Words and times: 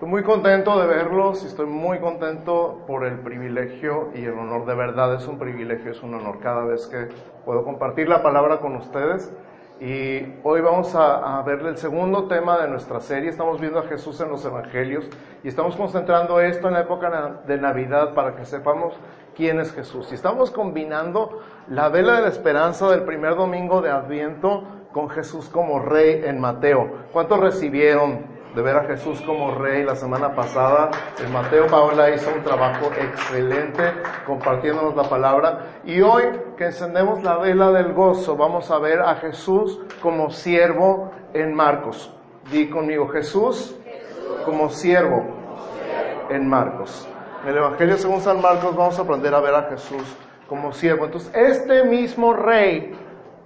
Estoy 0.00 0.12
muy 0.12 0.22
contento 0.22 0.80
de 0.80 0.86
verlos 0.86 1.42
y 1.44 1.46
estoy 1.46 1.66
muy 1.66 1.98
contento 1.98 2.84
por 2.86 3.04
el 3.04 3.18
privilegio 3.18 4.08
y 4.14 4.24
el 4.24 4.32
honor. 4.32 4.64
De 4.64 4.74
verdad 4.74 5.14
es 5.14 5.28
un 5.28 5.38
privilegio, 5.38 5.90
es 5.90 6.02
un 6.02 6.14
honor 6.14 6.38
cada 6.40 6.64
vez 6.64 6.86
que 6.86 7.08
puedo 7.44 7.64
compartir 7.64 8.08
la 8.08 8.22
palabra 8.22 8.60
con 8.60 8.76
ustedes. 8.76 9.30
Y 9.78 10.36
hoy 10.42 10.62
vamos 10.62 10.94
a, 10.94 11.38
a 11.38 11.42
ver 11.42 11.60
el 11.66 11.76
segundo 11.76 12.28
tema 12.28 12.56
de 12.62 12.68
nuestra 12.68 13.00
serie. 13.00 13.28
Estamos 13.28 13.60
viendo 13.60 13.78
a 13.78 13.82
Jesús 13.82 14.18
en 14.22 14.30
los 14.30 14.42
Evangelios 14.42 15.06
y 15.44 15.48
estamos 15.48 15.76
concentrando 15.76 16.40
esto 16.40 16.68
en 16.68 16.72
la 16.72 16.80
época 16.80 17.42
de 17.46 17.58
Navidad 17.58 18.14
para 18.14 18.34
que 18.36 18.46
sepamos 18.46 18.98
quién 19.36 19.60
es 19.60 19.70
Jesús. 19.70 20.10
Y 20.12 20.14
estamos 20.14 20.50
combinando 20.50 21.42
la 21.68 21.90
vela 21.90 22.14
de 22.14 22.22
la 22.22 22.28
esperanza 22.28 22.90
del 22.90 23.02
primer 23.02 23.34
domingo 23.34 23.82
de 23.82 23.90
Adviento 23.90 24.64
con 24.94 25.10
Jesús 25.10 25.50
como 25.50 25.78
rey 25.78 26.22
en 26.24 26.40
Mateo. 26.40 26.90
¿Cuántos 27.12 27.38
recibieron 27.38 28.39
de 28.54 28.62
ver 28.62 28.76
a 28.76 28.84
Jesús 28.84 29.20
como 29.22 29.54
rey 29.54 29.84
la 29.84 29.94
semana 29.94 30.34
pasada. 30.34 30.90
El 31.18 31.32
Mateo 31.32 31.66
Paola 31.66 32.10
hizo 32.10 32.30
un 32.34 32.42
trabajo 32.42 32.90
excelente 32.98 33.92
compartiéndonos 34.26 34.96
la 34.96 35.04
palabra. 35.04 35.80
Y 35.84 36.00
hoy 36.00 36.24
que 36.56 36.66
encendemos 36.66 37.22
la 37.22 37.38
vela 37.38 37.70
del 37.70 37.92
gozo, 37.92 38.36
vamos 38.36 38.70
a 38.70 38.78
ver 38.78 39.00
a 39.00 39.16
Jesús 39.16 39.80
como 40.02 40.30
siervo 40.30 41.12
en 41.32 41.54
Marcos. 41.54 42.12
Di 42.50 42.68
conmigo, 42.68 43.08
Jesús, 43.08 43.76
como 44.44 44.68
siervo 44.70 45.24
en 46.30 46.48
Marcos. 46.48 47.08
En 47.42 47.50
el 47.50 47.58
Evangelio 47.58 47.96
según 47.96 48.20
San 48.20 48.40
Marcos 48.40 48.76
vamos 48.76 48.98
a 48.98 49.02
aprender 49.02 49.34
a 49.34 49.40
ver 49.40 49.54
a 49.54 49.62
Jesús 49.64 50.02
como 50.48 50.72
siervo. 50.72 51.06
Entonces, 51.06 51.30
este 51.34 51.84
mismo 51.84 52.32
rey 52.32 52.92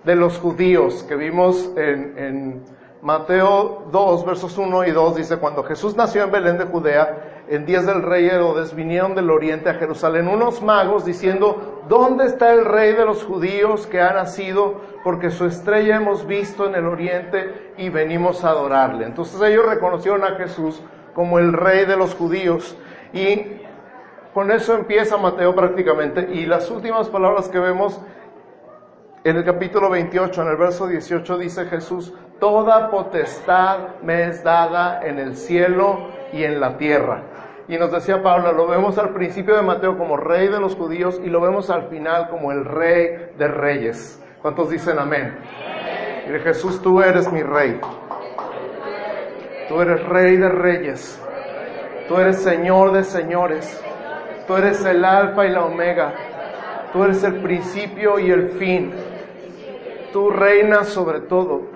de 0.05 0.16
los 0.16 0.39
judíos 0.39 1.02
que 1.05 1.16
vimos 1.16 1.70
en, 1.77 2.19
en 2.19 2.64
Mateo 3.04 3.82
2, 3.92 4.24
versos 4.24 4.56
1 4.56 4.86
y 4.86 4.90
2 4.90 5.16
dice, 5.16 5.36
cuando 5.36 5.62
Jesús 5.62 5.94
nació 5.94 6.24
en 6.24 6.32
Belén 6.32 6.56
de 6.56 6.64
Judea, 6.64 7.44
en 7.48 7.66
días 7.66 7.84
del 7.84 8.00
rey 8.00 8.24
Herodes, 8.24 8.74
vinieron 8.74 9.14
del 9.14 9.30
oriente 9.30 9.68
a 9.68 9.74
Jerusalén 9.74 10.27
unos 10.27 10.62
magos 10.62 11.05
diciendo, 11.05 11.83
¿dónde 11.86 12.24
está 12.24 12.55
el 12.55 12.64
rey 12.64 12.94
de 12.94 13.05
los 13.05 13.22
judíos 13.22 13.86
que 13.86 14.00
ha 14.00 14.14
nacido? 14.14 14.80
Porque 15.05 15.28
su 15.28 15.44
estrella 15.44 15.96
hemos 15.96 16.27
visto 16.27 16.66
en 16.66 16.77
el 16.77 16.86
oriente 16.86 17.74
y 17.77 17.91
venimos 17.91 18.42
a 18.42 18.48
adorarle. 18.48 19.05
Entonces 19.05 19.39
ellos 19.42 19.66
reconocieron 19.66 20.24
a 20.24 20.36
Jesús 20.36 20.80
como 21.14 21.39
el 21.39 21.52
rey 21.52 21.84
de 21.84 21.98
los 21.98 22.14
judíos. 22.14 22.74
Y 23.12 23.61
con 24.33 24.50
eso 24.50 24.74
empieza 24.74 25.18
Mateo 25.18 25.55
prácticamente. 25.55 26.30
Y 26.33 26.46
las 26.46 26.70
últimas 26.70 27.11
palabras 27.11 27.50
que 27.50 27.58
vemos 27.58 28.00
en 29.24 29.36
el 29.36 29.44
capítulo 29.44 29.89
28, 29.89 30.42
en 30.42 30.48
el 30.48 30.56
verso 30.56 30.86
18, 30.86 31.39
dice 31.39 31.64
Jesús, 31.64 32.12
Toda 32.40 32.90
potestad 32.90 34.00
me 34.02 34.24
es 34.24 34.42
dada 34.42 35.00
en 35.02 35.18
el 35.18 35.36
cielo 35.36 36.08
y 36.32 36.44
en 36.44 36.60
la 36.60 36.77
tierra. 36.77 37.22
Y 37.68 37.78
nos 37.78 37.92
decía 37.92 38.22
Pablo, 38.22 38.52
lo 38.52 38.66
vemos 38.66 38.98
al 38.98 39.14
principio 39.14 39.56
de 39.56 39.62
Mateo 39.62 39.96
como 39.96 40.16
rey 40.16 40.48
de 40.48 40.60
los 40.60 40.74
judíos 40.74 41.20
y 41.24 41.28
lo 41.28 41.40
vemos 41.40 41.70
al 41.70 41.88
final 41.88 42.28
como 42.28 42.52
el 42.52 42.64
rey 42.64 43.30
de 43.38 43.48
reyes. 43.48 44.22
¿Cuántos 44.42 44.68
dicen 44.68 44.98
amén? 44.98 45.38
Mire 46.27 46.40
Jesús, 46.40 46.82
tú 46.82 47.00
eres 47.00 47.32
mi 47.32 47.42
rey. 47.42 47.80
Tú 49.68 49.80
eres 49.80 50.05
rey 50.06 50.36
de 50.36 50.48
reyes. 50.48 51.22
Tú 52.08 52.16
eres 52.18 52.42
señor 52.42 52.92
de 52.92 53.05
señores. 53.05 53.82
Tú 54.46 54.56
eres 54.56 54.84
el 54.84 55.05
alfa 55.05 55.46
y 55.46 55.50
la 55.50 55.64
omega. 55.64 56.12
Tú 56.92 57.05
eres 57.05 57.24
el 57.24 57.40
principio 57.40 58.18
y 58.18 58.30
el 58.30 58.50
fin. 58.50 58.92
Tú 60.12 60.30
reinas 60.30 60.88
sobre 60.88 61.20
todo. 61.20 61.73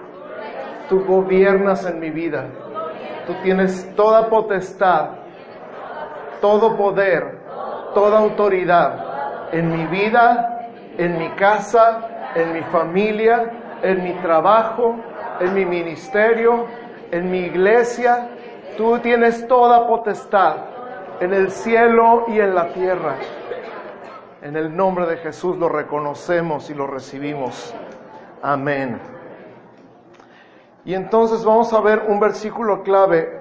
Tú 0.89 1.05
gobiernas 1.05 1.85
en 1.87 2.01
mi 2.01 2.11
vida. 2.11 2.47
Tú 3.27 3.35
tienes 3.43 3.95
toda 3.95 4.29
potestad, 4.29 5.11
todo 6.41 6.77
poder, 6.77 7.39
toda 7.95 8.19
autoridad 8.19 9.09
en 9.53 9.71
mi 9.71 9.87
vida, 9.87 10.69
en 10.97 11.19
mi 11.19 11.29
casa, 11.31 12.31
en 12.35 12.53
mi 12.53 12.63
familia, 12.63 13.51
en 13.83 14.03
mi 14.03 14.13
trabajo, 14.15 14.97
en 15.41 15.55
mi 15.55 15.65
ministerio, 15.65 16.67
en 17.11 17.31
mi 17.31 17.41
iglesia. 17.41 18.29
Tú 18.77 18.99
tienes 19.01 19.47
toda 19.47 19.87
potestad 19.87 20.57
en 21.21 21.35
el 21.35 21.51
cielo 21.51 22.25
y 22.29 22.41
en 22.41 22.55
la 22.55 22.69
tierra. 22.69 23.17
En 24.43 24.57
el 24.57 24.75
nombre 24.75 25.07
de 25.07 25.17
Jesús 25.17 25.57
lo 25.57 25.69
reconocemos 25.69 26.71
y 26.71 26.75
lo 26.75 26.87
recibimos. 26.87 27.75
Amén. 28.43 29.18
Y 30.89 30.95
entonces 30.95 31.45
vamos 31.45 31.71
a 31.75 31.83
ver 31.83 32.05
un 32.09 32.19
versículo 32.19 32.83
clave 32.83 33.39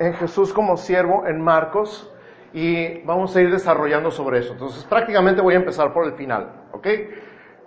en 0.00 0.14
Jesús 0.14 0.52
como 0.52 0.76
siervo 0.76 1.24
en 1.24 1.40
Marcos 1.40 2.12
y 2.52 3.02
vamos 3.04 3.36
a 3.36 3.40
ir 3.40 3.52
desarrollando 3.52 4.10
sobre 4.10 4.40
eso. 4.40 4.54
Entonces 4.54 4.82
prácticamente 4.82 5.40
voy 5.40 5.54
a 5.54 5.58
empezar 5.58 5.92
por 5.92 6.06
el 6.06 6.14
final, 6.14 6.64
¿ok? 6.72 6.88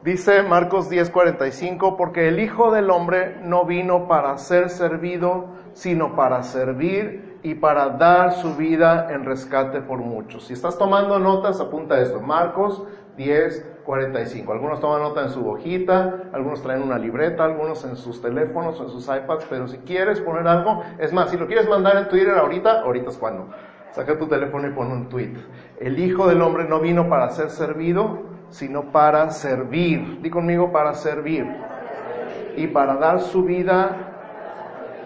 Dice 0.04 0.44
Marcos 0.44 0.90
10:45, 0.92 1.96
porque 1.96 2.28
el 2.28 2.42
Hijo 2.42 2.72
del 2.72 2.90
Hombre 2.90 3.38
no 3.42 3.64
vino 3.64 4.10
para 4.10 4.38
ser 4.38 4.70
servido, 4.70 5.46
sino 5.72 6.18
para 6.18 6.44
servir 6.44 7.40
y 7.42 7.56
para 7.56 7.92
dar 7.92 8.34
su 8.34 8.58
vida 8.58 9.14
en 9.14 9.24
rescate 9.24 9.80
por 9.80 10.00
muchos. 10.00 10.48
Si 10.48 10.52
estás 10.52 10.78
tomando 10.78 11.20
notas, 11.20 11.62
apunta 11.62 12.02
esto. 12.02 12.20
Marcos 12.20 12.84
10, 13.16 13.66
45. 13.90 14.54
Algunos 14.54 14.80
toman 14.80 15.02
nota 15.02 15.24
en 15.24 15.32
su 15.32 15.50
hojita, 15.50 16.26
algunos 16.32 16.62
traen 16.62 16.84
una 16.84 17.00
libreta, 17.00 17.44
algunos 17.44 17.84
en 17.86 17.96
sus 17.96 18.22
teléfonos 18.22 18.80
o 18.80 18.84
en 18.84 18.90
sus 18.90 19.08
iPads, 19.08 19.48
pero 19.50 19.68
si 19.68 19.80
quieres 19.80 20.22
poner 20.22 20.48
algo, 20.48 20.84
es 21.00 21.12
más, 21.12 21.32
si 21.32 21.38
lo 21.38 21.48
quieres 21.48 21.68
mandar 21.68 21.98
en 21.98 22.08
Twitter 22.08 22.36
ahorita, 22.38 22.82
ahorita 22.82 23.10
es 23.10 23.18
cuando. 23.18 23.50
Saca 23.90 24.16
tu 24.16 24.28
teléfono 24.28 24.68
y 24.68 24.74
pon 24.74 24.92
un 24.92 25.10
tweet. 25.10 25.34
El 25.80 25.98
Hijo 25.98 26.28
del 26.28 26.40
Hombre 26.44 26.66
no 26.66 26.80
vino 26.80 27.10
para 27.10 27.32
ser 27.32 27.50
servido, 27.50 28.20
sino 28.52 28.92
para 28.92 29.32
servir. 29.32 30.22
Di 30.22 30.30
conmigo 30.30 30.72
para 30.72 30.94
servir. 30.94 31.48
Y 32.58 32.68
para 32.68 32.94
dar 32.94 33.20
su 33.22 33.44
vida 33.44 33.98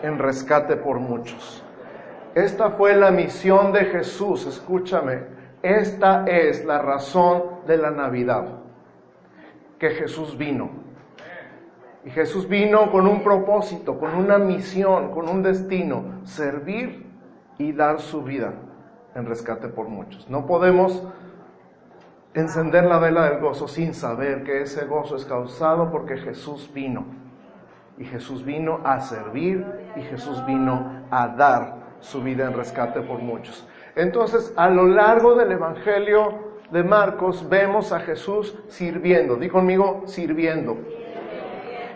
en 0.01 0.19
rescate 0.19 0.75
por 0.75 0.99
muchos. 0.99 1.63
Esta 2.35 2.71
fue 2.71 2.97
la 2.97 3.11
misión 3.11 3.71
de 3.71 3.85
Jesús, 3.85 4.45
escúchame. 4.45 5.21
Esta 5.61 6.25
es 6.25 6.65
la 6.65 6.79
razón 6.79 7.43
de 7.65 7.77
la 7.77 7.89
Navidad, 7.89 8.62
que 9.83 9.89
Jesús 9.89 10.37
vino. 10.37 10.69
Y 12.05 12.09
Jesús 12.09 12.47
vino 12.47 12.89
con 12.89 13.05
un 13.05 13.21
propósito, 13.21 13.99
con 13.99 14.15
una 14.15 14.37
misión, 14.37 15.11
con 15.11 15.27
un 15.27 15.43
destino, 15.43 16.21
servir 16.23 17.05
y 17.57 17.73
dar 17.73 17.99
su 17.99 18.23
vida 18.23 18.53
en 19.13 19.25
rescate 19.25 19.67
por 19.67 19.89
muchos. 19.89 20.29
No 20.29 20.45
podemos 20.45 21.05
encender 22.33 22.85
la 22.85 22.97
vela 22.97 23.29
del 23.29 23.41
gozo 23.41 23.67
sin 23.67 23.93
saber 23.93 24.45
que 24.45 24.61
ese 24.61 24.85
gozo 24.85 25.17
es 25.17 25.25
causado 25.25 25.91
porque 25.91 26.15
Jesús 26.15 26.71
vino. 26.73 27.03
Y 27.97 28.05
Jesús 28.05 28.45
vino 28.45 28.79
a 28.85 29.01
servir 29.01 29.65
y 29.97 30.01
Jesús 30.03 30.45
vino 30.45 31.03
a 31.11 31.27
dar 31.27 31.75
su 31.99 32.23
vida 32.23 32.45
en 32.45 32.53
rescate 32.53 33.01
por 33.01 33.19
muchos. 33.19 33.67
Entonces, 33.97 34.53
a 34.55 34.69
lo 34.69 34.87
largo 34.87 35.35
del 35.35 35.51
Evangelio 35.51 36.52
de 36.73 36.83
Marcos 36.83 37.47
vemos 37.47 37.91
a 37.91 37.99
Jesús 37.99 38.57
sirviendo. 38.67 39.35
Di 39.35 39.47
conmigo, 39.47 40.01
sirviendo. 40.05 40.75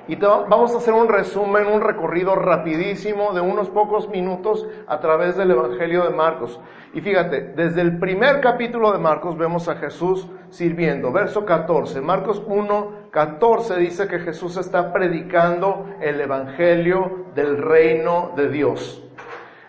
Y 0.07 0.15
vamos 0.15 0.73
a 0.73 0.77
hacer 0.77 0.93
un 0.93 1.09
resumen, 1.09 1.65
un 1.65 1.81
recorrido 1.81 2.35
rapidísimo 2.35 3.33
de 3.33 3.41
unos 3.41 3.69
pocos 3.69 4.07
minutos 4.07 4.65
a 4.87 4.99
través 4.99 5.35
del 5.35 5.51
Evangelio 5.51 6.03
de 6.03 6.11
Marcos. 6.11 6.61
Y 6.93 7.01
fíjate, 7.01 7.41
desde 7.55 7.81
el 7.81 7.97
primer 7.97 8.39
capítulo 8.39 8.93
de 8.93 8.99
Marcos 8.99 9.35
vemos 9.35 9.67
a 9.67 9.75
Jesús 9.75 10.27
sirviendo. 10.49 11.11
Verso 11.11 11.43
14, 11.43 11.99
Marcos 11.99 12.41
1, 12.45 13.09
14 13.09 13.77
dice 13.77 14.07
que 14.07 14.19
Jesús 14.19 14.57
está 14.57 14.93
predicando 14.93 15.87
el 15.99 16.21
Evangelio 16.21 17.25
del 17.33 17.57
reino 17.57 18.31
de 18.37 18.49
Dios. 18.49 19.06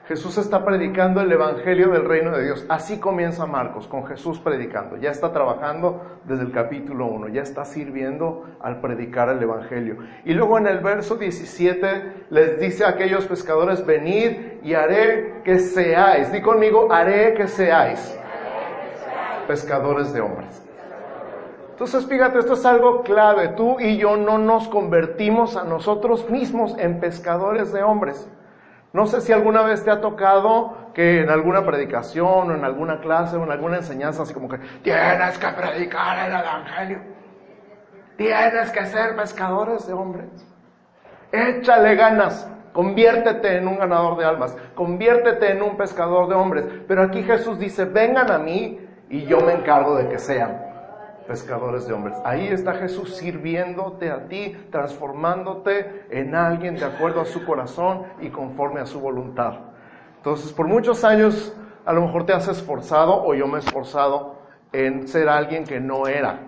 Jesús 0.09 0.39
está 0.39 0.65
predicando 0.65 1.21
el 1.21 1.31
Evangelio 1.31 1.91
del 1.91 2.07
Reino 2.07 2.31
de 2.31 2.43
Dios. 2.43 2.65
Así 2.71 2.99
comienza 2.99 3.45
Marcos, 3.45 3.87
con 3.87 4.07
Jesús 4.07 4.39
predicando. 4.39 4.97
Ya 4.97 5.11
está 5.11 5.35
trabajando 5.35 6.01
desde 6.25 6.45
el 6.45 6.51
capítulo 6.51 7.05
1, 7.09 7.29
ya 7.29 7.43
está 7.43 7.67
sirviendo 7.67 8.47
al 8.59 8.81
predicar 8.81 9.29
el 9.29 9.43
Evangelio. 9.43 9.99
Y 10.25 10.33
luego 10.33 10.57
en 10.57 10.67
el 10.67 10.79
verso 10.79 11.17
17 11.17 12.29
les 12.31 12.59
dice 12.59 12.87
a 12.87 12.89
aquellos 12.89 13.27
pescadores, 13.27 13.85
venid 13.85 14.63
y 14.63 14.73
haré 14.73 15.43
que 15.45 15.59
seáis. 15.59 16.33
Di 16.33 16.41
conmigo, 16.41 16.91
haré 16.91 17.35
que 17.35 17.47
seáis 17.47 18.19
pescadores 19.47 20.15
de 20.15 20.23
hombres. 20.23 20.67
Entonces, 21.73 22.07
fíjate, 22.07 22.39
esto 22.39 22.55
es 22.55 22.65
algo 22.65 23.03
clave. 23.03 23.49
Tú 23.49 23.79
y 23.79 23.99
yo 23.99 24.17
no 24.17 24.39
nos 24.39 24.69
convertimos 24.69 25.55
a 25.55 25.65
nosotros 25.65 26.31
mismos 26.31 26.75
en 26.79 26.99
pescadores 26.99 27.75
de 27.75 27.83
hombres. 27.83 28.27
No 28.93 29.07
sé 29.07 29.21
si 29.21 29.33
alguna 29.33 29.63
vez 29.63 29.85
te 29.85 29.91
ha 29.91 30.01
tocado 30.01 30.93
que 30.95 31.21
en 31.21 31.31
alguna 31.31 31.65
predicación 31.65 32.51
o 32.51 32.55
en 32.55 32.65
alguna 32.65 33.01
clase 33.01 33.37
o 33.37 33.45
en 33.45 33.53
alguna 33.53 33.77
enseñanza 33.77 34.23
así 34.23 34.33
como 34.33 34.49
que 34.49 34.59
tienes 34.83 35.39
que 35.39 35.47
predicar 35.49 36.27
el 36.27 36.35
Evangelio, 36.35 36.99
tienes 38.17 38.71
que 38.71 38.87
ser 38.87 39.15
pescadores 39.15 39.87
de 39.87 39.93
hombres, 39.93 40.29
échale 41.31 41.97
ganas, 41.97 42.51
conviértete 42.73 43.59
en 43.59 43.69
un 43.69 43.79
ganador 43.79 44.17
de 44.17 44.25
almas, 44.25 44.57
conviértete 44.75 45.53
en 45.53 45.63
un 45.63 45.77
pescador 45.77 46.29
de 46.29 46.35
hombres. 46.35 46.65
Pero 46.89 47.03
aquí 47.03 47.23
Jesús 47.23 47.59
dice, 47.59 47.85
vengan 47.85 48.31
a 48.31 48.39
mí 48.39 48.81
y 49.11 49.25
yo 49.27 49.41
me 49.41 49.53
encargo 49.53 49.97
de 49.97 50.09
que 50.09 50.19
sean 50.19 50.68
pescadores 51.29 51.87
de 51.87 51.93
hombres. 51.93 52.17
Ahí 52.25 52.49
está 52.49 52.73
Jesús 52.75 53.15
sirviéndote 53.17 54.11
a 54.11 54.27
ti, 54.27 54.57
transformándote 54.73 56.07
en 56.11 56.35
alguien 56.35 56.75
de 56.75 56.87
acuerdo 56.87 57.21
a 57.21 57.27
su 57.27 57.45
corazón 57.45 58.05
y 58.21 58.31
conforme 58.31 58.81
a 58.81 58.87
su 58.87 58.99
voluntad. 58.99 59.59
Entonces, 60.17 60.53
por 60.53 60.67
muchos 60.67 61.05
años 61.05 61.55
a 61.85 61.93
lo 61.93 62.01
mejor 62.01 62.25
te 62.27 62.33
has 62.33 62.49
esforzado 62.49 63.23
o 63.25 63.35
yo 63.35 63.47
me 63.47 63.57
he 63.57 63.61
esforzado 63.61 64.39
en 64.73 65.07
ser 65.07 65.29
alguien 65.29 65.65
que 65.65 65.79
no 65.81 66.07
era. 66.07 66.41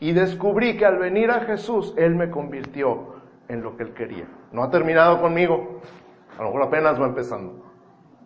Y 0.00 0.12
descubrí 0.12 0.76
que 0.76 0.84
al 0.84 0.98
venir 0.98 1.30
a 1.30 1.40
Jesús, 1.40 1.94
Él 1.96 2.14
me 2.14 2.30
convirtió 2.30 3.14
en 3.48 3.62
lo 3.62 3.76
que 3.76 3.84
Él 3.84 3.94
quería. 3.94 4.26
No 4.52 4.62
ha 4.62 4.70
terminado 4.70 5.20
conmigo, 5.20 5.80
a 6.38 6.42
lo 6.42 6.48
mejor 6.48 6.62
apenas 6.64 7.00
va 7.00 7.06
empezando. 7.06 7.64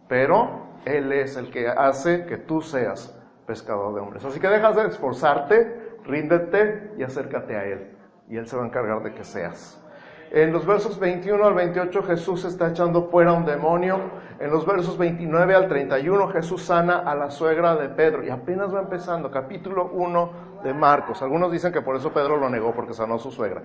Pero 0.08 0.66
Él 0.84 1.12
es 1.12 1.36
el 1.36 1.50
que 1.50 1.68
hace 1.68 2.26
que 2.26 2.36
tú 2.36 2.60
seas 2.60 3.17
pescador 3.48 3.94
de 3.94 4.00
hombres. 4.00 4.24
Así 4.24 4.38
que 4.38 4.46
dejas 4.46 4.76
de 4.76 4.86
esforzarte, 4.86 5.96
ríndete 6.04 6.92
y 6.98 7.02
acércate 7.02 7.56
a 7.56 7.64
Él. 7.64 7.96
Y 8.28 8.36
Él 8.36 8.46
se 8.46 8.56
va 8.56 8.62
a 8.62 8.66
encargar 8.66 9.02
de 9.02 9.14
que 9.14 9.24
seas. 9.24 9.82
En 10.30 10.52
los 10.52 10.66
versos 10.66 11.00
21 11.00 11.42
al 11.42 11.54
28 11.54 12.02
Jesús 12.02 12.44
está 12.44 12.68
echando 12.68 13.08
fuera 13.08 13.32
un 13.32 13.46
demonio. 13.46 13.98
En 14.38 14.50
los 14.50 14.66
versos 14.66 14.98
29 14.98 15.54
al 15.54 15.66
31 15.66 16.28
Jesús 16.28 16.62
sana 16.62 16.98
a 16.98 17.14
la 17.14 17.30
suegra 17.30 17.74
de 17.76 17.88
Pedro. 17.88 18.22
Y 18.22 18.28
apenas 18.28 18.72
va 18.72 18.80
empezando, 18.80 19.30
capítulo 19.30 19.86
1 19.94 20.30
de 20.62 20.74
Marcos. 20.74 21.22
Algunos 21.22 21.50
dicen 21.50 21.72
que 21.72 21.80
por 21.80 21.96
eso 21.96 22.12
Pedro 22.12 22.36
lo 22.36 22.50
negó 22.50 22.74
porque 22.74 22.92
sanó 22.92 23.14
a 23.14 23.18
su 23.18 23.30
suegra. 23.30 23.62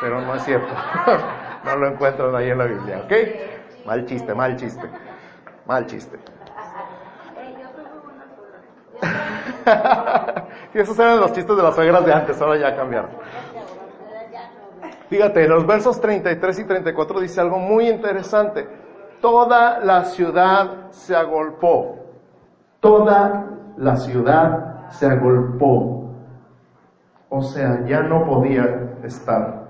Pero 0.00 0.22
no 0.22 0.34
es 0.34 0.42
cierto. 0.44 0.72
no 1.64 1.76
lo 1.76 1.88
encuentran 1.88 2.34
ahí 2.34 2.48
en 2.48 2.58
la 2.58 2.64
Biblia, 2.64 3.02
¿ok? 3.04 3.12
Mal 3.84 4.06
chiste, 4.06 4.34
mal 4.34 4.56
chiste. 4.56 4.88
Mal 5.66 5.84
chiste. 5.84 6.18
y 10.74 10.78
esos 10.78 10.98
eran 10.98 11.20
los 11.20 11.32
chistes 11.32 11.56
de 11.56 11.62
las 11.62 11.74
suegras 11.74 12.04
de 12.04 12.12
antes, 12.12 12.40
ahora 12.40 12.58
ya 12.58 12.76
cambiaron. 12.76 13.10
Fíjate, 15.08 15.46
los 15.48 15.66
versos 15.66 16.00
33 16.00 16.58
y 16.58 16.64
34 16.64 17.20
dice 17.20 17.40
algo 17.40 17.58
muy 17.58 17.88
interesante. 17.88 18.68
Toda 19.20 19.78
la 19.80 20.04
ciudad 20.04 20.90
se 20.90 21.14
agolpó. 21.14 21.96
Toda 22.80 23.46
la 23.76 23.96
ciudad 23.96 24.90
se 24.90 25.06
agolpó. 25.06 26.10
O 27.28 27.42
sea, 27.42 27.84
ya 27.86 28.02
no 28.02 28.24
podía 28.24 28.98
estar 29.04 29.66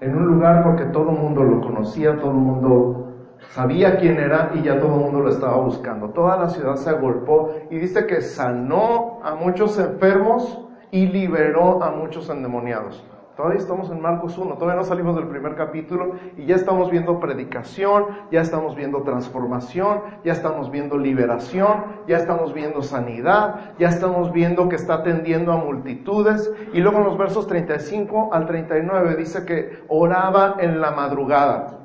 en 0.00 0.16
un 0.16 0.26
lugar 0.26 0.62
porque 0.62 0.84
todo 0.84 1.10
el 1.10 1.18
mundo 1.18 1.42
lo 1.42 1.60
conocía, 1.60 2.16
todo 2.16 2.30
el 2.30 2.36
mundo 2.36 3.07
Sabía 3.50 3.96
quién 3.96 4.18
era 4.18 4.50
y 4.54 4.62
ya 4.62 4.78
todo 4.78 4.94
el 4.94 5.00
mundo 5.00 5.20
lo 5.20 5.30
estaba 5.30 5.56
buscando. 5.56 6.10
Toda 6.10 6.36
la 6.36 6.50
ciudad 6.50 6.76
se 6.76 6.90
agolpó 6.90 7.54
y 7.70 7.78
dice 7.78 8.06
que 8.06 8.20
sanó 8.20 9.20
a 9.22 9.34
muchos 9.34 9.78
enfermos 9.78 10.60
y 10.90 11.06
liberó 11.06 11.82
a 11.82 11.90
muchos 11.90 12.28
endemoniados. 12.28 13.02
Todavía 13.36 13.58
estamos 13.58 13.88
en 13.90 14.02
Marcos 14.02 14.36
1, 14.36 14.56
todavía 14.56 14.80
no 14.80 14.84
salimos 14.84 15.14
del 15.14 15.28
primer 15.28 15.54
capítulo 15.54 16.16
y 16.36 16.44
ya 16.44 16.56
estamos 16.56 16.90
viendo 16.90 17.20
predicación, 17.20 18.06
ya 18.32 18.40
estamos 18.40 18.74
viendo 18.74 19.02
transformación, 19.02 20.00
ya 20.24 20.32
estamos 20.32 20.72
viendo 20.72 20.98
liberación, 20.98 21.84
ya 22.08 22.16
estamos 22.16 22.52
viendo 22.52 22.82
sanidad, 22.82 23.74
ya 23.78 23.88
estamos 23.88 24.32
viendo 24.32 24.68
que 24.68 24.74
está 24.74 24.94
atendiendo 24.94 25.52
a 25.52 25.56
multitudes. 25.56 26.52
Y 26.74 26.80
luego 26.80 26.98
en 26.98 27.04
los 27.04 27.16
versos 27.16 27.46
35 27.46 28.30
al 28.34 28.46
39 28.46 29.14
dice 29.16 29.46
que 29.46 29.84
oraba 29.88 30.56
en 30.58 30.80
la 30.80 30.90
madrugada 30.90 31.77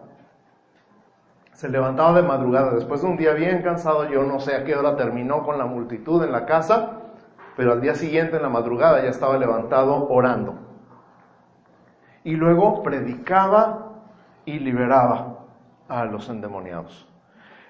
se 1.63 1.69
levantaba 1.69 2.11
de 2.19 2.27
madrugada, 2.27 2.73
después 2.73 3.01
de 3.01 3.07
un 3.07 3.15
día 3.15 3.31
bien 3.31 3.61
cansado, 3.61 4.09
yo 4.09 4.23
no 4.23 4.41
sé 4.41 4.53
a 4.53 4.65
qué 4.65 4.75
hora 4.75 4.97
terminó 4.97 5.43
con 5.43 5.57
la 5.57 5.65
multitud 5.65 6.21
en 6.21 6.33
la 6.33 6.45
casa, 6.45 6.99
pero 7.55 7.71
al 7.71 7.79
día 7.79 7.95
siguiente 7.95 8.35
en 8.35 8.41
la 8.41 8.49
madrugada 8.49 9.01
ya 9.01 9.09
estaba 9.09 9.37
levantado 9.37 10.09
orando. 10.09 10.55
Y 12.25 12.35
luego 12.35 12.83
predicaba 12.83 13.93
y 14.43 14.59
liberaba 14.59 15.37
a 15.87 16.03
los 16.03 16.27
endemoniados. 16.27 17.07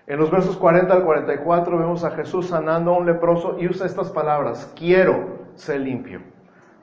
En 0.08 0.18
los 0.18 0.32
versos 0.32 0.58
40 0.58 0.92
al 0.92 1.04
44 1.04 1.78
vemos 1.78 2.04
a 2.04 2.10
Jesús 2.16 2.48
sanando 2.48 2.96
a 2.96 2.98
un 2.98 3.06
leproso 3.06 3.60
y 3.60 3.68
usa 3.68 3.86
estas 3.86 4.10
palabras, 4.10 4.74
quiero 4.76 5.38
ser 5.54 5.82
limpio. 5.82 6.33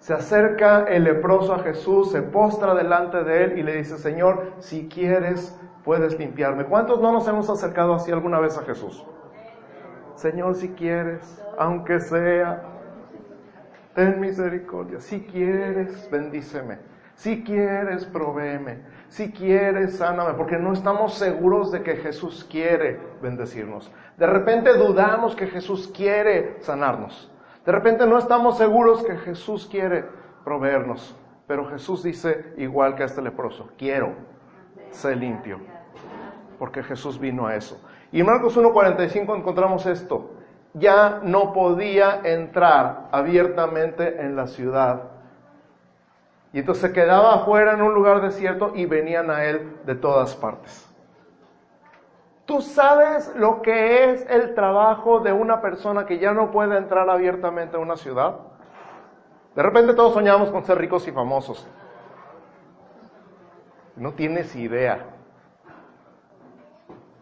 Se 0.00 0.14
acerca 0.14 0.85
el 0.85 1.05
leproso 1.05 1.55
a 1.55 1.58
Jesús, 1.58 2.11
se 2.11 2.23
postra 2.23 2.75
delante 2.75 3.23
de 3.23 3.44
él 3.44 3.58
y 3.58 3.62
le 3.62 3.76
dice, 3.76 3.99
Señor, 3.99 4.55
si 4.58 4.88
quieres, 4.88 5.55
puedes 5.85 6.19
limpiarme. 6.19 6.64
¿Cuántos 6.64 7.00
no 7.00 7.12
nos 7.12 7.29
hemos 7.29 7.50
acercado 7.50 7.94
así 7.94 8.11
alguna 8.11 8.41
vez 8.41 8.56
a 8.56 8.62
Jesús? 8.62 9.05
Señor, 10.14 10.55
si 10.55 10.70
quieres, 10.70 11.43
aunque 11.58 12.00
sea, 12.00 12.62
ten 13.94 14.20
misericordia. 14.20 15.00
Si 15.00 15.20
quieres, 15.20 16.08
bendíceme. 16.11 16.79
Si 17.14 17.44
quieres, 17.44 18.06
provéeme. 18.06 18.79
Si 19.08 19.31
quieres, 19.31 19.99
sáname. 19.99 20.32
Porque 20.32 20.56
no 20.56 20.73
estamos 20.73 21.14
seguros 21.14 21.70
de 21.73 21.82
que 21.82 21.96
Jesús 21.96 22.46
quiere 22.50 22.99
bendecirnos. 23.20 23.93
De 24.17 24.26
repente 24.26 24.73
dudamos 24.73 25.37
que 25.37 25.46
Jesús 25.46 25.93
quiere 25.94 26.56
sanarnos. 26.61 27.31
De 27.65 27.73
repente 27.73 28.07
no 28.07 28.19
estamos 28.19 28.59
seguros 28.59 29.05
que 29.05 29.17
Jesús 29.17 29.67
quiere 29.71 30.05
proveernos. 30.45 31.17
Pero 31.47 31.67
Jesús 31.67 32.03
dice, 32.03 32.55
igual 32.59 32.95
que 32.95 33.03
a 33.03 33.07
este 33.07 33.21
leproso, 33.21 33.71
quiero 33.77 34.15
sé 34.91 35.17
limpio, 35.17 35.61
porque 36.59 36.83
Jesús 36.83 37.19
vino 37.19 37.47
a 37.47 37.55
eso. 37.55 37.81
Y 38.12 38.21
en 38.21 38.27
Marcos 38.27 38.57
1.45 38.57 39.37
encontramos 39.37 39.87
esto, 39.87 40.33
ya 40.75 41.21
no 41.23 41.53
podía 41.53 42.21
entrar 42.25 43.09
abiertamente 43.12 44.21
en 44.21 44.37
la 44.37 44.47
ciudad. 44.47 45.03
Y 46.53 46.61
entonces 46.61 46.83
se 46.83 46.93
quedaba 46.93 47.35
afuera 47.35 47.75
en 47.75 47.83
un 47.83 47.95
lugar 47.95 48.21
desierto 48.21 48.73
y 48.75 48.87
venían 48.87 49.31
a 49.31 49.45
él 49.45 49.77
de 49.87 49.95
todas 49.95 50.35
partes. 50.35 50.90
¿Tú 52.50 52.62
sabes 52.62 53.32
lo 53.37 53.62
que 53.62 54.11
es 54.11 54.26
el 54.29 54.56
trabajo 54.56 55.20
de 55.20 55.32
una 55.32 55.61
persona 55.61 56.05
que 56.05 56.19
ya 56.19 56.32
no 56.32 56.50
puede 56.50 56.76
entrar 56.76 57.08
abiertamente 57.08 57.76
a 57.76 57.79
una 57.79 57.94
ciudad? 57.94 58.41
De 59.55 59.62
repente 59.62 59.94
todos 59.94 60.14
soñamos 60.14 60.50
con 60.50 60.64
ser 60.64 60.76
ricos 60.76 61.06
y 61.06 61.12
famosos. 61.12 61.64
No 63.94 64.14
tienes 64.14 64.56
idea 64.56 65.14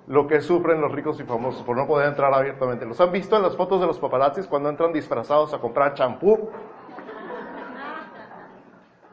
lo 0.06 0.26
que 0.26 0.40
sufren 0.40 0.80
los 0.80 0.92
ricos 0.92 1.20
y 1.20 1.24
famosos 1.24 1.62
por 1.62 1.76
no 1.76 1.86
poder 1.86 2.08
entrar 2.08 2.32
abiertamente. 2.32 2.86
¿Los 2.86 2.98
han 2.98 3.12
visto 3.12 3.36
en 3.36 3.42
las 3.42 3.54
fotos 3.54 3.82
de 3.82 3.86
los 3.86 3.98
paparazzis 3.98 4.46
cuando 4.46 4.70
entran 4.70 4.94
disfrazados 4.94 5.52
a 5.52 5.58
comprar 5.58 5.92
champú? 5.92 6.48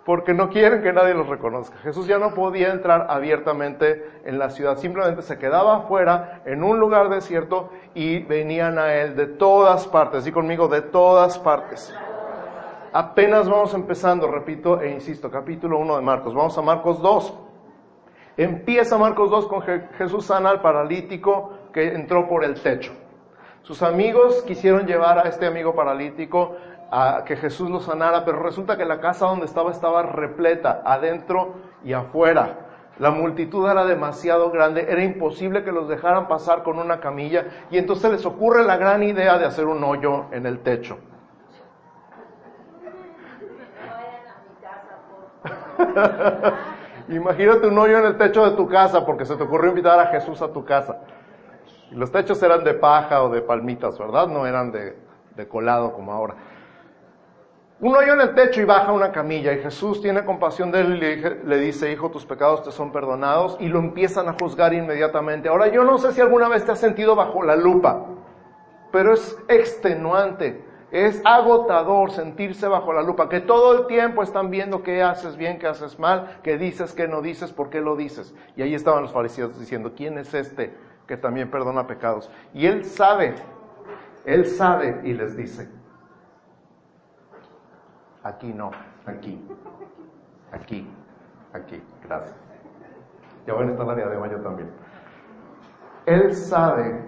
Porque 0.06 0.36
no 0.36 0.50
quieren 0.50 0.84
que 0.84 0.94
nadie 0.94 1.16
los 1.16 1.28
reconozca. 1.28 1.78
Jesús 1.80 2.06
ya 2.06 2.20
no 2.20 2.36
podía 2.36 2.72
entrar 2.72 3.08
abiertamente 3.10 4.22
en 4.24 4.38
la 4.38 4.52
ciudad, 4.52 4.78
simplemente 4.78 5.24
se 5.24 5.40
quedaba 5.40 5.78
afuera 5.78 6.42
en 6.46 6.64
un 6.64 6.80
lugar 6.80 7.10
desierto 7.10 7.72
y 7.96 8.20
venían 8.24 8.78
a 8.78 8.94
él 8.94 9.16
de 9.16 9.26
todas 9.26 9.88
partes, 9.88 10.28
y 10.28 10.32
conmigo, 10.32 10.68
de 10.68 10.84
todas 10.84 11.40
partes. 11.40 11.94
Apenas 12.94 13.50
vamos 13.50 13.74
empezando, 13.74 14.32
repito 14.32 14.80
e 14.80 14.92
insisto, 14.92 15.30
capítulo 15.30 15.80
1 15.80 15.98
de 15.98 16.02
Marcos. 16.02 16.34
Vamos 16.34 16.58
a 16.58 16.62
Marcos 16.62 17.02
2. 17.02 17.34
Empieza 18.38 18.98
Marcos 18.98 19.32
2 19.32 19.48
con 19.48 19.62
Jesús 19.64 20.26
sana 20.26 20.50
al 20.50 20.62
paralítico 20.62 21.52
que 21.74 21.94
entró 21.94 22.28
por 22.28 22.46
el 22.46 22.54
techo. 22.62 22.94
Sus 23.64 23.82
amigos 23.82 24.44
quisieron 24.44 24.86
llevar 24.86 25.18
a 25.18 25.30
este 25.30 25.48
amigo 25.48 25.74
paralítico 25.74 26.56
a 26.92 27.24
que 27.26 27.36
Jesús 27.36 27.70
lo 27.70 27.80
sanara, 27.80 28.26
pero 28.26 28.40
resulta 28.40 28.78
que 28.78 28.86
la 28.86 29.00
casa 29.00 29.26
donde 29.26 29.46
estaba 29.46 29.72
estaba 29.72 30.04
repleta, 30.04 30.82
adentro 30.86 31.56
y 31.84 31.94
afuera. 31.94 32.66
La 33.00 33.12
multitud 33.12 33.70
era 33.70 33.86
demasiado 33.86 34.52
grande, 34.52 34.86
era 34.90 35.04
imposible 35.04 35.64
que 35.64 35.72
los 35.72 35.90
dejaran 35.90 36.28
pasar 36.28 36.64
con 36.64 36.80
una 36.80 37.00
camilla 37.02 37.46
y 37.70 37.78
entonces 37.78 38.10
les 38.10 38.26
ocurre 38.26 38.64
la 38.64 38.78
gran 38.78 39.04
idea 39.04 39.38
de 39.38 39.46
hacer 39.46 39.66
un 39.66 39.84
hoyo 39.84 40.26
en 40.32 40.46
el 40.46 40.60
techo. 40.60 40.98
Imagínate 47.10 47.68
un 47.68 47.78
hoyo 47.78 48.00
en 48.00 48.06
el 48.06 48.18
techo 48.18 48.50
de 48.50 48.56
tu 48.56 48.68
casa 48.68 49.06
porque 49.06 49.26
se 49.26 49.36
te 49.36 49.44
ocurrió 49.44 49.70
invitar 49.70 50.00
a 50.00 50.08
Jesús 50.08 50.42
a 50.42 50.48
tu 50.48 50.64
casa. 50.64 51.02
Los 51.92 52.12
techos 52.12 52.42
eran 52.42 52.64
de 52.64 52.74
paja 52.74 53.22
o 53.24 53.30
de 53.30 53.42
palmitas, 53.42 54.00
¿verdad? 54.00 54.28
No 54.28 54.48
eran 54.48 54.72
de, 54.72 54.98
de 55.36 55.48
colado 55.48 55.94
como 55.94 56.14
ahora. 56.14 56.36
Un 57.82 57.94
hoyo 57.94 58.14
en 58.14 58.22
el 58.22 58.34
techo 58.36 58.62
y 58.62 58.66
baja 58.66 58.94
una 58.94 59.12
camilla 59.12 59.52
y 59.52 59.60
Jesús 59.60 60.02
tiene 60.02 60.24
compasión 60.24 60.72
de 60.72 60.80
él 60.80 61.04
y 61.04 61.46
le 61.46 61.58
dice, 61.58 61.92
hijo, 61.92 62.10
tus 62.10 62.26
pecados 62.26 62.64
te 62.64 62.72
son 62.72 62.94
perdonados 62.94 63.58
y 63.60 63.68
lo 63.68 63.80
empiezan 63.80 64.30
a 64.30 64.34
juzgar 64.34 64.74
inmediatamente. 64.74 65.50
Ahora 65.50 65.68
yo 65.68 65.84
no 65.84 65.98
sé 65.98 66.14
si 66.14 66.22
alguna 66.22 66.48
vez 66.48 66.64
te 66.66 66.72
has 66.72 66.80
sentido 66.80 67.18
bajo 67.18 67.44
la 67.44 67.58
lupa, 67.58 68.06
pero 68.94 69.14
es 69.14 69.38
extenuante 69.50 70.64
Es 70.92 71.22
agotador 71.26 72.12
sentirse 72.12 72.66
bajo 72.70 72.94
la 72.94 73.02
lupa, 73.02 73.28
que 73.28 73.42
todo 73.42 73.78
el 73.78 73.88
tiempo 73.88 74.24
están 74.24 74.50
viendo 74.50 74.82
qué 74.82 75.04
haces 75.04 75.36
bien, 75.36 75.60
qué 75.60 75.68
haces 75.68 76.00
mal, 76.00 76.40
qué 76.44 76.58
dices, 76.58 76.94
qué 76.94 77.10
no 77.10 77.22
dices, 77.22 77.52
por 77.52 77.70
qué 77.70 77.82
lo 77.82 77.98
dices. 77.98 78.34
Y 78.56 78.62
ahí 78.62 78.74
estaban 78.74 79.02
los 79.02 79.12
fariseos 79.12 79.60
diciendo, 79.60 79.92
¿quién 79.98 80.18
es 80.18 80.34
este 80.34 80.74
que 81.08 81.18
también 81.18 81.52
perdona 81.52 81.88
pecados? 81.88 82.32
Y 82.54 82.68
él 82.68 82.86
sabe, 82.86 83.36
él 84.24 84.46
sabe 84.46 85.02
y 85.04 85.14
les 85.14 85.36
dice, 85.36 85.68
aquí 88.26 88.52
no, 88.52 88.72
aquí, 89.06 89.40
aquí, 90.52 90.90
aquí, 91.54 91.82
gracias. 92.04 92.36
Ya 93.46 93.54
van 93.54 93.70
a 93.70 93.72
estar 93.72 93.86
la 93.86 93.96
diadema 93.96 94.28
yo 94.28 94.42
también. 94.42 94.72
Él 96.08 96.34
sabe 96.36 97.08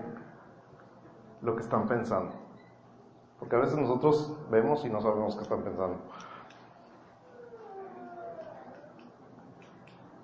lo 1.42 1.56
que 1.56 1.64
están 1.64 1.88
pensando. 1.88 2.34
Porque 3.40 3.56
a 3.56 3.60
veces 3.60 3.78
nosotros 3.78 4.38
vemos 4.50 4.86
y 4.86 4.90
no 4.90 5.02
sabemos 5.02 5.36
qué 5.36 5.42
están 5.42 5.64
pensando. 5.64 5.98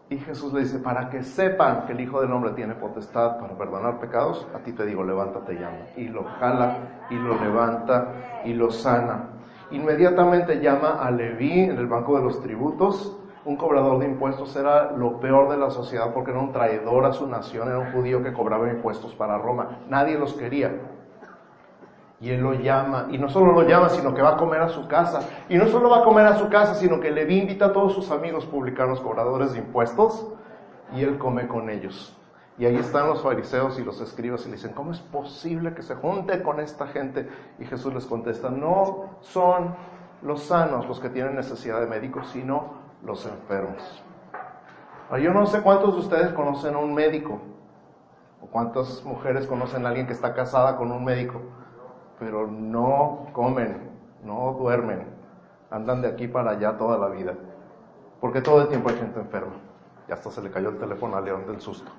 Y 0.09 0.17
Jesús 0.19 0.53
le 0.53 0.59
dice, 0.62 0.77
para 0.77 1.09
que 1.09 1.23
sepan 1.23 1.88
que 1.88 1.93
el 1.93 2.01
Hijo 2.01 2.21
del 2.21 2.31
Hombre 2.31 2.51
tiene 2.51 2.75
potestad 2.75 3.39
para 3.39 3.57
perdonar 3.57 4.00
pecados, 4.00 4.47
a 4.53 4.59
ti 4.59 4.71
te 4.73 4.85
digo, 4.85 5.03
levántate 5.03 5.53
y 5.53 5.57
llama. 5.57 5.77
Y 5.95 6.07
lo 6.07 6.23
jala 6.23 7.07
y 7.09 7.15
lo 7.15 7.35
levanta 7.39 8.41
y 8.45 8.53
lo 8.53 8.69
sana. 8.69 9.33
Inmediatamente 9.74 10.62
llama 10.62 11.03
a 11.03 11.10
Leví 11.10 11.62
en 11.62 11.77
el 11.80 11.88
banco 11.88 12.15
de 12.15 12.24
los 12.24 12.39
tributos. 12.42 13.18
Un 13.44 13.58
cobrador 13.58 13.98
de 14.00 14.06
impuestos 14.06 14.56
era 14.56 14.92
lo 14.92 15.20
peor 15.20 15.50
de 15.50 15.58
la 15.58 15.72
sociedad 15.72 16.13
porque 16.13 16.30
era 16.30 16.39
un 16.39 16.51
traidor 16.51 17.06
a 17.06 17.12
su 17.12 17.27
nación, 17.27 17.68
era 17.68 17.80
un 17.80 17.92
judío 17.92 18.22
que 18.22 18.32
cobraba 18.32 18.70
impuestos 18.70 19.15
para 19.15 19.39
Roma. 19.39 19.80
Nadie 19.89 20.18
los 20.18 20.34
quería. 20.34 20.80
Y 22.22 22.30
él 22.30 22.42
lo 22.42 22.53
llama, 22.53 23.08
y 23.10 23.18
no 23.18 23.27
solo 23.27 23.51
lo 23.51 23.63
llama, 23.63 23.89
sino 23.89 24.13
que 24.13 24.22
va 24.22 24.36
a 24.36 24.38
comer 24.38 24.62
a 24.62 24.70
su 24.70 24.88
casa. 24.88 25.27
Y 25.50 25.58
no 25.58 25.65
solo 25.65 25.89
va 25.89 25.98
a 25.98 26.03
comer 26.03 26.27
a 26.27 26.36
su 26.36 26.48
casa, 26.50 26.75
sino 26.75 27.00
que 27.00 27.12
le 27.12 27.24
invita 27.34 27.65
a 27.65 27.74
todos 27.74 27.94
sus 27.94 28.12
amigos 28.12 28.46
publicanos 28.46 29.01
cobradores 29.01 29.53
de 29.53 29.60
impuestos, 29.60 30.25
y 30.96 31.01
él 31.01 31.18
come 31.18 31.48
con 31.48 31.70
ellos. 31.70 32.15
Y 32.57 32.65
ahí 32.65 32.75
están 32.75 33.07
los 33.07 33.24
fariseos 33.24 33.79
y 33.79 33.83
los 33.83 34.00
escribas 34.00 34.45
y 34.45 34.50
le 34.50 34.55
dicen, 34.55 34.74
¿cómo 34.74 34.91
es 34.91 35.00
posible 35.00 35.74
que 35.74 35.81
se 35.81 35.95
junte 35.95 36.43
con 36.43 36.60
esta 36.60 36.88
gente? 36.88 37.27
Y 37.60 37.65
Jesús 37.65 37.93
les 37.93 38.05
contesta, 38.05 38.50
no 38.50 39.17
son 39.22 39.75
los 40.22 40.43
sanos 40.43 40.88
los 40.88 41.00
que 41.00 41.10
tienen 41.10 41.36
necesidad 41.36 41.79
de 41.79 41.88
médicos, 41.88 42.27
sino 42.29 42.74
los 43.03 43.25
enfermos. 43.25 44.03
Ahora, 45.10 45.22
yo 45.22 45.33
no 45.33 45.45
sé 45.48 45.62
cuántos 45.62 45.95
de 45.95 46.01
ustedes 46.01 46.33
conocen 46.33 46.75
a 46.75 46.77
un 46.77 46.93
médico, 46.93 47.39
o 48.41 48.48
cuántas 48.48 49.03
mujeres 49.03 49.48
conocen 49.48 49.86
a 49.86 49.89
alguien 49.89 50.05
que 50.05 50.13
está 50.13 50.33
casada 50.33 50.77
con 50.77 50.91
un 50.91 51.03
médico 51.03 51.41
pero 52.24 52.48
no 52.48 53.27
comen, 53.33 53.91
no 54.24 54.53
duermen, 54.53 55.05
andan 55.69 56.01
de 56.01 56.07
aquí 56.07 56.27
para 56.27 56.51
allá 56.51 56.77
toda 56.77 56.98
la 56.98 57.07
vida, 57.10 57.33
porque 58.22 58.41
todo 58.41 58.62
el 58.62 58.67
tiempo 58.69 58.89
hay 58.89 58.95
gente 58.95 59.19
enferma. 59.19 59.53
Y 60.07 60.12
hasta 60.12 60.29
se 60.31 60.41
le 60.41 60.51
cayó 60.51 60.69
el 60.69 60.77
teléfono 60.77 61.15
a 61.15 61.22
León 61.22 61.45
del 61.48 61.62
susto. 61.62 61.91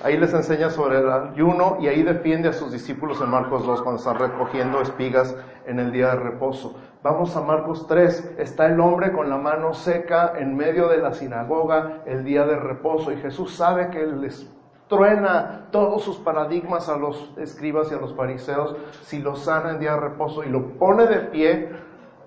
Ahí 0.00 0.16
les 0.16 0.32
enseña 0.32 0.70
sobre 0.70 1.00
el 1.00 1.10
ayuno 1.10 1.78
y 1.80 1.88
ahí 1.88 2.04
defiende 2.04 2.48
a 2.48 2.52
sus 2.52 2.70
discípulos 2.70 3.20
en 3.20 3.30
Marcos 3.30 3.66
2 3.66 3.82
cuando 3.82 3.98
están 3.98 4.16
recogiendo 4.16 4.80
espigas 4.80 5.34
en 5.66 5.80
el 5.80 5.90
día 5.90 6.10
de 6.10 6.20
reposo. 6.20 6.76
Vamos 7.02 7.36
a 7.36 7.40
Marcos 7.40 7.88
3. 7.88 8.36
Está 8.38 8.66
el 8.66 8.78
hombre 8.78 9.10
con 9.10 9.28
la 9.28 9.38
mano 9.38 9.74
seca 9.74 10.34
en 10.38 10.56
medio 10.56 10.86
de 10.86 10.98
la 10.98 11.12
sinagoga 11.12 12.02
el 12.06 12.24
día 12.24 12.46
de 12.46 12.54
reposo 12.54 13.10
y 13.10 13.16
Jesús 13.16 13.56
sabe 13.56 13.90
que 13.90 14.06
les 14.06 14.48
truena 14.88 15.66
todos 15.72 16.04
sus 16.04 16.18
paradigmas 16.18 16.88
a 16.88 16.96
los 16.96 17.32
escribas 17.36 17.90
y 17.90 17.96
a 17.96 17.98
los 17.98 18.14
fariseos 18.14 18.76
si 19.02 19.18
lo 19.18 19.34
sana 19.34 19.70
en 19.70 19.80
día 19.80 19.94
de 19.94 20.00
reposo 20.00 20.44
y 20.44 20.48
lo 20.48 20.78
pone 20.78 21.06
de 21.06 21.18
pie 21.22 21.70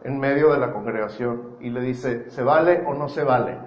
en 0.04 0.20
medio 0.20 0.52
de 0.52 0.60
la 0.60 0.74
congregación 0.74 1.56
y 1.62 1.70
le 1.70 1.80
dice, 1.80 2.30
¿se 2.32 2.44
vale 2.44 2.84
o 2.86 2.94
no 2.94 3.08
se 3.08 3.24
vale 3.24 3.60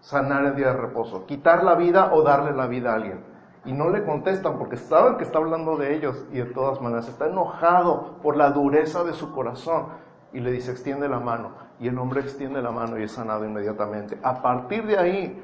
sanar 0.00 0.46
en 0.46 0.56
día 0.56 0.68
de 0.68 0.80
reposo? 0.80 1.26
¿Quitar 1.26 1.62
la 1.62 1.74
vida 1.74 2.14
o 2.14 2.22
darle 2.22 2.52
la 2.52 2.66
vida 2.66 2.92
a 2.92 2.94
alguien? 2.94 3.33
Y 3.64 3.72
no 3.72 3.88
le 3.88 4.04
contestan 4.04 4.58
porque 4.58 4.76
saben 4.76 5.16
que 5.16 5.24
está 5.24 5.38
hablando 5.38 5.76
de 5.76 5.94
ellos 5.94 6.24
y 6.30 6.38
de 6.38 6.44
todas 6.44 6.80
maneras 6.80 7.08
está 7.08 7.26
enojado 7.26 8.18
por 8.22 8.36
la 8.36 8.50
dureza 8.50 9.04
de 9.04 9.14
su 9.14 9.32
corazón 9.32 9.86
y 10.32 10.40
le 10.40 10.50
dice, 10.50 10.72
extiende 10.72 11.08
la 11.08 11.20
mano. 11.20 11.52
Y 11.80 11.88
el 11.88 11.98
hombre 11.98 12.20
extiende 12.20 12.60
la 12.60 12.70
mano 12.70 12.98
y 12.98 13.04
es 13.04 13.12
sanado 13.12 13.44
inmediatamente. 13.44 14.18
A 14.22 14.42
partir 14.42 14.86
de 14.86 14.98
ahí 14.98 15.42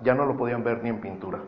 ya 0.00 0.14
no 0.14 0.24
lo 0.24 0.36
podían 0.36 0.64
ver 0.64 0.82
ni 0.82 0.88
en 0.88 1.00
pintura. 1.00 1.40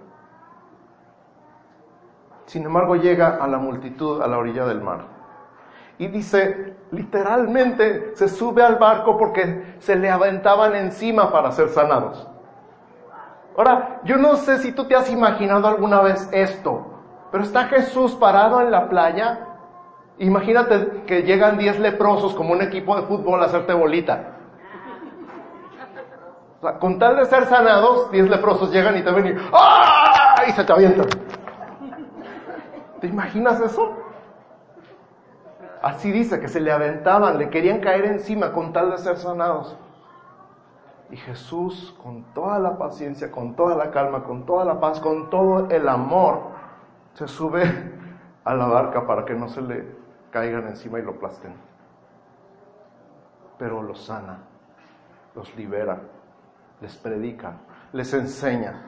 Sin 2.46 2.64
embargo, 2.64 2.96
llega 2.96 3.36
a 3.36 3.46
la 3.46 3.58
multitud 3.58 4.20
a 4.20 4.26
la 4.26 4.38
orilla 4.38 4.66
del 4.66 4.80
mar. 4.80 5.04
Y 5.98 6.08
dice, 6.08 6.76
literalmente, 6.90 8.16
se 8.16 8.28
sube 8.28 8.62
al 8.62 8.76
barco 8.76 9.16
porque 9.16 9.76
se 9.78 9.96
le 9.96 10.10
aventaban 10.10 10.74
encima 10.74 11.30
para 11.30 11.52
ser 11.52 11.68
sanados. 11.68 12.29
Ahora, 13.56 14.00
yo 14.04 14.16
no 14.16 14.36
sé 14.36 14.58
si 14.58 14.72
tú 14.72 14.86
te 14.86 14.94
has 14.94 15.10
imaginado 15.10 15.66
alguna 15.66 16.00
vez 16.00 16.28
esto, 16.32 16.86
pero 17.30 17.44
está 17.44 17.64
Jesús 17.64 18.14
parado 18.14 18.60
en 18.60 18.70
la 18.70 18.88
playa. 18.88 19.46
Imagínate 20.18 21.02
que 21.06 21.22
llegan 21.22 21.58
10 21.58 21.80
leprosos 21.80 22.34
como 22.34 22.52
un 22.52 22.62
equipo 22.62 22.96
de 22.96 23.02
fútbol 23.02 23.42
a 23.42 23.46
hacerte 23.46 23.72
bolita. 23.72 24.36
con 26.78 26.98
tal 26.98 27.16
de 27.16 27.24
ser 27.24 27.46
sanados, 27.46 28.10
10 28.10 28.28
leprosos 28.28 28.70
llegan 28.70 28.96
y 28.98 29.02
te 29.02 29.10
ven 29.10 29.26
y, 29.28 29.40
¡ah! 29.52 30.44
y 30.46 30.52
se 30.52 30.62
te 30.62 30.72
avientan. 30.72 31.06
¿Te 33.00 33.06
imaginas 33.06 33.60
eso? 33.60 33.96
Así 35.82 36.12
dice, 36.12 36.38
que 36.38 36.48
se 36.48 36.60
le 36.60 36.70
aventaban, 36.70 37.38
le 37.38 37.48
querían 37.48 37.80
caer 37.80 38.04
encima 38.04 38.52
con 38.52 38.72
tal 38.72 38.90
de 38.90 38.98
ser 38.98 39.16
sanados. 39.16 39.76
Y 41.10 41.16
Jesús, 41.16 41.96
con 42.02 42.22
toda 42.34 42.58
la 42.60 42.78
paciencia, 42.78 43.30
con 43.30 43.56
toda 43.56 43.74
la 43.74 43.90
calma, 43.90 44.22
con 44.22 44.46
toda 44.46 44.64
la 44.64 44.78
paz, 44.78 45.00
con 45.00 45.28
todo 45.28 45.68
el 45.68 45.88
amor, 45.88 46.52
se 47.14 47.26
sube 47.26 47.62
a 48.44 48.54
la 48.54 48.66
barca 48.66 49.06
para 49.06 49.24
que 49.24 49.34
no 49.34 49.48
se 49.48 49.60
le 49.60 49.84
caigan 50.30 50.68
encima 50.68 51.00
y 51.00 51.02
lo 51.02 51.12
aplasten. 51.12 51.52
Pero 53.58 53.82
los 53.82 54.04
sana, 54.04 54.38
los 55.34 55.54
libera, 55.56 56.00
les 56.80 56.96
predica, 56.96 57.54
les 57.92 58.14
enseña. 58.14 58.86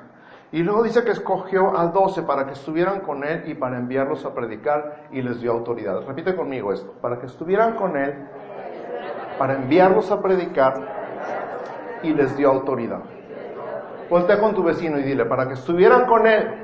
Y 0.53 0.63
luego 0.63 0.85
dice 0.85 1.03
que 1.03 1.11
escogió 1.11 1.77
a 1.77 1.87
doce 1.87 2.23
para 2.23 2.47
que 2.47 2.53
estuvieran 2.53 3.01
con 3.01 3.25
él 3.25 3.45
y 3.47 3.55
para 3.55 3.79
enviarlos 3.79 4.25
a 4.25 4.33
predicar 4.33 5.09
y 5.11 5.23
les 5.23 5.41
dio 5.41 5.51
autoridad. 5.51 6.07
Repite 6.07 6.37
conmigo 6.37 6.73
esto, 6.73 6.93
para 7.01 7.19
que 7.19 7.27
estuvieran 7.27 7.75
con 7.75 7.97
él, 7.97 8.29
para 9.39 9.55
enviarlos 9.55 10.11
a 10.13 10.23
predicar 10.23 11.02
y 12.03 12.13
les 12.13 12.37
dio 12.37 12.51
autoridad. 12.51 13.01
Ponte 14.09 14.39
con 14.39 14.55
tu 14.55 14.63
vecino 14.63 14.99
y 14.99 15.03
dile, 15.03 15.25
para 15.25 15.47
que 15.49 15.55
estuvieran 15.55 16.07
con 16.07 16.27
él, 16.27 16.55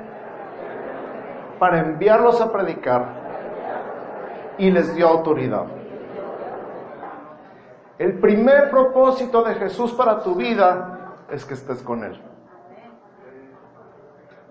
para 1.57 1.79
enviarlos 1.79 2.39
a 2.41 2.51
predicar 2.51 3.29
y 4.57 4.69
les 4.69 4.93
dio 4.95 5.07
autoridad. 5.07 5.65
El 7.97 8.19
primer 8.19 8.69
propósito 8.69 9.43
de 9.43 9.55
Jesús 9.55 9.93
para 9.93 10.21
tu 10.21 10.35
vida 10.35 11.15
es 11.29 11.43
que 11.43 11.53
estés 11.53 11.83
con 11.83 12.03
Él. 12.03 12.21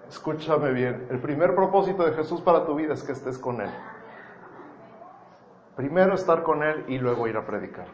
Escúchame 0.09 0.73
bien, 0.73 1.07
el 1.11 1.19
primer 1.21 1.55
propósito 1.55 2.05
de 2.05 2.13
Jesús 2.13 2.41
para 2.41 2.67
tu 2.67 2.75
vida 2.75 2.95
es 2.95 3.03
que 3.03 3.13
estés 3.13 3.39
con 3.39 3.61
Él. 3.61 3.71
Primero 5.77 6.15
estar 6.15 6.43
con 6.43 6.63
Él 6.63 6.85
y 6.89 6.99
luego 6.99 7.27
ir 7.27 7.37
a 7.37 7.47
predicar. 7.47 7.87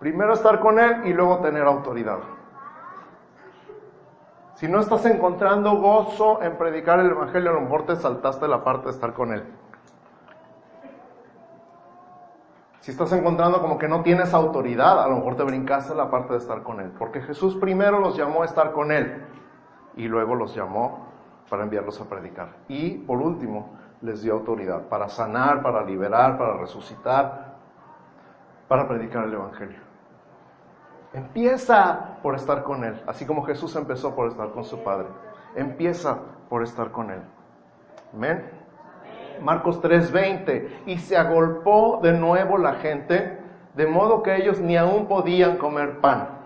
Primero 0.00 0.32
estar 0.32 0.60
con 0.60 0.78
Él 0.78 1.06
y 1.06 1.12
luego 1.12 1.40
tener 1.40 1.62
autoridad. 1.64 2.18
Si 4.54 4.66
no 4.66 4.80
estás 4.80 5.04
encontrando 5.04 5.76
gozo 5.76 6.42
en 6.42 6.56
predicar 6.56 7.00
el 7.00 7.10
Evangelio, 7.10 7.50
a 7.50 7.54
lo 7.54 7.60
mejor 7.60 7.84
te 7.84 7.96
saltaste 7.96 8.48
la 8.48 8.64
parte 8.64 8.86
de 8.86 8.92
estar 8.92 9.12
con 9.12 9.32
Él. 9.34 9.44
Si 12.80 12.90
estás 12.90 13.12
encontrando 13.12 13.60
como 13.60 13.76
que 13.76 13.88
no 13.88 14.02
tienes 14.02 14.32
autoridad, 14.32 15.02
a 15.02 15.08
lo 15.08 15.16
mejor 15.16 15.36
te 15.36 15.42
brincaste 15.42 15.94
la 15.94 16.10
parte 16.10 16.32
de 16.32 16.38
estar 16.38 16.62
con 16.62 16.80
Él. 16.80 16.92
Porque 16.98 17.20
Jesús 17.20 17.56
primero 17.56 18.00
los 18.00 18.16
llamó 18.16 18.40
a 18.40 18.46
estar 18.46 18.72
con 18.72 18.92
Él 18.92 19.22
y 19.96 20.08
luego 20.08 20.34
los 20.34 20.54
llamó 20.54 21.08
para 21.50 21.64
enviarlos 21.64 22.00
a 22.00 22.08
predicar. 22.08 22.48
Y 22.68 22.98
por 22.98 23.18
último, 23.18 23.76
les 24.00 24.22
dio 24.22 24.32
autoridad 24.32 24.88
para 24.88 25.10
sanar, 25.10 25.62
para 25.62 25.84
liberar, 25.84 26.38
para 26.38 26.56
resucitar, 26.56 27.56
para 28.66 28.88
predicar 28.88 29.24
el 29.24 29.34
Evangelio. 29.34 29.89
Empieza 31.12 32.18
por 32.22 32.34
estar 32.34 32.62
con 32.62 32.84
Él, 32.84 33.00
así 33.06 33.26
como 33.26 33.44
Jesús 33.44 33.74
empezó 33.76 34.14
por 34.14 34.28
estar 34.28 34.50
con 34.50 34.64
su 34.64 34.82
Padre. 34.82 35.08
Empieza 35.56 36.18
por 36.48 36.62
estar 36.62 36.90
con 36.90 37.10
Él. 37.10 37.22
Amén. 38.14 38.48
Marcos 39.42 39.80
3:20. 39.80 40.82
Y 40.86 40.98
se 40.98 41.16
agolpó 41.16 42.00
de 42.02 42.12
nuevo 42.12 42.58
la 42.58 42.74
gente, 42.74 43.38
de 43.74 43.86
modo 43.86 44.22
que 44.22 44.36
ellos 44.36 44.60
ni 44.60 44.76
aún 44.76 45.06
podían 45.06 45.56
comer 45.56 46.00
pan 46.00 46.40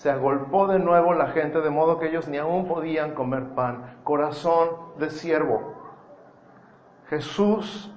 se 0.00 0.10
agolpó 0.10 0.66
de 0.66 0.78
nuevo 0.78 1.12
la 1.12 1.26
gente 1.26 1.60
de 1.60 1.68
modo 1.68 1.98
que 1.98 2.08
ellos 2.08 2.26
ni 2.26 2.38
aún 2.38 2.66
podían 2.66 3.12
comer 3.12 3.50
pan. 3.50 3.98
Corazón 4.02 4.70
de 4.98 5.10
siervo. 5.10 5.74
Jesús, 7.08 7.94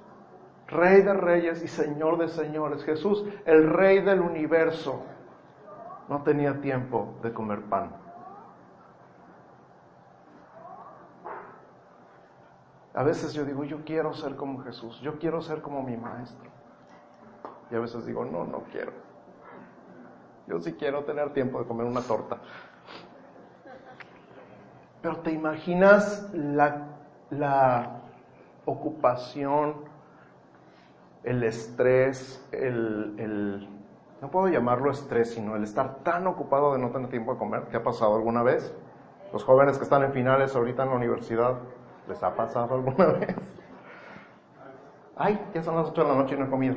Rey 0.74 1.02
de 1.02 1.14
Reyes 1.14 1.64
y 1.64 1.68
Señor 1.68 2.18
de 2.18 2.28
Señores, 2.28 2.84
Jesús, 2.84 3.26
el 3.46 3.70
Rey 3.70 4.02
del 4.02 4.22
universo, 4.22 5.04
no 6.10 6.24
tenía 6.24 6.60
tiempo 6.60 7.16
de 7.22 7.32
comer 7.32 7.62
pan. 7.64 7.96
A 12.96 13.04
veces 13.04 13.34
yo 13.34 13.44
digo, 13.44 13.64
yo 13.64 13.84
quiero 13.84 14.14
ser 14.14 14.36
como 14.36 14.62
Jesús, 14.64 15.00
yo 15.02 15.18
quiero 15.18 15.42
ser 15.42 15.62
como 15.62 15.82
mi 15.82 15.98
maestro. 15.98 16.52
Y 17.72 17.76
a 17.76 17.80
veces 17.80 18.06
digo, 18.06 18.24
no, 18.24 18.44
no 18.44 18.64
quiero. 18.72 18.92
Yo 20.48 20.60
sí 20.60 20.74
quiero 20.74 21.04
tener 21.04 21.34
tiempo 21.34 21.60
de 21.60 21.66
comer 21.66 21.88
una 21.88 22.02
torta. 22.02 22.38
Pero 25.02 25.18
te 25.18 25.32
imaginas 25.32 26.30
la, 26.34 26.88
la 27.32 28.02
ocupación, 28.66 29.93
el 31.24 31.44
estrés, 31.44 32.46
el, 32.52 33.16
el, 33.18 33.70
no 34.22 34.30
puedo 34.30 34.48
llamarlo 34.48 34.92
estrés, 34.92 35.32
sino 35.32 35.56
el 35.56 35.64
estar 35.64 36.04
tan 36.04 36.28
ocupado 36.28 36.74
de 36.74 36.80
no 36.80 36.92
tener 36.92 37.10
tiempo 37.10 37.34
de 37.34 37.40
comer. 37.40 37.64
¿Qué 37.70 37.78
ha 37.78 37.84
pasado 37.84 38.16
alguna 38.16 38.44
vez? 38.44 38.76
Los 39.32 39.44
jóvenes 39.44 39.78
que 39.78 39.84
están 39.84 40.04
en 40.04 40.14
finales 40.14 40.56
ahorita 40.56 40.84
en 40.84 40.90
la 40.90 40.96
universidad, 40.96 41.60
¿les 42.08 42.22
ha 42.22 42.36
pasado 42.36 42.76
alguna 42.76 43.06
vez? 43.20 43.36
Ay, 45.16 45.50
ya 45.54 45.64
son 45.64 45.76
las 45.76 45.90
8 45.90 46.04
de 46.04 46.08
la 46.08 46.16
noche 46.16 46.36
y 46.36 46.40
no 46.40 46.46
he 46.46 46.50
comido. 46.50 46.76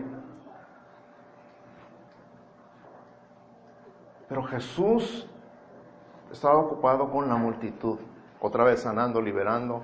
Pero 4.28 4.42
Jesús 4.44 5.28
estaba 6.30 6.58
ocupado 6.58 7.10
con 7.10 7.28
la 7.28 7.36
multitud, 7.36 7.98
otra 8.40 8.64
vez 8.64 8.80
sanando, 8.82 9.20
liberando, 9.20 9.82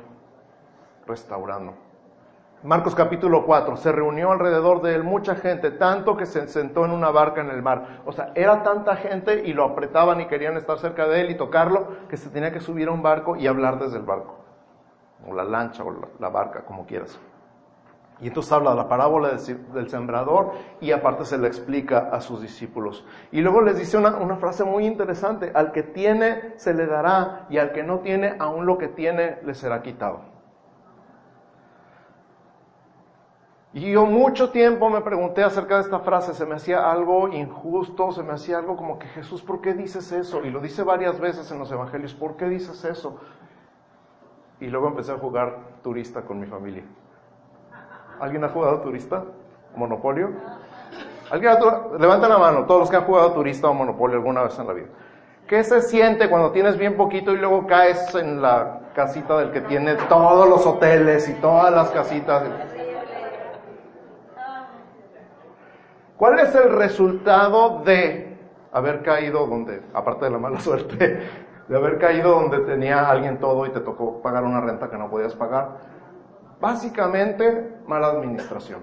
restaurando. 1.06 1.74
Marcos 2.64 2.94
capítulo 2.94 3.44
4, 3.44 3.76
se 3.76 3.90
reunió 3.90 4.30
alrededor 4.30 4.82
de 4.82 4.94
él 4.94 5.02
mucha 5.02 5.34
gente, 5.34 5.72
tanto 5.72 6.16
que 6.16 6.26
se 6.26 6.46
sentó 6.46 6.84
en 6.84 6.92
una 6.92 7.10
barca 7.10 7.40
en 7.40 7.50
el 7.50 7.60
mar. 7.60 8.02
O 8.06 8.12
sea, 8.12 8.30
era 8.36 8.62
tanta 8.62 8.94
gente 8.94 9.42
y 9.44 9.52
lo 9.52 9.64
apretaban 9.64 10.20
y 10.20 10.26
querían 10.26 10.56
estar 10.56 10.78
cerca 10.78 11.08
de 11.08 11.22
él 11.22 11.30
y 11.32 11.36
tocarlo, 11.36 11.88
que 12.08 12.16
se 12.16 12.30
tenía 12.30 12.52
que 12.52 12.60
subir 12.60 12.86
a 12.86 12.92
un 12.92 13.02
barco 13.02 13.34
y 13.34 13.48
hablar 13.48 13.80
desde 13.80 13.96
el 13.96 14.04
barco, 14.04 14.36
o 15.28 15.34
la 15.34 15.42
lancha, 15.42 15.82
o 15.82 15.90
la, 15.90 16.06
la 16.20 16.28
barca, 16.28 16.64
como 16.64 16.86
quieras. 16.86 17.18
Y 18.20 18.28
entonces 18.28 18.52
habla 18.52 18.76
la 18.76 18.88
parábola 18.88 19.30
del 19.30 19.90
sembrador 19.90 20.52
y 20.80 20.92
aparte 20.92 21.24
se 21.24 21.38
le 21.38 21.48
explica 21.48 22.10
a 22.12 22.20
sus 22.20 22.40
discípulos. 22.40 23.04
Y 23.32 23.40
luego 23.40 23.60
les 23.62 23.76
dice 23.76 23.98
una, 23.98 24.36
frase 24.36 24.62
muy 24.62 24.86
interesante, 24.86 25.50
al 25.52 25.72
que 25.72 25.82
tiene 25.82 26.52
se 26.54 26.72
le 26.72 26.86
dará 26.86 27.46
y 27.50 27.58
al 27.58 27.72
que 27.72 27.82
no 27.82 27.98
tiene, 27.98 28.36
aún 28.38 28.64
lo 28.64 28.78
que 28.78 28.86
tiene 28.86 29.38
le 29.42 29.54
será 29.54 29.82
quitado. 29.82 30.31
Y 33.74 33.92
yo 33.92 34.04
mucho 34.04 34.50
tiempo 34.50 34.90
me 34.90 35.00
pregunté 35.00 35.42
acerca 35.42 35.76
de 35.76 35.82
esta 35.82 36.00
frase, 36.00 36.34
se 36.34 36.44
me 36.44 36.56
hacía 36.56 36.90
algo 36.90 37.28
injusto, 37.28 38.12
se 38.12 38.22
me 38.22 38.34
hacía 38.34 38.58
algo 38.58 38.76
como 38.76 38.98
que 38.98 39.06
Jesús, 39.08 39.42
¿por 39.42 39.62
qué 39.62 39.72
dices 39.72 40.12
eso? 40.12 40.44
Y 40.44 40.50
lo 40.50 40.60
dice 40.60 40.82
varias 40.82 41.18
veces 41.18 41.50
en 41.50 41.58
los 41.58 41.72
evangelios, 41.72 42.12
¿por 42.12 42.36
qué 42.36 42.46
dices 42.46 42.84
eso? 42.84 43.18
Y 44.60 44.66
luego 44.66 44.88
empecé 44.88 45.12
a 45.12 45.16
jugar 45.16 45.56
turista 45.82 46.20
con 46.20 46.38
mi 46.38 46.46
familia. 46.46 46.84
¿Alguien 48.20 48.44
ha 48.44 48.50
jugado 48.50 48.80
turista? 48.82 49.24
¿Monopolio? 49.74 50.28
¿Alguien 51.30 51.52
ha, 51.52 51.98
levanta 51.98 52.28
la 52.28 52.36
mano, 52.36 52.66
todos 52.66 52.80
los 52.80 52.90
que 52.90 52.96
han 52.96 53.04
jugado 53.04 53.32
turista 53.32 53.70
o 53.70 53.74
monopolio 53.74 54.18
alguna 54.18 54.42
vez 54.42 54.58
en 54.58 54.66
la 54.66 54.72
vida. 54.74 54.88
¿Qué 55.46 55.64
se 55.64 55.80
siente 55.80 56.28
cuando 56.28 56.50
tienes 56.52 56.76
bien 56.76 56.94
poquito 56.94 57.32
y 57.32 57.38
luego 57.38 57.66
caes 57.66 58.14
en 58.14 58.42
la 58.42 58.80
casita 58.94 59.38
del 59.38 59.50
que 59.50 59.62
tiene 59.62 59.94
todos 60.10 60.46
los 60.46 60.66
hoteles 60.66 61.26
y 61.30 61.34
todas 61.40 61.72
las 61.72 61.90
casitas? 61.90 62.44
¿Cuál 66.22 66.38
es 66.38 66.54
el 66.54 66.70
resultado 66.70 67.82
de 67.84 68.38
haber 68.70 69.02
caído 69.02 69.44
donde, 69.48 69.82
aparte 69.92 70.26
de 70.26 70.30
la 70.30 70.38
mala 70.38 70.60
suerte, 70.60 71.20
de 71.66 71.76
haber 71.76 71.98
caído 71.98 72.30
donde 72.30 72.60
tenía 72.60 73.10
alguien 73.10 73.40
todo 73.40 73.66
y 73.66 73.70
te 73.70 73.80
tocó 73.80 74.22
pagar 74.22 74.44
una 74.44 74.60
renta 74.60 74.88
que 74.88 74.96
no 74.96 75.10
podías 75.10 75.34
pagar? 75.34 75.78
Básicamente, 76.60 77.76
mala 77.88 78.10
administración. 78.10 78.82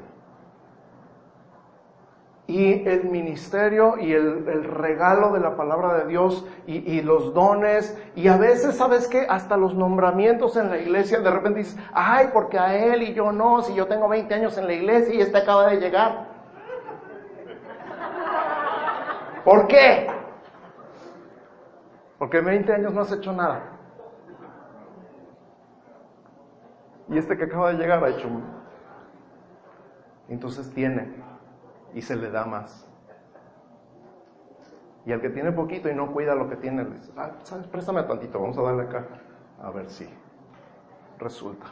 Y 2.48 2.86
el 2.86 3.06
ministerio 3.06 3.98
y 3.98 4.12
el, 4.12 4.44
regalo 4.66 5.32
de 5.32 5.40
la 5.40 5.56
palabra 5.56 5.94
de 5.94 6.08
Dios 6.08 6.46
y, 6.68 6.80
y, 6.92 7.02
los 7.02 7.34
dones 7.34 7.98
y 8.18 8.28
a 8.28 8.36
veces, 8.36 8.76
¿sabes 8.76 9.08
qué? 9.08 9.26
Hasta 9.30 9.56
los 9.56 9.76
nombramientos 9.76 10.58
en 10.58 10.70
la 10.70 10.78
iglesia, 10.78 11.22
de 11.22 11.32
repente 11.32 11.60
dices, 11.60 11.80
ay, 11.94 12.32
porque 12.34 12.60
a 12.60 12.76
él 12.76 13.02
y 13.02 13.14
yo 13.14 13.32
no, 13.32 13.62
si 13.62 13.74
yo 13.76 13.88
tengo 13.88 14.10
20 14.10 14.34
años 14.34 14.58
en 14.58 14.68
la 14.68 14.74
iglesia 14.74 15.16
y 15.16 15.22
este 15.22 15.38
acaba 15.38 15.68
de 15.68 15.80
llegar. 15.80 16.29
¿Por 19.44 19.68
qué? 19.68 20.08
Porque 22.18 22.38
en 22.40 22.46
20 22.46 22.74
años 22.74 22.94
no 22.94 23.02
has 23.02 23.12
hecho 23.12 23.32
nada. 23.32 23.64
Y 27.08 27.18
este 27.18 27.38
que 27.38 27.46
acaba 27.46 27.72
de 27.72 27.78
llegar 27.78 28.04
ha 28.04 28.10
hecho. 28.10 28.30
Entonces 30.28 30.72
tiene 30.74 31.16
y 31.94 32.02
se 32.02 32.16
le 32.16 32.30
da 32.30 32.46
más. 32.46 32.88
Y 35.06 35.12
al 35.12 35.22
que 35.22 35.30
tiene 35.30 35.52
poquito 35.52 35.90
y 35.90 35.96
no 35.96 36.12
cuida 36.12 36.36
lo 36.36 36.50
que 36.50 36.56
tiene, 36.58 36.84
le 36.84 36.92
dice, 36.92 37.12
ah, 37.18 37.32
¿sabes? 37.44 37.66
Préstame 37.68 38.04
tantito, 38.04 38.40
vamos 38.40 38.58
a 38.58 38.62
darle 38.62 38.84
acá. 38.84 39.08
A 39.62 39.72
ver 39.72 39.90
si 39.90 40.08
resulta. 41.18 41.66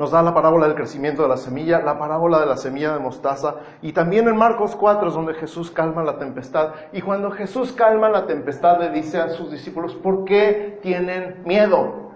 Nos 0.00 0.12
da 0.12 0.22
la 0.22 0.32
parábola 0.32 0.66
del 0.66 0.76
crecimiento 0.76 1.20
de 1.20 1.28
la 1.28 1.36
semilla, 1.36 1.82
la 1.82 1.98
parábola 1.98 2.40
de 2.40 2.46
la 2.46 2.56
semilla 2.56 2.94
de 2.94 3.00
mostaza 3.00 3.56
y 3.82 3.92
también 3.92 4.26
en 4.28 4.36
Marcos 4.38 4.74
4 4.74 5.08
es 5.08 5.14
donde 5.14 5.34
Jesús 5.34 5.70
calma 5.70 6.02
la 6.02 6.16
tempestad. 6.16 6.72
Y 6.94 7.02
cuando 7.02 7.30
Jesús 7.30 7.72
calma 7.72 8.08
la 8.08 8.26
tempestad 8.26 8.80
le 8.80 8.88
dice 8.92 9.18
a 9.18 9.28
sus 9.28 9.50
discípulos, 9.50 9.94
¿por 9.96 10.24
qué 10.24 10.78
tienen 10.80 11.42
miedo? 11.44 12.12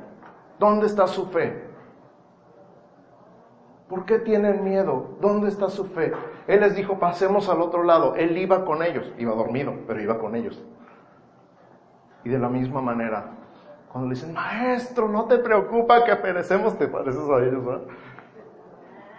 ¿Dónde 0.59 0.87
está 0.87 1.07
su 1.07 1.27
fe? 1.27 1.63
¿Por 3.91 4.07
qué 4.07 4.19
tienen 4.19 4.65
miedo? 4.65 5.19
¿Dónde 5.21 5.49
está 5.49 5.69
su 5.69 5.85
fe? 5.85 6.15
Él 6.47 6.61
les 6.61 6.75
dijo, 6.77 6.99
pasemos 6.99 7.51
al 7.51 7.61
otro 7.61 7.83
lado. 7.83 8.15
Él 8.15 8.39
iba 8.39 8.65
con 8.65 8.83
ellos, 8.83 9.13
iba 9.19 9.35
dormido, 9.35 9.75
pero 9.87 10.01
iba 10.01 10.19
con 10.19 10.35
ellos. 10.37 10.59
Y 12.25 12.31
de 12.31 12.39
la 12.39 12.49
misma 12.49 12.81
manera, 12.81 13.44
cuando 13.95 14.09
le 14.09 14.17
dicen, 14.17 14.35
maestro, 14.35 15.09
no 15.09 15.27
te 15.27 15.39
preocupa 15.39 16.03
que 16.03 16.17
perecemos, 16.17 16.77
te 16.77 16.89
pareces 16.89 17.31
a 17.31 17.39
ellos, 17.45 17.65
¿verdad? 17.65 17.87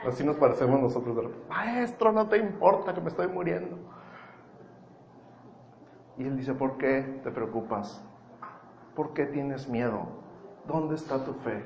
Así 0.06 0.22
nos 0.26 0.36
parecemos 0.36 0.82
nosotros. 0.82 1.32
Maestro, 1.48 2.12
no 2.12 2.28
te 2.28 2.40
importa 2.40 2.94
que 2.94 3.00
me 3.00 3.08
estoy 3.08 3.30
muriendo. 3.30 3.78
Y 6.18 6.26
él 6.26 6.36
dice, 6.36 6.54
¿por 6.54 6.76
qué 6.78 7.22
te 7.24 7.32
preocupas? 7.32 8.06
¿Por 8.98 9.14
qué 9.14 9.28
tienes 9.28 9.70
miedo? 9.70 10.08
¿Dónde 10.68 10.96
está 10.96 11.24
tu 11.24 11.32
fe? 11.36 11.64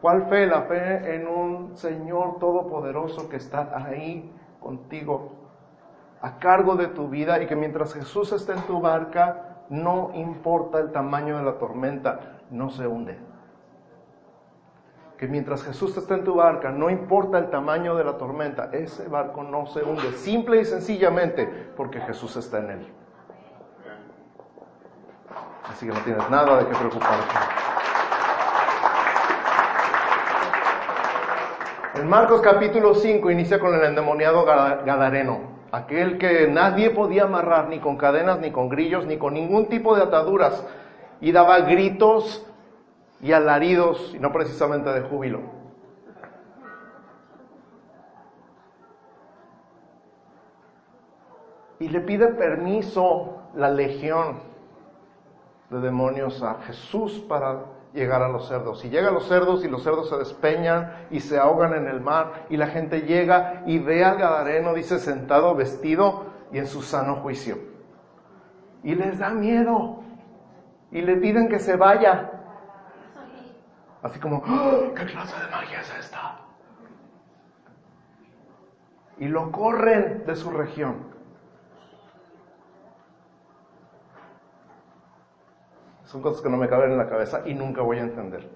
¿Cuál 0.00 0.30
fe? 0.30 0.46
La 0.46 0.62
fe 0.62 1.16
en 1.16 1.28
un 1.28 1.76
Señor 1.76 2.38
todopoderoso 2.38 3.28
que 3.28 3.36
está 3.36 3.70
ahí 3.76 4.34
contigo, 4.60 5.32
a 6.22 6.38
cargo 6.38 6.74
de 6.76 6.86
tu 6.86 7.10
vida 7.10 7.42
y 7.42 7.46
que 7.46 7.54
mientras 7.54 7.92
Jesús 7.92 8.32
esté 8.32 8.52
en 8.52 8.62
tu 8.62 8.80
barca, 8.80 9.51
no 9.68 10.10
importa 10.14 10.78
el 10.78 10.92
tamaño 10.92 11.38
de 11.38 11.44
la 11.44 11.58
tormenta, 11.58 12.38
no 12.50 12.70
se 12.70 12.86
hunde. 12.86 13.18
Que 15.16 15.28
mientras 15.28 15.62
Jesús 15.62 15.96
esté 15.96 16.14
en 16.14 16.24
tu 16.24 16.34
barca, 16.34 16.70
no 16.70 16.90
importa 16.90 17.38
el 17.38 17.50
tamaño 17.50 17.94
de 17.94 18.04
la 18.04 18.18
tormenta, 18.18 18.70
ese 18.72 19.08
barco 19.08 19.42
no 19.42 19.66
se 19.66 19.82
hunde, 19.82 20.12
simple 20.12 20.60
y 20.60 20.64
sencillamente 20.64 21.46
porque 21.76 22.00
Jesús 22.00 22.36
está 22.36 22.58
en 22.58 22.70
él. 22.70 22.92
Así 25.70 25.86
que 25.86 25.92
no 25.92 26.00
tienes 26.00 26.28
nada 26.28 26.58
de 26.58 26.66
qué 26.66 26.74
preocuparte. 26.74 27.34
En 31.94 32.08
Marcos 32.08 32.40
capítulo 32.40 32.94
5 32.94 33.30
inicia 33.30 33.60
con 33.60 33.74
el 33.74 33.84
endemoniado 33.84 34.44
Gadareno, 34.44 35.40
aquel 35.72 36.18
que 36.18 36.46
nadie 36.48 36.90
podía 36.90 37.24
amarrar 37.24 37.68
ni 37.68 37.80
con 37.80 37.96
cadenas, 37.96 38.38
ni 38.38 38.52
con 38.52 38.68
grillos, 38.68 39.06
ni 39.06 39.16
con 39.16 39.32
ningún 39.34 39.68
tipo 39.68 39.96
de 39.96 40.02
ataduras, 40.02 40.64
y 41.20 41.32
daba 41.32 41.60
gritos 41.60 42.46
y 43.22 43.32
alaridos, 43.32 44.14
y 44.14 44.18
no 44.18 44.32
precisamente 44.32 44.90
de 44.90 45.00
júbilo. 45.00 45.40
Y 51.80 51.88
le 51.88 52.00
pide 52.02 52.28
permiso 52.28 53.38
la 53.54 53.70
legión 53.70 54.40
de 55.70 55.80
demonios 55.80 56.42
a 56.42 56.60
Jesús 56.66 57.18
para 57.28 57.64
llegar 57.92 58.22
a 58.22 58.28
los 58.28 58.48
cerdos. 58.48 58.84
Y 58.84 58.90
llega 58.90 59.08
a 59.08 59.12
los 59.12 59.26
cerdos 59.28 59.64
y 59.64 59.68
los 59.68 59.82
cerdos 59.82 60.08
se 60.08 60.16
despeñan 60.16 61.06
y 61.10 61.20
se 61.20 61.38
ahogan 61.38 61.74
en 61.74 61.86
el 61.86 62.00
mar 62.00 62.46
y 62.48 62.56
la 62.56 62.68
gente 62.68 63.02
llega 63.02 63.62
y 63.66 63.78
ve 63.78 64.04
al 64.04 64.18
Gadareno, 64.18 64.74
dice, 64.74 64.98
sentado, 64.98 65.54
vestido 65.54 66.26
y 66.52 66.58
en 66.58 66.66
su 66.66 66.82
sano 66.82 67.16
juicio. 67.16 67.58
Y 68.82 68.94
les 68.94 69.18
da 69.18 69.30
miedo 69.30 70.02
y 70.90 71.02
le 71.02 71.16
piden 71.16 71.48
que 71.48 71.58
se 71.58 71.76
vaya. 71.76 72.30
Así 74.02 74.18
como, 74.18 74.42
¡Ah! 74.44 74.90
¿qué 74.96 75.06
clase 75.06 75.40
de 75.40 75.50
magia 75.50 75.80
es 75.80 75.94
esta? 76.00 76.40
Y 79.18 79.28
lo 79.28 79.52
corren 79.52 80.24
de 80.26 80.34
su 80.34 80.50
región. 80.50 81.11
Son 86.12 86.20
cosas 86.20 86.42
que 86.42 86.50
no 86.50 86.58
me 86.58 86.68
caben 86.68 86.92
en 86.92 86.98
la 86.98 87.08
cabeza 87.08 87.40
y 87.46 87.54
nunca 87.54 87.80
voy 87.80 87.96
a 87.96 88.02
entender. 88.02 88.46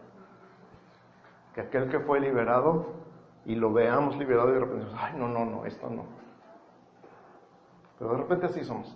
Que 1.54 1.62
aquel 1.62 1.88
que 1.88 2.00
fue 2.00 2.20
liberado 2.20 2.88
y 3.46 3.54
lo 3.54 3.72
veamos 3.72 4.14
liberado 4.18 4.50
y 4.50 4.52
de 4.52 4.60
repente, 4.60 4.86
ay, 4.98 5.14
no, 5.16 5.26
no, 5.26 5.46
no, 5.46 5.64
esto 5.64 5.88
no. 5.88 6.04
Pero 7.98 8.10
de 8.10 8.16
repente 8.18 8.44
así 8.44 8.62
somos. 8.62 8.94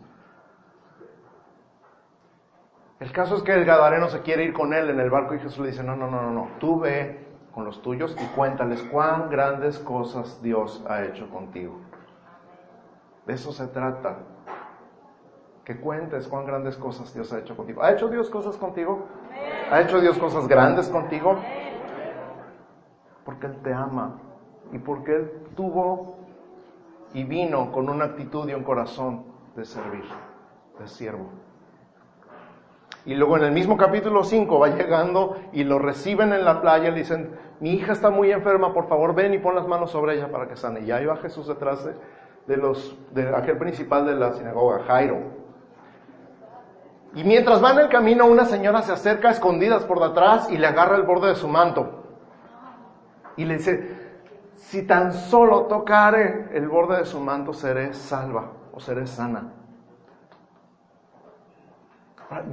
El 2.99 3.11
caso 3.13 3.37
es 3.37 3.43
que 3.43 3.55
el 3.55 3.65
Gadareno 3.65 4.11
se 4.11 4.21
quiere 4.21 4.45
ir 4.45 4.53
con 4.53 4.75
él 4.75 4.91
en 4.91 5.01
el 5.01 5.09
barco 5.09 5.35
y 5.35 5.39
Jesús 5.39 5.61
le 5.61 5.69
dice, 5.69 5.83
no, 5.83 5.97
no, 5.97 6.11
no, 6.11 6.21
no, 6.21 6.31
no, 6.31 6.49
tú 6.59 6.81
ve 6.81 7.29
con 7.55 7.65
los 7.65 7.81
tuyos 7.81 8.15
y 8.21 8.27
cuéntales 8.37 8.83
cuán 8.93 9.31
grandes 9.31 9.79
cosas 9.79 10.43
Dios 10.43 10.85
ha 10.87 11.03
hecho 11.05 11.31
contigo. 11.31 11.81
De 13.27 13.33
eso 13.33 13.53
se 13.53 13.67
trata 13.69 14.19
que 15.71 15.77
cuentes 15.77 16.27
cuán 16.27 16.47
grandes 16.47 16.77
cosas 16.77 17.15
Dios 17.15 17.33
ha 17.33 17.39
hecho 17.39 17.57
contigo. 17.57 17.81
¿Ha 17.81 17.93
hecho 17.93 18.09
Dios 18.09 18.29
cosas 18.29 18.57
contigo? 18.57 19.07
¿Ha 19.71 19.81
hecho 19.83 20.01
Dios 20.01 20.19
cosas 20.19 20.49
grandes 20.49 20.89
contigo? 20.89 21.37
Porque 23.25 23.47
Él 23.47 23.57
te 23.63 23.73
ama 23.73 24.19
y 24.73 24.79
porque 24.79 25.15
Él 25.15 25.31
tuvo 25.55 26.17
y 27.15 27.23
vino 27.23 27.71
con 27.71 27.89
una 27.89 28.07
actitud 28.07 28.49
y 28.49 28.55
un 28.55 28.65
corazón 28.65 29.27
de 29.55 29.65
servir, 29.65 30.03
de 30.81 30.89
siervo. 30.89 31.31
Y 33.05 33.15
luego 33.15 33.37
en 33.37 33.45
el 33.45 33.53
mismo 33.53 33.77
capítulo 33.77 34.25
5 34.25 34.59
va 34.59 34.71
llegando 34.71 35.37
y 35.53 35.63
lo 35.63 35.79
reciben 35.79 36.33
en 36.33 36.45
la 36.45 36.61
playa, 36.61 36.91
le 36.91 36.99
dicen, 36.99 37.31
mi 37.61 37.75
hija 37.75 37.93
está 37.93 38.11
muy 38.11 38.33
enferma, 38.33 38.75
por 38.75 38.89
favor 38.89 39.15
ven 39.15 39.35
y 39.35 39.39
pon 39.39 39.55
las 39.55 39.69
manos 39.69 39.93
sobre 39.93 40.17
ella 40.17 40.33
para 40.33 40.49
que 40.49 40.57
sane. 40.57 40.81
Y 40.81 40.91
ahí 40.91 41.07
va 41.07 41.17
Jesús 41.19 41.47
detrás 41.47 41.85
de, 41.85 41.95
de 42.49 42.57
los, 42.57 42.99
de 43.15 43.29
aquel 43.37 43.57
principal 43.57 44.05
de 44.05 44.17
la 44.17 44.33
sinagoga, 44.33 44.81
Jairo. 44.81 45.40
Y 47.15 47.25
mientras 47.25 47.63
va 47.63 47.73
en 47.73 47.81
el 47.81 47.89
camino, 47.89 48.27
una 48.27 48.45
señora 48.45 48.83
se 48.83 48.93
acerca 48.93 49.29
a 49.29 49.33
escondidas 49.33 49.85
por 49.85 50.01
detrás 50.01 50.51
y 50.51 50.59
le 50.59 50.67
agarra 50.67 50.97
el 50.97 51.03
borde 51.03 51.29
de 51.29 51.35
su 51.35 51.49
manto. 51.49 52.05
Y 53.37 53.45
le 53.45 53.57
dice, 53.57 53.97
si 54.55 54.87
tan 54.87 55.13
solo 55.13 55.63
tocare 55.63 56.51
el 56.53 56.69
borde 56.69 56.99
de 56.99 57.05
su 57.05 57.19
manto, 57.19 57.53
seré 57.53 57.95
salva 57.95 58.53
o 58.73 58.79
seré 58.79 59.07
sana. 59.07 59.55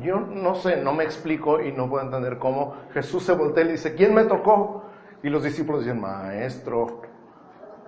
Yo 0.01 0.19
no 0.19 0.55
sé, 0.55 0.77
no 0.77 0.91
me 0.91 1.03
explico 1.03 1.61
y 1.61 1.71
no 1.71 1.87
puedo 1.87 2.03
entender 2.03 2.39
cómo 2.39 2.73
Jesús 2.93 3.23
se 3.23 3.33
voltea 3.33 3.63
y 3.63 3.67
le 3.67 3.71
dice, 3.73 3.93
¿quién 3.93 4.15
me 4.15 4.23
tocó? 4.23 4.85
Y 5.21 5.29
los 5.29 5.43
discípulos 5.43 5.83
dicen, 5.83 6.01
maestro, 6.01 7.01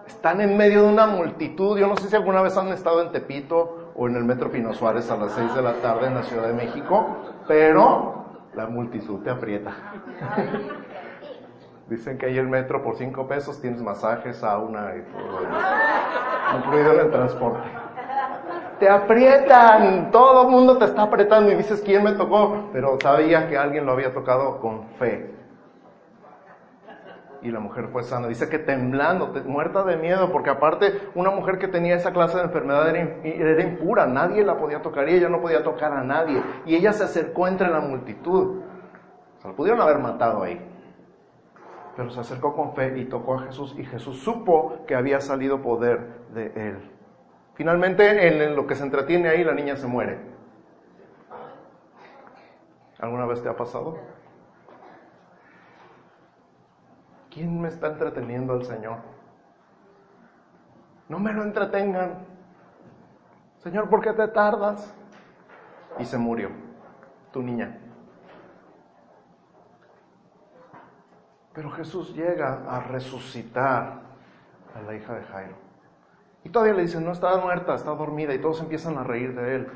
están 0.06 0.40
en 0.42 0.56
medio 0.56 0.84
de 0.84 0.90
una 0.90 1.08
multitud. 1.08 1.80
Yo 1.80 1.88
no 1.88 1.98
sé 1.98 2.10
si 2.10 2.16
alguna 2.16 2.44
vez 2.44 2.56
han 2.58 2.68
estado 2.68 3.02
en 3.02 3.12
Tepito 3.12 3.79
o 4.00 4.08
en 4.08 4.16
el 4.16 4.24
Metro 4.24 4.50
Pino 4.50 4.74
Suárez 4.74 5.12
a 5.12 5.18
las 5.18 5.34
6 5.34 5.56
de 5.56 5.62
la 5.62 5.74
tarde 5.74 6.08
en 6.08 6.16
la 6.16 6.24
Ciudad 6.24 6.48
de 6.48 6.54
México, 6.54 7.18
pero 7.50 8.24
la 8.56 8.66
multitud 8.68 9.22
te 9.24 9.30
aprieta. 9.30 9.72
Dicen 11.90 12.18
que 12.18 12.28
ahí 12.28 12.38
el 12.38 12.48
metro 12.48 12.82
por 12.82 12.96
5 12.96 13.28
pesos 13.28 13.60
tienes 13.60 13.82
masajes, 13.82 14.38
sauna 14.38 14.94
y 14.96 15.02
todo 15.12 15.42
lo 15.42 16.60
incluido 16.60 16.94
en 16.94 17.00
el 17.02 17.12
transporte. 17.12 17.68
Te 18.80 18.88
aprietan, 18.88 20.12
todo 20.12 20.44
el 20.44 20.48
mundo 20.48 20.78
te 20.78 20.86
está 20.86 21.02
apretando 21.02 21.52
y 21.52 21.56
dices 21.56 21.82
quién 21.82 22.02
me 22.02 22.14
tocó, 22.14 22.70
pero 22.72 22.98
sabía 23.02 23.50
que 23.50 23.58
alguien 23.58 23.86
lo 23.86 23.92
había 23.92 24.14
tocado 24.14 24.62
con 24.62 24.86
fe 24.98 25.39
y 27.42 27.52
la 27.52 27.60
mujer 27.60 27.90
fue 27.90 28.04
sana. 28.04 28.28
Dice 28.28 28.50
que 28.50 28.60
temblando, 28.60 29.34
muerta 29.46 29.84
de 29.84 29.98
miedo, 29.98 30.32
porque 30.32 30.50
aparte 30.50 31.10
una 31.16 31.32
mujer 31.32 31.58
que 31.58 31.68
tenía 31.68 31.96
esa 31.96 32.12
clase 32.12 32.38
de 32.38 32.44
enfermedad 32.44 32.90
era, 32.90 33.64
impura, 33.64 34.06
nadie 34.06 34.44
la 34.44 34.58
podía 34.58 34.82
tocar 34.82 35.08
y 35.10 35.16
ella 35.16 35.30
no 35.30 35.42
podía 35.42 35.64
tocar 35.64 35.94
a 35.94 36.04
nadie. 36.04 36.42
Y 36.66 36.76
ella 36.76 36.94
se 36.94 37.04
acercó 37.04 37.48
entre 37.48 37.70
la 37.70 37.80
multitud. 37.80 38.62
Se 39.42 39.48
la 39.48 39.54
pudieron 39.54 39.82
haber 39.82 40.00
matado 40.00 40.44
ahí. 40.44 40.60
Pero 41.96 42.10
se 42.12 42.20
acercó 42.20 42.56
con 42.56 42.74
fe 42.76 42.98
y 42.98 43.06
tocó 43.06 43.36
a 43.36 43.44
Jesús 43.44 43.76
y 43.78 43.84
Jesús 43.86 44.20
supo 44.20 44.86
que 44.88 44.96
había 44.96 45.20
salido 45.20 45.62
poder 45.62 46.26
de 46.34 46.52
él. 46.56 46.92
Finalmente, 47.56 48.46
en 48.46 48.56
lo 48.56 48.66
que 48.68 48.76
se 48.76 48.84
entretiene 48.84 49.30
ahí, 49.30 49.44
la 49.44 49.54
niña 49.54 49.76
se 49.76 49.88
muere. 49.88 50.18
¿Alguna 53.00 53.26
vez 53.26 53.42
te 53.42 53.50
ha 53.50 53.56
pasado? 53.56 53.98
¿Quién 57.30 57.62
me 57.62 57.68
está 57.68 57.88
entreteniendo 57.88 58.56
el 58.56 58.66
Señor? 58.66 58.98
No 61.08 61.20
me 61.20 61.34
lo 61.34 61.44
entretengan. 61.44 62.26
Señor, 63.58 63.90
¿por 63.90 64.02
qué 64.02 64.14
te 64.14 64.28
tardas? 64.30 64.94
Y 65.98 66.06
se 66.06 66.18
murió, 66.18 66.50
tu 67.32 67.42
niña. 67.42 67.78
Pero 71.54 71.72
Jesús 71.72 72.16
llega 72.16 72.64
a 72.70 72.80
resucitar 72.80 74.02
a 74.76 74.82
la 74.82 74.96
hija 74.96 75.14
de 75.14 75.24
Jairo. 75.24 75.56
Y 76.44 76.50
todavía 76.50 76.74
le 76.74 76.84
dicen, 76.84 77.04
no 77.04 77.12
está 77.12 77.36
muerta, 77.38 77.76
está 77.76 77.92
dormida. 77.92 78.34
Y 78.34 78.40
todos 78.40 78.62
empiezan 78.62 78.98
a 78.98 79.04
reír 79.04 79.36
de 79.36 79.56
él. 79.56 79.72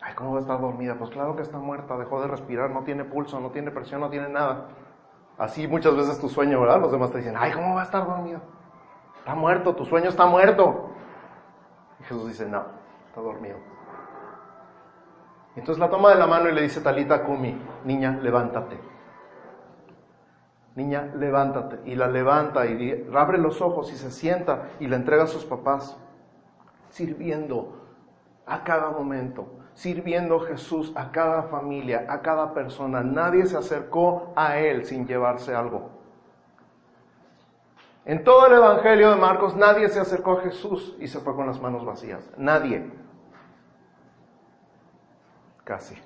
Ay, 0.00 0.14
¿cómo 0.14 0.32
va 0.32 0.38
a 0.38 0.40
estar 0.40 0.60
dormida? 0.60 0.94
Pues 0.94 1.10
claro 1.10 1.36
que 1.36 1.42
está 1.42 1.58
muerta, 1.58 1.98
dejó 1.98 2.22
de 2.22 2.28
respirar, 2.28 2.70
no 2.70 2.82
tiene 2.84 3.04
pulso, 3.04 3.38
no 3.40 3.50
tiene 3.50 3.70
presión, 3.70 4.00
no 4.00 4.08
tiene 4.08 4.28
nada. 4.28 4.68
Así 5.40 5.66
muchas 5.66 5.96
veces 5.96 6.20
tu 6.20 6.28
sueño, 6.28 6.60
¿verdad? 6.60 6.82
Los 6.82 6.92
demás 6.92 7.10
te 7.10 7.16
dicen, 7.16 7.34
ay, 7.34 7.50
¿cómo 7.52 7.74
va 7.74 7.80
a 7.80 7.84
estar 7.84 8.06
dormido? 8.06 8.42
Está 9.16 9.34
muerto, 9.34 9.74
tu 9.74 9.86
sueño 9.86 10.10
está 10.10 10.26
muerto. 10.26 10.90
Y 11.98 12.02
Jesús 12.04 12.28
dice, 12.28 12.44
no, 12.46 12.62
está 13.08 13.22
dormido. 13.22 13.56
entonces 15.56 15.80
la 15.80 15.88
toma 15.88 16.10
de 16.10 16.16
la 16.16 16.26
mano 16.26 16.50
y 16.50 16.52
le 16.52 16.60
dice, 16.60 16.82
Talita 16.82 17.24
Kumi, 17.24 17.58
niña, 17.84 18.18
levántate. 18.20 18.78
Niña, 20.74 21.10
levántate. 21.16 21.80
Y 21.86 21.94
la 21.94 22.08
levanta 22.08 22.66
y 22.66 23.08
abre 23.14 23.38
los 23.38 23.62
ojos 23.62 23.90
y 23.94 23.96
se 23.96 24.10
sienta 24.10 24.68
y 24.78 24.88
la 24.88 24.96
entrega 24.96 25.22
a 25.22 25.26
sus 25.26 25.46
papás, 25.46 25.98
sirviendo 26.90 27.80
a 28.44 28.62
cada 28.62 28.90
momento 28.90 29.59
sirviendo 29.74 30.40
Jesús 30.40 30.92
a 30.94 31.10
cada 31.10 31.44
familia, 31.44 32.06
a 32.08 32.20
cada 32.20 32.52
persona. 32.52 33.02
Nadie 33.02 33.46
se 33.46 33.56
acercó 33.56 34.32
a 34.36 34.58
Él 34.58 34.84
sin 34.84 35.06
llevarse 35.06 35.54
algo. 35.54 35.90
En 38.04 38.24
todo 38.24 38.46
el 38.46 38.54
Evangelio 38.54 39.10
de 39.10 39.16
Marcos 39.16 39.54
nadie 39.56 39.88
se 39.88 40.00
acercó 40.00 40.38
a 40.38 40.42
Jesús 40.42 40.96
y 40.98 41.06
se 41.06 41.20
fue 41.20 41.34
con 41.34 41.46
las 41.46 41.60
manos 41.60 41.84
vacías. 41.84 42.30
Nadie. 42.36 42.90
Casi. 45.64 45.96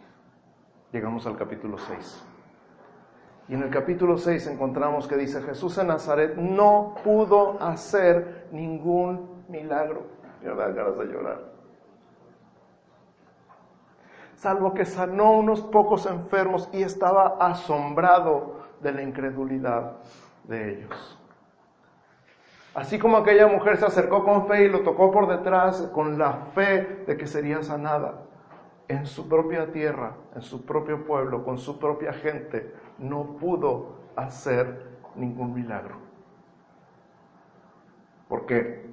Llegamos 0.93 1.27
al 1.27 1.37
capítulo 1.37 1.79
6. 1.79 2.27
Y 3.49 3.55
en 3.55 3.63
el 3.63 3.71
capítulo 3.71 4.19
6 4.19 4.47
encontramos 4.49 5.07
que 5.07 5.17
dice, 5.17 5.43
Jesús 5.43 5.77
en 5.79 5.89
Nazaret 5.89 6.37
no 6.37 6.95
pudo 7.05 7.61
hacer 7.63 8.49
ningún 8.53 9.45
milagro. 9.49 10.03
Me 10.43 10.55
da 10.55 10.69
ganas 10.69 10.99
de 10.99 11.05
llorar 11.07 11.54
salvo 14.45 14.75
que 14.75 14.85
sanó 14.85 15.33
unos 15.33 15.63
pocos 15.63 16.05
enfermos 16.05 16.69
y 16.71 16.83
estaba 16.83 17.39
asombrado 17.41 18.61
de 18.83 18.93
la 18.93 19.01
incredulidad 19.01 19.93
de 20.43 20.73
ellos. 20.75 21.19
Así 22.75 22.99
como 22.99 23.17
aquella 23.17 23.47
mujer 23.47 23.79
se 23.79 23.87
acercó 23.87 24.23
con 24.23 24.47
fe 24.47 24.67
y 24.67 24.69
lo 24.69 24.83
tocó 24.83 25.11
por 25.11 25.29
detrás 25.29 25.89
con 25.95 26.19
la 26.19 26.33
fe 26.55 27.05
de 27.07 27.17
que 27.17 27.27
sería 27.27 27.63
sanada, 27.63 28.21
en 28.89 29.07
su 29.07 29.31
propia 29.31 29.73
tierra, 29.73 30.13
en 30.35 30.43
su 30.43 30.67
propio 30.67 31.07
pueblo, 31.07 31.43
con 31.43 31.57
su 31.57 31.79
propia 31.79 32.13
gente, 32.13 32.71
no 32.99 33.39
pudo 33.39 33.95
hacer 34.15 34.99
ningún 35.15 35.55
milagro. 35.55 35.97
¿Por 38.29 38.45
qué? 38.45 38.91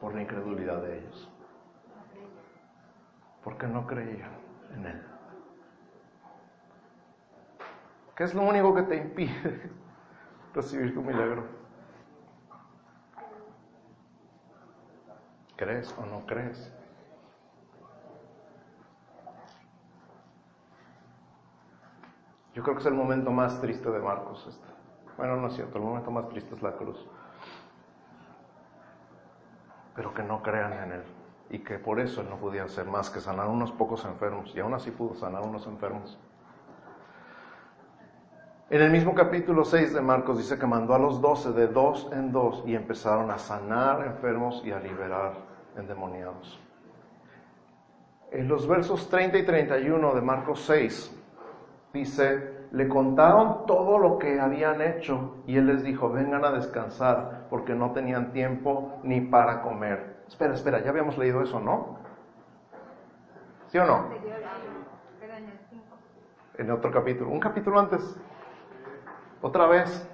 Por 0.00 0.14
la 0.14 0.22
incredulidad 0.22 0.82
de 0.82 0.98
ellos 0.98 1.31
porque 3.42 3.66
no 3.66 3.86
creían 3.86 4.30
en 4.74 4.86
Él. 4.86 5.02
¿Qué 8.16 8.24
es 8.24 8.34
lo 8.34 8.42
único 8.42 8.74
que 8.74 8.82
te 8.82 8.96
impide 8.96 9.70
recibir 10.54 10.94
tu 10.94 11.02
milagro? 11.02 11.44
¿Crees 15.56 15.94
o 15.98 16.06
no 16.06 16.26
crees? 16.26 16.72
Yo 22.54 22.62
creo 22.62 22.74
que 22.74 22.80
es 22.80 22.86
el 22.86 22.94
momento 22.94 23.30
más 23.30 23.60
triste 23.60 23.90
de 23.90 23.98
Marcos. 23.98 24.46
Este. 24.46 24.66
Bueno, 25.16 25.36
no 25.36 25.48
es 25.48 25.54
cierto, 25.54 25.78
el 25.78 25.84
momento 25.84 26.10
más 26.10 26.28
triste 26.28 26.54
es 26.54 26.62
la 26.62 26.76
cruz. 26.76 27.06
Pero 29.94 30.12
que 30.12 30.22
no 30.22 30.42
crean 30.42 30.72
en 30.72 30.92
Él 30.92 31.21
y 31.52 31.58
que 31.58 31.78
por 31.78 32.00
eso 32.00 32.22
no 32.22 32.36
podía 32.36 32.64
hacer 32.64 32.86
más 32.86 33.10
que 33.10 33.20
sanar 33.20 33.46
unos 33.46 33.70
pocos 33.70 34.04
enfermos, 34.06 34.52
y 34.56 34.60
aún 34.60 34.72
así 34.72 34.90
pudo 34.90 35.14
sanar 35.14 35.42
unos 35.42 35.66
enfermos. 35.66 36.18
En 38.70 38.80
el 38.80 38.90
mismo 38.90 39.14
capítulo 39.14 39.66
6 39.66 39.92
de 39.92 40.00
Marcos 40.00 40.38
dice 40.38 40.58
que 40.58 40.66
mandó 40.66 40.94
a 40.94 40.98
los 40.98 41.20
doce 41.20 41.52
de 41.52 41.68
dos 41.68 42.08
en 42.10 42.32
dos 42.32 42.64
y 42.66 42.74
empezaron 42.74 43.30
a 43.30 43.38
sanar 43.38 44.06
enfermos 44.06 44.62
y 44.64 44.72
a 44.72 44.80
liberar 44.80 45.34
endemoniados. 45.76 46.58
En 48.30 48.48
los 48.48 48.66
versos 48.66 49.10
30 49.10 49.36
y 49.36 49.44
31 49.44 50.14
de 50.14 50.20
Marcos 50.22 50.64
6 50.64 51.14
dice, 51.92 52.66
le 52.70 52.88
contaron 52.88 53.66
todo 53.66 53.98
lo 53.98 54.18
que 54.18 54.40
habían 54.40 54.80
hecho 54.80 55.42
y 55.46 55.58
él 55.58 55.66
les 55.66 55.84
dijo, 55.84 56.08
vengan 56.08 56.46
a 56.46 56.52
descansar 56.52 57.48
porque 57.50 57.74
no 57.74 57.90
tenían 57.90 58.32
tiempo 58.32 59.00
ni 59.02 59.20
para 59.20 59.60
comer. 59.60 60.21
Espera, 60.32 60.54
espera, 60.54 60.80
ya 60.80 60.88
habíamos 60.88 61.18
leído 61.18 61.42
eso, 61.42 61.60
¿no? 61.60 61.98
¿Sí 63.68 63.76
o 63.76 63.84
no? 63.84 64.08
En 66.56 66.70
otro 66.70 66.90
capítulo, 66.90 67.28
un 67.28 67.38
capítulo 67.38 67.78
antes. 67.78 68.18
Otra 69.42 69.66
vez. 69.66 70.08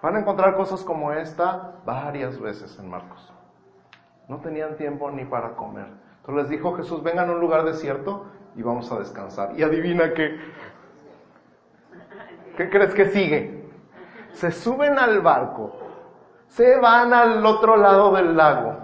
Van 0.00 0.14
a 0.14 0.20
encontrar 0.20 0.54
cosas 0.54 0.84
como 0.84 1.12
esta 1.12 1.74
varias 1.84 2.40
veces 2.40 2.78
en 2.78 2.88
Marcos. 2.88 3.32
No 4.28 4.38
tenían 4.38 4.76
tiempo 4.76 5.10
ni 5.10 5.24
para 5.24 5.56
comer. 5.56 5.88
Entonces 6.20 6.44
les 6.44 6.48
dijo 6.48 6.76
Jesús, 6.76 7.02
vengan 7.02 7.30
a 7.30 7.32
un 7.32 7.40
lugar 7.40 7.64
desierto 7.64 8.26
y 8.54 8.62
vamos 8.62 8.92
a 8.92 8.98
descansar. 9.00 9.58
Y 9.58 9.64
adivina 9.64 10.14
qué. 10.14 10.38
¿Qué 12.56 12.70
crees 12.70 12.94
que 12.94 13.06
sigue? 13.06 13.68
Se 14.30 14.52
suben 14.52 15.00
al 15.00 15.20
barco, 15.20 15.87
se 16.48 16.78
van 16.78 17.12
al 17.12 17.44
otro 17.44 17.76
lado 17.76 18.12
del 18.12 18.36
lago, 18.36 18.76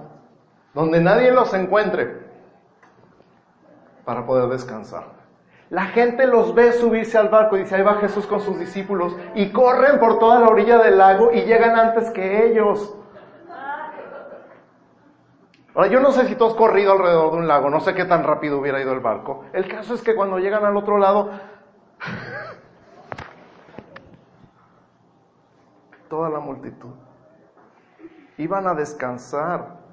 donde 0.75 1.01
nadie 1.01 1.33
los 1.33 1.53
encuentre, 1.55 2.23
para 4.05 4.27
poder 4.27 4.49
descansar. 4.49 5.05
La 5.71 5.87
gente 5.87 6.27
los 6.27 6.55
ve 6.55 6.73
subirse 6.73 7.17
al 7.17 7.31
barco 7.31 7.57
y 7.57 7.61
dice, 7.61 7.77
ahí 7.77 7.83
va 7.83 7.97
Jesús 7.97 8.27
con 8.27 8.41
sus 8.41 8.59
discípulos 8.59 9.17
y 9.35 9.51
corren 9.51 9.99
por 9.99 10.19
toda 10.19 10.41
la 10.41 10.49
orilla 10.49 10.79
del 10.79 10.99
lago 10.99 11.33
y 11.33 11.43
llegan 11.43 11.77
antes 11.77 12.11
que 12.11 12.47
ellos. 12.47 12.95
Ahora, 15.75 15.89
yo 15.89 15.99
no 15.99 16.13
sé 16.13 16.29
si 16.29 16.37
tú 16.37 16.45
has 16.45 16.55
corrido 16.55 16.93
alrededor 16.93 17.33
de 17.33 17.39
un 17.39 17.49
lago, 17.49 17.71
no 17.71 17.81
sé 17.81 17.95
qué 17.95 18.05
tan 18.05 18.23
rápido 18.23 18.61
hubiera 18.61 18.81
ido 18.81 18.93
el 18.93 19.01
barco. 19.01 19.47
El 19.53 19.67
caso 19.67 19.95
es 19.95 20.03
que 20.03 20.15
cuando 20.15 20.39
llegan 20.39 20.65
al 20.65 20.77
otro 20.77 20.99
lado, 20.99 21.31
toda 26.09 26.29
la 26.29 26.39
multitud 26.39 27.04
iban 28.39 28.67
a 28.67 28.75
descansar. 28.75 29.85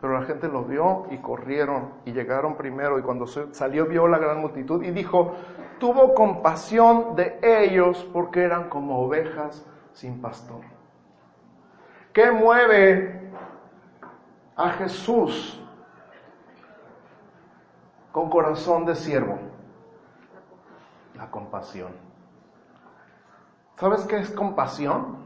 Pero 0.00 0.18
la 0.18 0.26
gente 0.26 0.48
lo 0.48 0.64
vio 0.64 1.06
y 1.10 1.18
corrieron 1.18 1.92
y 2.04 2.12
llegaron 2.12 2.56
primero 2.56 2.98
y 2.98 3.02
cuando 3.02 3.26
salió 3.26 3.86
vio 3.86 4.08
la 4.08 4.18
gran 4.18 4.40
multitud 4.40 4.82
y 4.82 4.90
dijo, 4.90 5.36
tuvo 5.78 6.14
compasión 6.14 7.14
de 7.14 7.38
ellos 7.42 8.08
porque 8.12 8.42
eran 8.42 8.68
como 8.68 8.98
ovejas 9.00 9.64
sin 9.92 10.20
pastor. 10.20 10.60
¿Qué 12.12 12.30
mueve 12.32 13.30
a 14.56 14.70
Jesús 14.70 15.60
con 18.10 18.28
corazón 18.28 18.84
de 18.84 18.96
siervo? 18.96 19.38
La 21.14 21.30
compasión. 21.30 21.92
¿Sabes 23.76 24.04
qué 24.06 24.18
es 24.18 24.30
compasión? 24.30 25.21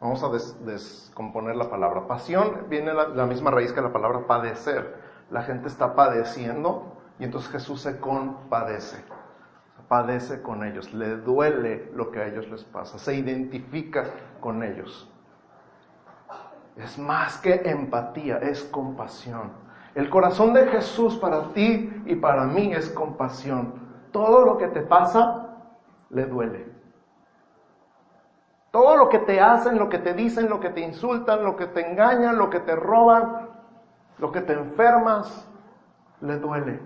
Vamos 0.00 0.24
a 0.24 0.30
descomponer 0.64 1.56
la 1.56 1.68
palabra. 1.68 2.06
Pasión 2.06 2.66
viene 2.70 2.94
la, 2.94 3.08
la 3.08 3.26
misma 3.26 3.50
raíz 3.50 3.72
que 3.72 3.82
la 3.82 3.92
palabra 3.92 4.26
padecer. 4.26 4.98
La 5.30 5.42
gente 5.42 5.68
está 5.68 5.94
padeciendo 5.94 6.96
y 7.18 7.24
entonces 7.24 7.50
Jesús 7.50 7.82
se 7.82 8.00
compadece. 8.00 9.04
Padece 9.88 10.40
con 10.40 10.64
ellos, 10.64 10.94
le 10.94 11.16
duele 11.16 11.90
lo 11.94 12.10
que 12.10 12.20
a 12.20 12.26
ellos 12.28 12.48
les 12.48 12.64
pasa, 12.64 12.96
se 12.98 13.14
identifica 13.14 14.04
con 14.40 14.62
ellos. 14.62 15.10
Es 16.76 16.96
más 16.96 17.36
que 17.38 17.60
empatía, 17.64 18.38
es 18.38 18.62
compasión. 18.62 19.50
El 19.94 20.08
corazón 20.08 20.54
de 20.54 20.66
Jesús 20.68 21.16
para 21.16 21.48
ti 21.52 22.02
y 22.06 22.14
para 22.14 22.46
mí 22.46 22.72
es 22.72 22.88
compasión. 22.90 23.74
Todo 24.12 24.44
lo 24.44 24.56
que 24.56 24.68
te 24.68 24.80
pasa 24.80 25.56
le 26.08 26.24
duele. 26.24 26.69
Todo 28.70 28.96
lo 28.96 29.08
que 29.08 29.18
te 29.18 29.40
hacen, 29.40 29.78
lo 29.78 29.88
que 29.88 29.98
te 29.98 30.14
dicen, 30.14 30.48
lo 30.48 30.60
que 30.60 30.70
te 30.70 30.80
insultan, 30.80 31.42
lo 31.44 31.56
que 31.56 31.66
te 31.66 31.90
engañan, 31.90 32.38
lo 32.38 32.50
que 32.50 32.60
te 32.60 32.76
roban, 32.76 33.48
lo 34.18 34.30
que 34.30 34.40
te 34.42 34.52
enfermas, 34.52 35.48
le 36.20 36.38
duele. 36.38 36.80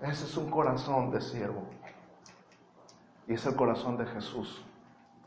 Ese 0.00 0.26
es 0.26 0.36
un 0.36 0.50
corazón 0.50 1.10
de 1.10 1.20
siervo. 1.20 1.64
Y 3.26 3.34
es 3.34 3.44
el 3.44 3.56
corazón 3.56 3.96
de 3.96 4.06
Jesús 4.06 4.64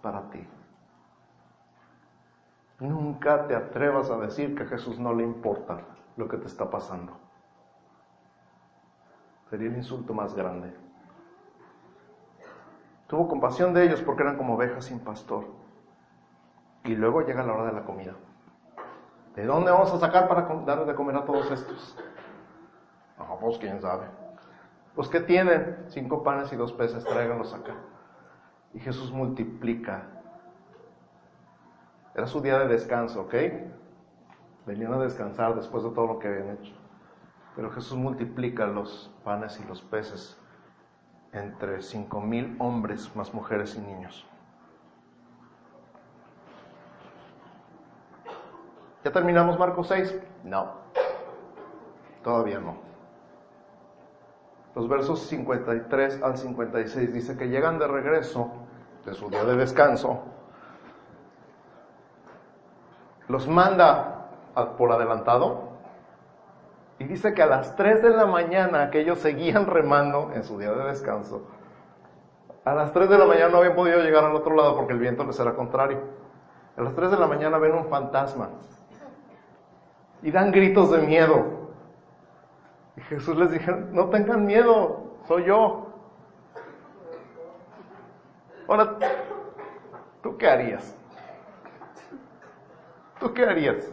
para 0.02 0.30
ti. 0.30 0.48
Nunca 2.80 3.48
te 3.48 3.56
atrevas 3.56 4.10
a 4.10 4.18
decir 4.18 4.56
que 4.56 4.64
a 4.64 4.68
Jesús 4.68 4.98
no 4.98 5.14
le 5.14 5.24
importa 5.24 5.82
lo 6.16 6.28
que 6.28 6.38
te 6.38 6.48
está 6.48 6.70
pasando. 6.70 7.18
Sería 9.50 9.70
el 9.70 9.78
insulto 9.78 10.14
más 10.14 10.34
grande. 10.34 10.74
Tuvo 13.12 13.28
compasión 13.28 13.74
de 13.74 13.84
ellos 13.84 14.02
porque 14.02 14.24
eran 14.24 14.38
como 14.38 14.56
ovejas 14.56 14.86
sin 14.86 15.02
pastor. 15.02 15.46
Y 16.86 16.96
luego 16.96 17.24
llega 17.24 17.44
la 17.44 17.52
hora 17.52 17.66
de 17.66 17.74
la 17.74 17.84
comida. 17.84 18.14
¿De 19.36 19.46
dónde 19.46 19.70
vamos 19.70 19.94
a 19.94 20.00
sacar 20.00 20.30
para 20.30 20.44
darles 20.66 20.88
de 20.88 20.96
comer 20.96 21.18
a 21.18 21.26
todos 21.26 21.52
estos? 21.52 21.98
Ah, 23.20 23.36
pues 23.38 23.58
quién 23.58 23.82
sabe. 23.82 24.06
Pues 24.96 25.10
¿qué 25.10 25.20
tienen? 25.20 25.84
Cinco 25.90 26.24
panes 26.24 26.54
y 26.54 26.56
dos 26.56 26.72
peces, 26.72 27.04
tráiganlos 27.04 27.54
acá. 27.54 27.74
Y 28.74 28.80
Jesús 28.80 29.12
multiplica. 29.12 30.04
Era 32.16 32.28
su 32.28 32.40
día 32.40 32.60
de 32.60 32.70
descanso, 32.70 33.24
¿ok? 33.24 33.36
Venían 34.66 34.94
a 34.94 35.00
descansar 35.00 35.54
después 35.56 35.84
de 35.84 35.90
todo 35.90 36.08
lo 36.08 36.20
que 36.20 36.30
habían 36.30 36.52
hecho. 36.52 36.74
Pero 37.58 37.72
Jesús 37.72 37.98
multiplica 37.98 38.68
los 38.68 39.14
panes 39.26 39.60
y 39.60 39.68
los 39.68 39.82
peces 39.82 40.41
entre 41.34 41.82
cinco 41.82 42.20
mil 42.20 42.56
hombres, 42.60 43.16
más 43.16 43.34
mujeres 43.34 43.76
y 43.76 43.80
niños. 43.80 44.28
¿Ya 49.04 49.12
terminamos 49.12 49.58
Marcos 49.58 49.88
6? 49.88 50.20
No, 50.44 50.74
todavía 52.24 52.60
no. 52.60 52.76
Los 54.76 54.88
versos 54.88 55.22
53 55.28 56.22
al 56.22 56.38
56 56.38 57.14
dice 57.14 57.38
que 57.38 57.50
llegan 57.50 57.80
de 57.80 57.88
regreso 57.88 58.52
de 59.06 59.14
su 59.16 59.30
día 59.30 59.44
de 59.44 59.56
descanso, 59.56 60.24
los 63.28 63.48
manda 63.48 64.30
por 64.78 64.92
adelantado 64.92 65.71
y 67.02 67.04
dice 67.04 67.34
que 67.34 67.42
a 67.42 67.48
las 67.48 67.76
3 67.76 68.04
de 68.04 68.12
la 68.12 68.28
mañana 68.28 68.92
que 68.92 69.00
ellos 69.00 69.18
seguían 69.18 69.66
remando 69.66 70.32
en 70.36 70.44
su 70.44 70.60
día 70.60 70.72
de 70.72 70.84
descanso, 70.84 71.48
a 72.64 72.76
las 72.76 72.94
3 72.94 73.10
de 73.10 73.18
la 73.18 73.26
mañana 73.26 73.50
no 73.50 73.58
habían 73.58 73.74
podido 73.74 74.04
llegar 74.04 74.24
al 74.24 74.36
otro 74.36 74.56
lado 74.56 74.76
porque 74.76 74.94
el 74.94 75.00
viento 75.00 75.24
les 75.24 75.40
era 75.40 75.56
contrario. 75.56 76.00
A 76.78 76.82
las 76.84 76.94
3 76.94 77.10
de 77.10 77.18
la 77.18 77.26
mañana 77.26 77.58
ven 77.58 77.74
un 77.74 77.88
fantasma 77.88 78.50
y 80.22 80.30
dan 80.30 80.52
gritos 80.52 80.92
de 80.92 81.00
miedo. 81.00 81.72
Y 82.98 83.02
Jesús 83.02 83.36
les 83.36 83.50
dijo, 83.50 83.72
no 83.72 84.10
tengan 84.10 84.46
miedo, 84.46 85.16
soy 85.28 85.46
yo. 85.46 85.88
Ahora, 88.68 88.96
¿tú 90.22 90.38
qué 90.38 90.48
harías? 90.48 90.96
¿Tú 93.20 93.34
qué 93.34 93.44
harías? 93.44 93.92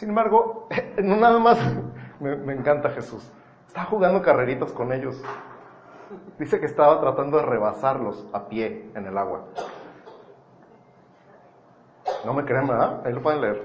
Sin 0.00 0.08
embargo, 0.08 0.66
no 1.04 1.16
nada 1.16 1.38
más 1.38 1.58
me, 2.20 2.54
encanta 2.54 2.88
Jesús. 2.88 3.30
Está 3.66 3.84
jugando 3.84 4.22
carreritas 4.22 4.72
con 4.72 4.94
ellos. 4.94 5.22
Dice 6.38 6.58
que 6.58 6.64
estaba 6.64 6.98
tratando 7.02 7.36
de 7.36 7.44
rebasarlos 7.44 8.26
a 8.32 8.48
pie 8.48 8.90
en 8.94 9.04
el 9.04 9.18
agua. 9.18 9.44
No 12.24 12.32
me 12.32 12.46
creen, 12.46 12.66
¿verdad? 12.66 13.02
Ahí 13.04 13.12
lo 13.12 13.20
pueden 13.20 13.42
leer. 13.42 13.62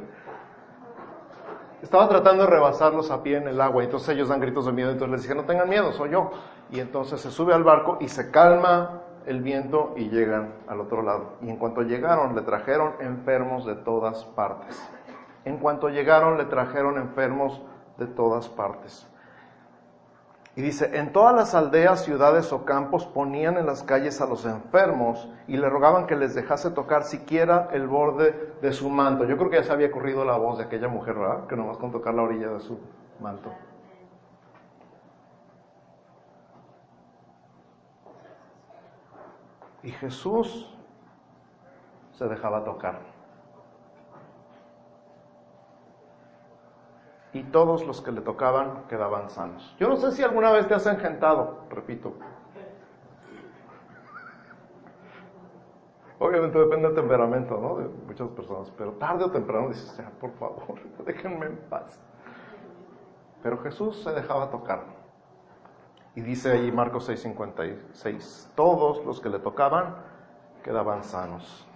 Estaba 1.81 2.09
tratando 2.09 2.43
de 2.43 2.49
rebasarlos 2.49 3.11
a 3.11 3.23
pie 3.23 3.37
en 3.37 3.47
el 3.47 3.61
agua, 3.61 3.83
y 3.83 3.85
entonces 3.85 4.09
ellos 4.09 4.27
dan 4.27 4.41
gritos 4.41 4.65
de 4.65 4.73
miedo, 4.73 4.91
entonces 4.91 5.11
les 5.13 5.21
dije, 5.21 5.35
no 5.35 5.45
tengan 5.45 5.69
miedo, 5.69 5.93
soy 5.93 6.09
yo. 6.09 6.31
Y 6.69 6.81
entonces 6.81 7.21
se 7.21 7.31
sube 7.31 7.53
al 7.53 7.63
barco 7.63 7.97
y 8.01 8.09
se 8.09 8.29
calma 8.29 9.03
el 9.25 9.41
viento 9.41 9.93
y 9.95 10.09
llegan 10.09 10.55
al 10.67 10.81
otro 10.81 11.01
lado. 11.01 11.37
Y 11.41 11.49
en 11.49 11.55
cuanto 11.55 11.81
llegaron, 11.83 12.35
le 12.35 12.41
trajeron 12.41 12.95
enfermos 12.99 13.65
de 13.65 13.75
todas 13.75 14.25
partes. 14.25 14.94
En 15.45 15.57
cuanto 15.57 15.89
llegaron, 15.89 16.37
le 16.37 16.45
trajeron 16.45 16.97
enfermos 16.97 17.61
de 17.97 18.07
todas 18.07 18.49
partes. 18.49 19.07
Y 20.57 20.61
dice, 20.61 20.97
en 20.97 21.11
todas 21.11 21.35
las 21.35 21.53
aldeas, 21.53 22.05
ciudades 22.05 22.53
o 22.53 22.63
campos 22.63 23.05
ponían 23.05 23.57
en 23.57 23.65
las 23.65 23.83
calles 23.83 24.21
a 24.21 24.25
los 24.25 24.45
enfermos 24.45 25.29
y 25.47 25.57
le 25.57 25.69
rogaban 25.69 26.07
que 26.07 26.15
les 26.15 26.33
dejase 26.33 26.71
tocar 26.71 27.03
siquiera 27.03 27.67
el 27.73 27.87
borde 27.87 28.53
de 28.61 28.71
su 28.71 28.89
manto. 28.89 29.25
Yo 29.25 29.37
creo 29.37 29.49
que 29.49 29.57
ya 29.57 29.63
se 29.63 29.73
había 29.73 29.91
corrido 29.91 30.23
la 30.23 30.37
voz 30.37 30.57
de 30.57 30.63
aquella 30.63 30.87
mujer, 30.87 31.15
¿verdad? 31.15 31.45
Que 31.47 31.57
nomás 31.57 31.77
con 31.77 31.91
tocar 31.91 32.13
la 32.13 32.23
orilla 32.23 32.49
de 32.51 32.61
su 32.61 32.79
manto. 33.19 33.51
Y 39.83 39.91
Jesús 39.91 40.73
se 42.13 42.27
dejaba 42.29 42.63
tocar. 42.63 43.14
Y 47.35 47.43
todos 47.43 47.85
los 47.85 48.01
que 48.01 48.13
le 48.13 48.21
tocaban 48.21 48.85
quedaban 48.87 49.29
sanos. 49.29 49.75
Yo 49.77 49.89
no 49.89 49.97
sé 49.97 50.13
si 50.13 50.23
alguna 50.23 50.53
vez 50.53 50.69
te 50.69 50.73
has 50.73 50.87
engentado, 50.87 51.65
repito. 51.69 52.13
Obviamente 56.17 56.57
depende 56.57 56.87
del 56.87 56.95
temperamento, 56.95 57.57
¿no? 57.57 57.75
De 57.75 57.89
muchas 58.07 58.29
personas, 58.29 58.71
pero 58.77 58.93
tarde 58.93 59.25
o 59.25 59.31
temprano 59.31 59.67
dices, 59.67 59.97
ya, 59.97 60.09
por 60.11 60.31
favor, 60.35 60.79
déjenme 61.05 61.47
en 61.47 61.57
paz. 61.69 61.99
Pero 63.43 63.57
Jesús 63.57 64.01
se 64.01 64.11
dejaba 64.11 64.49
tocar. 64.49 64.85
Y 66.15 66.21
dice 66.21 66.53
ahí 66.53 66.71
Marcos 66.71 67.09
6:56, 67.09 68.53
todos 68.55 69.03
los 69.05 69.19
que 69.19 69.27
le 69.27 69.39
tocaban 69.39 69.97
quedaban 70.63 71.03
sanos. 71.03 71.67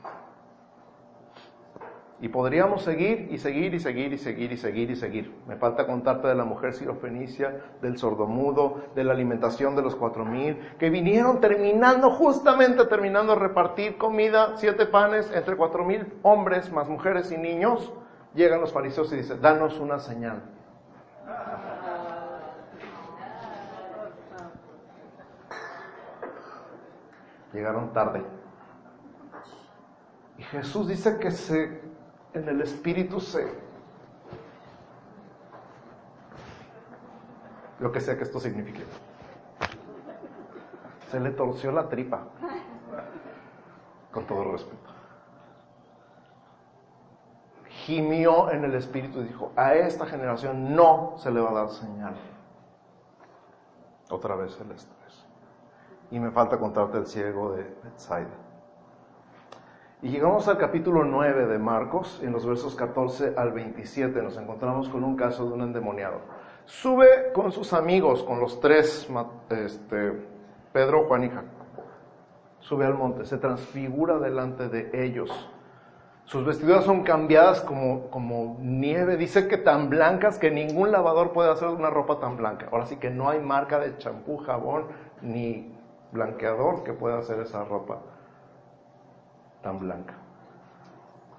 Y 2.21 2.27
podríamos 2.27 2.83
seguir 2.83 3.29
y 3.31 3.37
seguir 3.37 3.73
y 3.73 3.79
seguir 3.79 4.11
y 4.11 4.17
seguir 4.17 4.51
y 4.51 4.57
seguir 4.57 4.91
y 4.91 4.95
seguir. 4.97 5.33
Me 5.47 5.55
falta 5.55 5.87
contarte 5.87 6.27
de 6.27 6.35
la 6.35 6.43
mujer 6.43 6.73
sirofenicia, 6.73 7.61
del 7.81 7.97
sordomudo, 7.97 8.81
de 8.93 9.05
la 9.05 9.13
alimentación 9.13 9.73
de 9.75 9.81
los 9.81 9.95
cuatro 9.95 10.25
mil, 10.25 10.59
que 10.77 10.89
vinieron 10.89 11.39
terminando, 11.39 12.09
justamente 12.11 12.85
terminando 12.85 13.35
de 13.35 13.39
repartir 13.39 13.97
comida, 13.97 14.57
siete 14.57 14.85
panes 14.85 15.31
entre 15.33 15.55
cuatro 15.55 15.85
mil 15.85 16.13
hombres, 16.23 16.69
más 16.73 16.89
mujeres 16.89 17.31
y 17.31 17.37
niños. 17.37 17.93
Llegan 18.33 18.59
los 18.59 18.73
fariseos 18.73 19.11
y 19.13 19.15
dicen, 19.15 19.41
danos 19.41 19.79
una 19.79 19.97
señal. 19.99 20.43
Llegaron 27.53 27.93
tarde. 27.93 28.23
Y 30.37 30.43
Jesús 30.43 30.87
dice 30.87 31.17
que 31.17 31.31
se 31.31 31.88
en 32.33 32.47
el 32.47 32.61
espíritu 32.61 33.19
se... 33.19 33.69
Lo 37.79 37.91
que 37.91 38.01
sea 38.01 38.17
que 38.17 38.23
esto 38.23 38.39
signifique. 38.39 38.83
Se 41.09 41.19
le 41.19 41.31
torció 41.31 41.71
la 41.71 41.87
tripa. 41.87 42.23
Con 44.11 44.25
todo 44.25 44.51
respeto. 44.51 44.89
Gimió 47.67 48.51
en 48.51 48.65
el 48.65 48.75
espíritu 48.75 49.21
y 49.21 49.25
dijo, 49.25 49.51
a 49.55 49.73
esta 49.75 50.05
generación 50.05 50.75
no 50.75 51.15
se 51.17 51.31
le 51.31 51.39
va 51.39 51.51
a 51.51 51.53
dar 51.53 51.69
señal. 51.69 52.15
Otra 54.09 54.35
vez 54.35 54.59
el 54.59 54.71
estrés. 54.71 55.25
Y 56.11 56.19
me 56.19 56.31
falta 56.31 56.59
contarte 56.59 56.97
el 56.97 57.07
ciego 57.07 57.53
de 57.53 57.63
Bethsaida. 57.83 58.48
Y 60.01 60.11
llegamos 60.11 60.47
al 60.47 60.57
capítulo 60.57 61.03
9 61.03 61.45
de 61.47 61.59
Marcos, 61.59 62.21
en 62.23 62.31
los 62.31 62.45
versos 62.45 62.73
14 62.73 63.33
al 63.35 63.51
27 63.51 64.21
nos 64.21 64.37
encontramos 64.37 64.87
con 64.87 65.03
un 65.03 65.17
caso 65.17 65.45
de 65.45 65.51
un 65.51 65.61
endemoniado. 65.61 66.21
Sube 66.63 67.33
con 67.33 67.51
sus 67.51 67.73
amigos, 67.73 68.23
con 68.23 68.39
los 68.39 68.61
tres, 68.61 69.09
este, 69.49 70.13
Pedro, 70.71 71.05
Juan 71.09 71.25
y 71.25 71.29
Jacobo. 71.29 71.83
Sube 72.59 72.85
al 72.85 72.93
monte, 72.93 73.25
se 73.25 73.39
transfigura 73.39 74.19
delante 74.19 74.69
de 74.69 74.89
ellos. 75.03 75.29
Sus 76.23 76.45
vestiduras 76.45 76.85
son 76.85 77.03
cambiadas 77.03 77.59
como, 77.59 78.09
como 78.09 78.55
nieve, 78.61 79.17
dice 79.17 79.49
que 79.49 79.57
tan 79.57 79.89
blancas 79.89 80.39
que 80.39 80.49
ningún 80.49 80.93
lavador 80.93 81.33
puede 81.33 81.51
hacer 81.51 81.67
una 81.67 81.89
ropa 81.89 82.21
tan 82.21 82.37
blanca. 82.37 82.69
Ahora 82.71 82.85
sí 82.85 82.95
que 82.95 83.09
no 83.09 83.29
hay 83.29 83.41
marca 83.41 83.79
de 83.79 83.97
champú, 83.97 84.37
jabón 84.37 84.85
ni 85.21 85.75
blanqueador 86.13 86.83
que 86.85 86.93
pueda 86.93 87.17
hacer 87.17 87.41
esa 87.41 87.65
ropa 87.65 87.99
tan 89.61 89.79
blanca. 89.79 90.15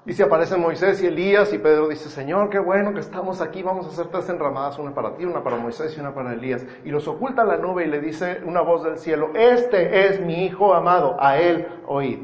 Y 0.06 0.14
se 0.14 0.22
aparecen 0.22 0.60
Moisés 0.60 1.02
y 1.02 1.06
Elías 1.06 1.52
y 1.52 1.58
Pedro 1.58 1.88
dice, 1.88 2.08
Señor, 2.08 2.48
qué 2.48 2.58
bueno 2.58 2.94
que 2.94 3.00
estamos 3.00 3.42
aquí, 3.42 3.62
vamos 3.62 3.86
a 3.86 3.90
hacer 3.90 4.06
tres 4.06 4.30
enramadas, 4.30 4.78
una 4.78 4.94
para 4.94 5.14
ti, 5.14 5.26
una 5.26 5.44
para 5.44 5.56
Moisés 5.56 5.94
y 5.96 6.00
una 6.00 6.14
para 6.14 6.32
Elías. 6.32 6.64
Y 6.84 6.90
los 6.90 7.06
oculta 7.06 7.44
la 7.44 7.58
nube 7.58 7.84
y 7.84 7.88
le 7.88 8.00
dice 8.00 8.40
una 8.46 8.62
voz 8.62 8.82
del 8.82 8.98
cielo, 8.98 9.30
este 9.34 10.08
es 10.08 10.20
mi 10.20 10.46
Hijo 10.46 10.74
amado, 10.74 11.16
a 11.20 11.38
él 11.38 11.68
oíd. 11.86 12.20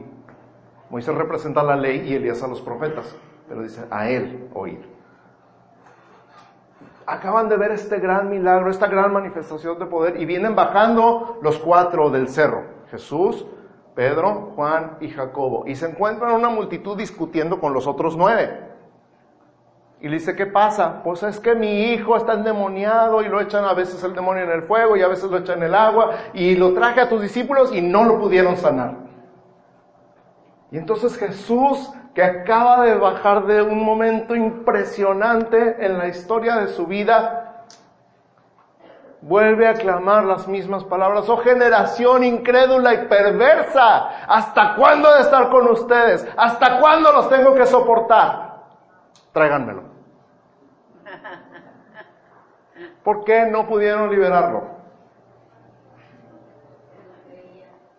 Moisés 0.89 1.15
representa 1.15 1.63
la 1.63 1.77
ley 1.77 2.03
y 2.09 2.15
Elías 2.15 2.43
a 2.43 2.49
los 2.49 2.63
profetas, 2.63 3.15
pero 3.47 3.63
dice, 3.63 3.85
a 3.91 4.09
él 4.09 4.49
oíd. 4.55 4.79
Acaban 7.05 7.49
de 7.49 7.57
ver 7.57 7.73
este 7.73 7.99
gran 7.99 8.31
milagro, 8.31 8.71
esta 8.71 8.87
gran 8.87 9.13
manifestación 9.13 9.79
de 9.79 9.87
poder 9.87 10.21
y 10.21 10.25
vienen 10.25 10.57
bajando 10.57 11.39
los 11.43 11.59
cuatro 11.59 12.11
del 12.11 12.29
cerro. 12.29 12.65
Jesús, 12.91 13.47
Pedro, 13.97 14.53
Juan 14.55 14.99
y 15.01 15.09
Jacobo. 15.09 15.65
Y 15.67 15.75
se 15.75 15.89
encuentran 15.89 16.33
una 16.35 16.51
multitud 16.51 16.97
discutiendo 16.97 17.59
con 17.59 17.73
los 17.73 17.87
otros 17.87 18.15
nueve. 18.17 18.61
Y 20.01 20.09
le 20.09 20.19
dice, 20.19 20.37
¿qué 20.37 20.45
pasa? 20.45 21.03
Pues 21.03 21.23
es 21.23 21.41
que 21.41 21.55
mi 21.55 21.85
hijo 21.85 22.15
está 22.15 22.35
endemoniado 22.35 23.23
y 23.23 23.29
lo 23.29 23.41
echan 23.41 23.65
a 23.65 23.73
veces 23.73 24.05
el 24.05 24.15
demonio 24.15 24.45
en 24.45 24.51
el 24.51 24.63
fuego 24.65 24.97
y 24.97 25.03
a 25.03 25.09
veces 25.09 25.31
lo 25.31 25.39
echan 25.39 25.59
en 25.59 25.65
el 25.65 25.75
agua 25.75 26.11
y 26.35 26.55
lo 26.55 26.75
traje 26.75 27.01
a 27.01 27.09
tus 27.09 27.23
discípulos 27.23 27.75
y 27.75 27.81
no 27.81 28.05
lo 28.05 28.21
pudieron 28.21 28.59
sanar. 28.59 28.95
Y 30.71 30.77
entonces 30.77 31.17
Jesús, 31.17 31.91
que 32.15 32.23
acaba 32.23 32.85
de 32.85 32.97
bajar 32.97 33.47
de 33.47 33.63
un 33.63 33.83
momento 33.83 34.37
impresionante 34.37 35.83
en 35.85 35.97
la 35.97 36.09
historia 36.09 36.57
de 36.57 36.69
su 36.69 36.87
vida, 36.87 37.46
vuelve 39.27 39.67
a 39.67 39.75
clamar 39.75 40.25
las 40.25 40.47
mismas 40.47 40.85
palabras. 40.85 41.29
Oh 41.29 41.39
generación 41.39 42.23
incrédula 42.23 42.95
y 42.95 43.09
perversa, 43.09 44.25
¿hasta 44.27 44.77
cuándo 44.77 45.13
de 45.15 45.21
estar 45.23 45.51
con 45.51 45.69
ustedes? 45.69 46.27
¿Hasta 46.37 46.79
cuándo 46.79 47.13
los 47.13 47.29
tengo 47.29 47.55
que 47.55 47.67
soportar? 47.67 48.63
Tráiganmelo. 49.33 49.83
¿Por 53.03 53.25
qué 53.25 53.47
no 53.47 53.67
pudieron 53.67 54.11
liberarlo? 54.11 54.77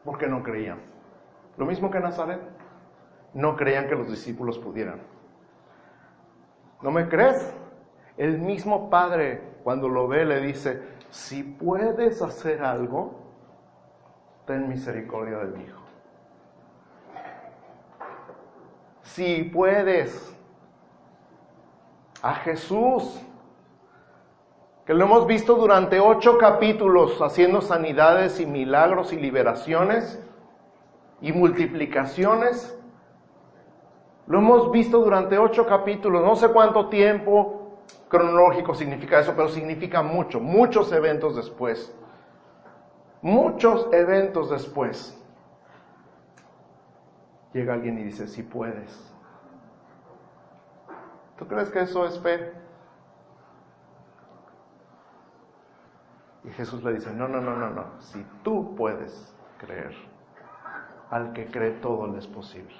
Porque 0.05 0.27
no 0.27 0.41
creían. 0.43 0.79
Lo 1.57 1.65
mismo 1.65 1.91
que 1.91 1.99
Nazaret. 1.99 2.39
No 3.33 3.55
creían 3.57 3.87
que 3.87 3.95
los 3.95 4.09
discípulos 4.09 4.57
pudieran. 4.57 5.01
¿No 6.81 6.91
me 6.91 7.09
crees? 7.09 7.53
El 8.15 8.39
mismo 8.39 8.89
Padre, 8.89 9.59
cuando 9.63 9.89
lo 9.89 10.07
ve, 10.07 10.25
le 10.25 10.39
dice, 10.39 10.96
si 11.17 11.41
puedes 11.43 12.21
hacer 12.21 12.63
algo, 12.63 13.19
ten 14.45 14.69
misericordia 14.69 15.39
de 15.39 15.57
mi 15.57 15.63
hijo. 15.63 15.81
Si 19.01 19.43
puedes, 19.43 20.33
a 22.21 22.35
Jesús, 22.35 23.19
que 24.85 24.93
lo 24.93 25.05
hemos 25.05 25.25
visto 25.25 25.55
durante 25.55 25.99
ocho 25.99 26.37
capítulos 26.37 27.19
haciendo 27.19 27.61
sanidades 27.61 28.39
y 28.39 28.45
milagros 28.45 29.11
y 29.11 29.17
liberaciones 29.17 30.23
y 31.19 31.33
multiplicaciones. 31.33 32.79
Lo 34.27 34.37
hemos 34.37 34.71
visto 34.71 34.99
durante 34.99 35.39
ocho 35.39 35.65
capítulos, 35.65 36.23
no 36.23 36.35
sé 36.35 36.49
cuánto 36.49 36.89
tiempo, 36.89 37.56
cronológico 38.09 38.73
significa 38.73 39.19
eso, 39.19 39.33
pero 39.35 39.49
significa 39.49 40.01
mucho, 40.01 40.39
muchos 40.39 40.91
eventos 40.91 41.35
después. 41.35 41.93
Muchos 43.21 43.91
eventos 43.93 44.49
después. 44.49 45.13
Llega 47.53 47.73
alguien 47.73 47.97
y 47.99 48.03
dice, 48.03 48.27
si 48.27 48.43
puedes. 48.43 49.13
¿Tú 51.37 51.47
crees 51.47 51.69
que 51.69 51.81
eso 51.81 52.05
es 52.05 52.19
fe? 52.19 52.53
Y 56.43 56.49
Jesús 56.51 56.83
le 56.83 56.93
dice, 56.93 57.11
no, 57.13 57.27
no, 57.27 57.41
no, 57.41 57.55
no, 57.55 57.69
no. 57.69 57.99
Si 57.99 58.25
tú 58.43 58.75
puedes 58.75 59.35
creer, 59.57 59.93
al 61.09 61.33
que 61.33 61.47
cree 61.47 61.71
todo 61.71 62.07
le 62.07 62.19
es 62.19 62.27
posible. 62.27 62.75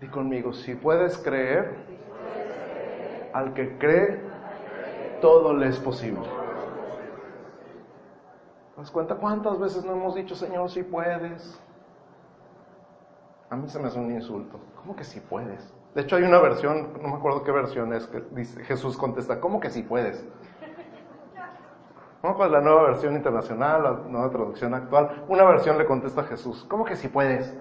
Di 0.00 0.08
conmigo, 0.08 0.52
si 0.52 0.74
puedes 0.74 1.16
creer, 1.18 1.74
al 3.36 3.52
que 3.52 3.76
cree, 3.76 4.18
todo 5.20 5.52
le 5.52 5.68
es 5.68 5.78
posible. 5.78 6.26
¿Te 8.74 8.80
das 8.80 8.90
cuenta 8.90 9.16
cuántas 9.16 9.58
veces 9.58 9.84
no 9.84 9.92
hemos 9.92 10.14
dicho, 10.14 10.34
Señor, 10.34 10.70
si 10.70 10.82
puedes? 10.82 11.60
A 13.50 13.56
mí 13.56 13.68
se 13.68 13.78
me 13.78 13.88
hace 13.88 13.98
un 13.98 14.10
insulto. 14.10 14.58
¿Cómo 14.80 14.96
que 14.96 15.04
si 15.04 15.20
puedes? 15.20 15.70
De 15.94 16.00
hecho, 16.00 16.16
hay 16.16 16.22
una 16.22 16.40
versión, 16.40 16.94
no 17.02 17.08
me 17.08 17.16
acuerdo 17.16 17.42
qué 17.42 17.52
versión 17.52 17.92
es, 17.92 18.06
que 18.06 18.22
dice, 18.32 18.64
Jesús 18.64 18.96
contesta, 18.96 19.38
¿cómo 19.38 19.60
que 19.60 19.68
si 19.68 19.82
puedes? 19.82 20.26
¿Cómo 22.22 22.42
es 22.42 22.50
la 22.50 22.60
nueva 22.62 22.84
versión 22.84 23.16
internacional, 23.16 23.82
la 23.82 23.90
nueva 24.08 24.30
traducción 24.30 24.72
actual? 24.72 25.24
Una 25.28 25.44
versión 25.44 25.76
le 25.76 25.84
contesta 25.84 26.22
a 26.22 26.24
Jesús, 26.24 26.64
¿cómo 26.70 26.86
que 26.86 26.96
si 26.96 27.08
puedes? 27.08 27.54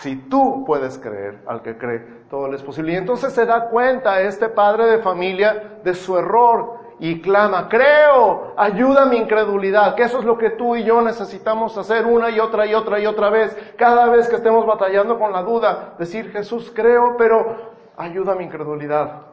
Si 0.00 0.16
tú 0.16 0.64
puedes 0.64 0.98
creer, 0.98 1.42
al 1.46 1.60
que 1.60 1.76
cree, 1.76 1.98
todo 2.30 2.48
le 2.48 2.56
es 2.56 2.62
posible. 2.62 2.92
Y 2.92 2.96
entonces 2.96 3.34
se 3.34 3.44
da 3.44 3.68
cuenta 3.68 4.22
este 4.22 4.48
padre 4.48 4.86
de 4.86 4.98
familia 5.00 5.80
de 5.84 5.92
su 5.92 6.16
error 6.16 6.80
y 6.98 7.20
clama, 7.20 7.68
creo, 7.68 8.54
ayuda 8.56 9.02
a 9.02 9.06
mi 9.06 9.18
incredulidad, 9.18 9.94
que 9.94 10.04
eso 10.04 10.18
es 10.18 10.24
lo 10.24 10.38
que 10.38 10.50
tú 10.50 10.74
y 10.74 10.84
yo 10.84 11.02
necesitamos 11.02 11.76
hacer 11.76 12.06
una 12.06 12.30
y 12.30 12.40
otra 12.40 12.64
y 12.64 12.72
otra 12.72 12.98
y 12.98 13.04
otra 13.04 13.28
vez, 13.28 13.54
cada 13.76 14.06
vez 14.06 14.26
que 14.28 14.36
estemos 14.36 14.64
batallando 14.66 15.18
con 15.18 15.32
la 15.32 15.42
duda, 15.42 15.94
decir 15.98 16.30
Jesús, 16.30 16.72
creo, 16.74 17.16
pero 17.18 17.72
ayuda 17.98 18.32
a 18.32 18.36
mi 18.36 18.44
incredulidad. 18.44 19.26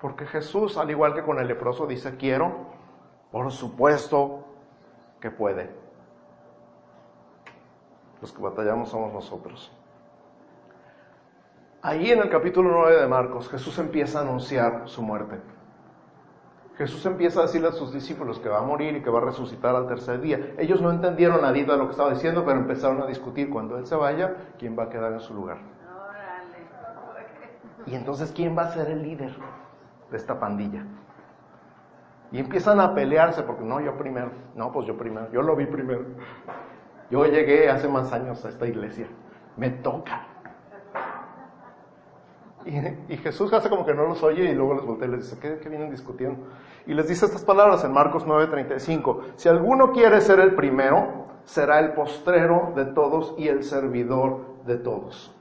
Porque 0.00 0.26
Jesús, 0.26 0.76
al 0.76 0.90
igual 0.90 1.12
que 1.12 1.22
con 1.22 1.40
el 1.40 1.48
leproso, 1.48 1.88
dice, 1.88 2.16
quiero, 2.16 2.52
por 3.32 3.50
supuesto 3.50 4.44
que 5.20 5.32
puede. 5.32 5.85
Los 8.26 8.32
que 8.32 8.42
batallamos 8.42 8.88
somos 8.88 9.12
nosotros. 9.12 9.70
Ahí 11.80 12.10
en 12.10 12.18
el 12.18 12.28
capítulo 12.28 12.72
9 12.72 13.02
de 13.02 13.06
Marcos, 13.06 13.48
Jesús 13.48 13.78
empieza 13.78 14.18
a 14.18 14.22
anunciar 14.22 14.82
su 14.86 15.00
muerte. 15.00 15.40
Jesús 16.74 17.06
empieza 17.06 17.38
a 17.38 17.42
decirle 17.42 17.68
a 17.68 17.70
sus 17.70 17.92
discípulos 17.92 18.40
que 18.40 18.48
va 18.48 18.58
a 18.58 18.62
morir 18.62 18.96
y 18.96 19.00
que 19.04 19.10
va 19.10 19.20
a 19.20 19.26
resucitar 19.26 19.76
al 19.76 19.86
tercer 19.86 20.20
día. 20.20 20.54
Ellos 20.58 20.80
no 20.80 20.90
entendieron 20.90 21.40
nada 21.40 21.52
de 21.52 21.64
lo 21.64 21.84
que 21.84 21.92
estaba 21.92 22.10
diciendo, 22.10 22.44
pero 22.44 22.58
empezaron 22.58 23.00
a 23.00 23.06
discutir 23.06 23.48
cuando 23.48 23.78
Él 23.78 23.86
se 23.86 23.94
vaya, 23.94 24.34
quién 24.58 24.76
va 24.76 24.82
a 24.82 24.88
quedar 24.88 25.12
en 25.12 25.20
su 25.20 25.32
lugar. 25.32 25.58
Y 27.86 27.94
entonces, 27.94 28.32
¿quién 28.32 28.58
va 28.58 28.62
a 28.62 28.72
ser 28.72 28.90
el 28.90 29.04
líder 29.04 29.36
de 30.10 30.16
esta 30.16 30.40
pandilla? 30.40 30.84
Y 32.32 32.40
empiezan 32.40 32.80
a 32.80 32.92
pelearse 32.92 33.44
porque 33.44 33.62
no, 33.62 33.80
yo 33.80 33.96
primero, 33.96 34.32
no, 34.56 34.72
pues 34.72 34.84
yo 34.84 34.98
primero, 34.98 35.30
yo 35.30 35.42
lo 35.42 35.54
vi 35.54 35.66
primero. 35.66 36.06
Yo 37.10 37.24
llegué 37.24 37.68
hace 37.70 37.88
más 37.88 38.12
años 38.12 38.44
a 38.44 38.48
esta 38.48 38.66
iglesia, 38.66 39.06
me 39.56 39.70
toca. 39.70 40.26
Y, 42.64 43.16
Jesús 43.18 43.52
hace 43.52 43.70
como 43.70 43.86
que 43.86 43.94
no 43.94 44.08
los 44.08 44.22
oye 44.24 44.50
y 44.50 44.54
luego 44.54 44.74
les 44.74 44.84
voltea 44.84 45.06
y 45.06 45.10
les 45.12 45.30
dice, 45.30 45.38
¿qué, 45.38 45.68
vienen 45.68 45.88
discutiendo? 45.88 46.48
Y 46.84 46.94
les 46.94 47.06
dice 47.06 47.26
estas 47.26 47.44
palabras 47.44 47.84
en 47.84 47.92
Marcos 47.92 48.26
9:35, 48.26 49.22
si 49.36 49.48
alguno 49.48 49.92
quiere 49.92 50.20
ser 50.20 50.40
el 50.40 50.56
primero, 50.56 51.26
será 51.44 51.78
el 51.78 51.92
postrero 51.92 52.72
de 52.74 52.86
todos 52.86 53.34
y 53.38 53.46
el 53.46 53.62
servidor 53.62 54.64
de 54.66 54.78
todos. 54.78 55.32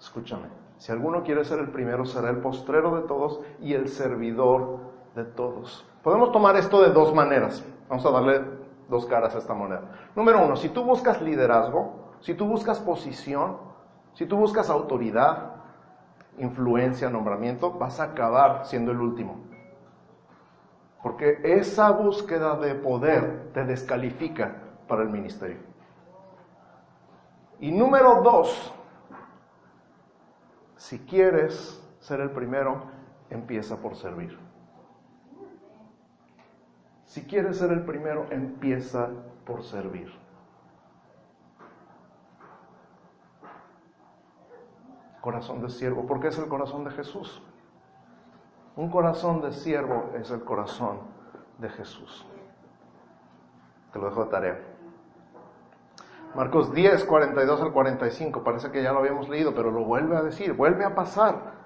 Escúchame, 0.00 0.48
si 0.78 0.90
alguno 0.90 1.22
quiere 1.22 1.44
ser 1.44 1.58
el 1.58 1.68
primero, 1.68 2.06
será 2.06 2.30
el 2.30 2.38
postrero 2.38 2.96
de 2.96 3.06
todos 3.06 3.42
y 3.60 3.74
el 3.74 3.88
servidor 3.88 4.78
de 5.14 5.24
todos. 5.24 5.86
Podemos 6.02 6.32
tomar 6.32 6.56
esto 6.56 6.80
de 6.80 6.90
dos 6.90 7.14
maneras. 7.14 7.62
Vamos 7.90 8.06
a 8.06 8.10
darle 8.10 8.59
dos 8.90 9.06
caras 9.06 9.34
a 9.34 9.38
esta 9.38 9.54
moneda. 9.54 9.82
Número 10.14 10.44
uno, 10.44 10.56
si 10.56 10.68
tú 10.68 10.84
buscas 10.84 11.22
liderazgo, 11.22 12.10
si 12.20 12.34
tú 12.34 12.46
buscas 12.46 12.80
posición, 12.80 13.56
si 14.12 14.26
tú 14.26 14.36
buscas 14.36 14.68
autoridad, 14.68 15.52
influencia, 16.38 17.08
nombramiento, 17.08 17.72
vas 17.72 18.00
a 18.00 18.04
acabar 18.04 18.66
siendo 18.66 18.92
el 18.92 19.00
último. 19.00 19.38
Porque 21.02 21.40
esa 21.44 21.90
búsqueda 21.92 22.56
de 22.56 22.74
poder 22.74 23.52
te 23.54 23.64
descalifica 23.64 24.56
para 24.86 25.02
el 25.02 25.08
ministerio. 25.08 25.58
Y 27.60 27.72
número 27.72 28.22
dos, 28.22 28.74
si 30.76 30.98
quieres 30.98 31.82
ser 32.00 32.20
el 32.20 32.30
primero, 32.30 32.82
empieza 33.30 33.76
por 33.76 33.96
servir. 33.96 34.49
Si 37.10 37.24
quieres 37.24 37.58
ser 37.58 37.72
el 37.72 37.84
primero, 37.84 38.28
empieza 38.30 39.08
por 39.44 39.64
servir. 39.64 40.12
corazón 45.20 45.60
de 45.60 45.70
siervo, 45.70 46.06
porque 46.06 46.28
es 46.28 46.38
el 46.38 46.46
corazón 46.46 46.84
de 46.84 46.92
Jesús. 46.92 47.42
Un 48.76 48.90
corazón 48.90 49.42
de 49.42 49.52
siervo 49.52 50.12
es 50.14 50.30
el 50.30 50.44
corazón 50.44 51.00
de 51.58 51.68
Jesús. 51.68 52.24
Te 53.92 53.98
lo 53.98 54.06
dejo 54.06 54.24
de 54.24 54.30
tarea. 54.30 54.58
Marcos 56.36 56.72
10, 56.72 57.04
42 57.06 57.60
al 57.60 57.72
45, 57.72 58.44
parece 58.44 58.70
que 58.70 58.84
ya 58.84 58.92
lo 58.92 59.00
habíamos 59.00 59.28
leído, 59.28 59.52
pero 59.52 59.72
lo 59.72 59.84
vuelve 59.84 60.16
a 60.16 60.22
decir, 60.22 60.52
vuelve 60.52 60.84
a 60.84 60.94
pasar. 60.94 61.59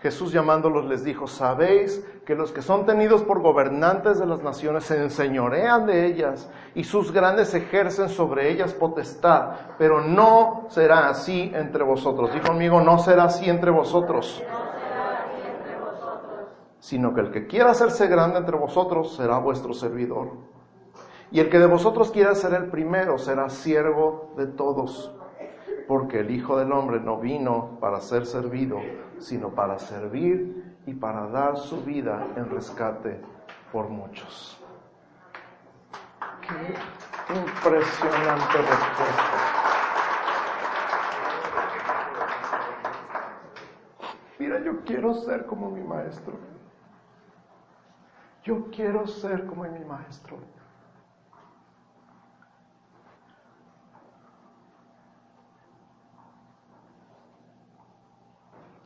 Jesús 0.00 0.32
llamándolos 0.32 0.84
les 0.84 1.02
dijo, 1.02 1.26
sabéis 1.26 2.06
que 2.24 2.36
los 2.36 2.52
que 2.52 2.62
son 2.62 2.86
tenidos 2.86 3.24
por 3.24 3.40
gobernantes 3.40 4.20
de 4.20 4.26
las 4.26 4.42
naciones 4.44 4.84
se 4.84 5.02
enseñorean 5.02 5.86
de 5.86 6.06
ellas 6.06 6.48
y 6.76 6.84
sus 6.84 7.10
grandes 7.10 7.52
ejercen 7.54 8.08
sobre 8.08 8.48
ellas 8.48 8.74
potestad, 8.74 9.54
pero 9.76 10.00
no 10.00 10.66
será 10.68 11.08
así 11.08 11.50
entre 11.52 11.82
vosotros. 11.82 12.32
Dijo 12.32 12.46
conmigo, 12.46 12.80
no 12.80 13.00
será 13.00 13.24
así 13.24 13.50
entre 13.50 13.72
vosotros. 13.72 14.40
Sino 16.78 17.12
que 17.12 17.20
el 17.20 17.32
que 17.32 17.48
quiera 17.48 17.72
hacerse 17.72 18.06
grande 18.06 18.38
entre 18.38 18.56
vosotros 18.56 19.16
será 19.16 19.38
vuestro 19.38 19.74
servidor. 19.74 20.30
Y 21.32 21.40
el 21.40 21.50
que 21.50 21.58
de 21.58 21.66
vosotros 21.66 22.12
quiera 22.12 22.36
ser 22.36 22.54
el 22.54 22.70
primero 22.70 23.18
será 23.18 23.50
siervo 23.50 24.32
de 24.36 24.46
todos 24.46 25.12
porque 25.88 26.20
el 26.20 26.30
Hijo 26.30 26.58
del 26.58 26.70
Hombre 26.70 27.00
no 27.00 27.16
vino 27.16 27.78
para 27.80 28.00
ser 28.00 28.26
servido, 28.26 28.78
sino 29.18 29.48
para 29.48 29.78
servir 29.78 30.76
y 30.84 30.92
para 30.92 31.26
dar 31.28 31.56
su 31.56 31.82
vida 31.82 32.26
en 32.36 32.50
rescate 32.50 33.18
por 33.72 33.88
muchos. 33.88 34.62
Qué 36.42 37.34
impresionante 37.34 38.58
respuesta. 38.58 39.58
Mira, 44.38 44.62
yo 44.62 44.84
quiero 44.84 45.14
ser 45.14 45.46
como 45.46 45.70
mi 45.70 45.82
maestro. 45.82 46.34
Yo 48.44 48.70
quiero 48.70 49.06
ser 49.06 49.46
como 49.46 49.64
mi 49.64 49.84
maestro. 49.86 50.36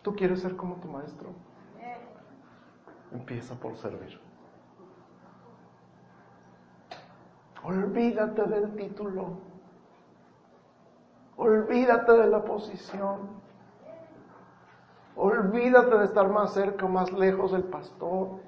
¿Tú 0.02 0.14
quieres 0.14 0.40
ser 0.42 0.56
como 0.56 0.76
tu 0.76 0.88
maestro? 0.88 1.30
Empieza 3.12 3.54
por 3.54 3.76
servir. 3.76 4.20
Olvídate 7.62 8.42
del 8.42 8.74
título. 8.74 9.38
Olvídate 11.36 12.12
de 12.12 12.26
la 12.26 12.42
posición. 12.42 13.42
Olvídate 15.14 15.98
de 15.98 16.04
estar 16.04 16.28
más 16.28 16.54
cerca 16.54 16.86
o 16.86 16.88
más 16.88 17.12
lejos 17.12 17.52
del 17.52 17.64
pastor. 17.64 18.40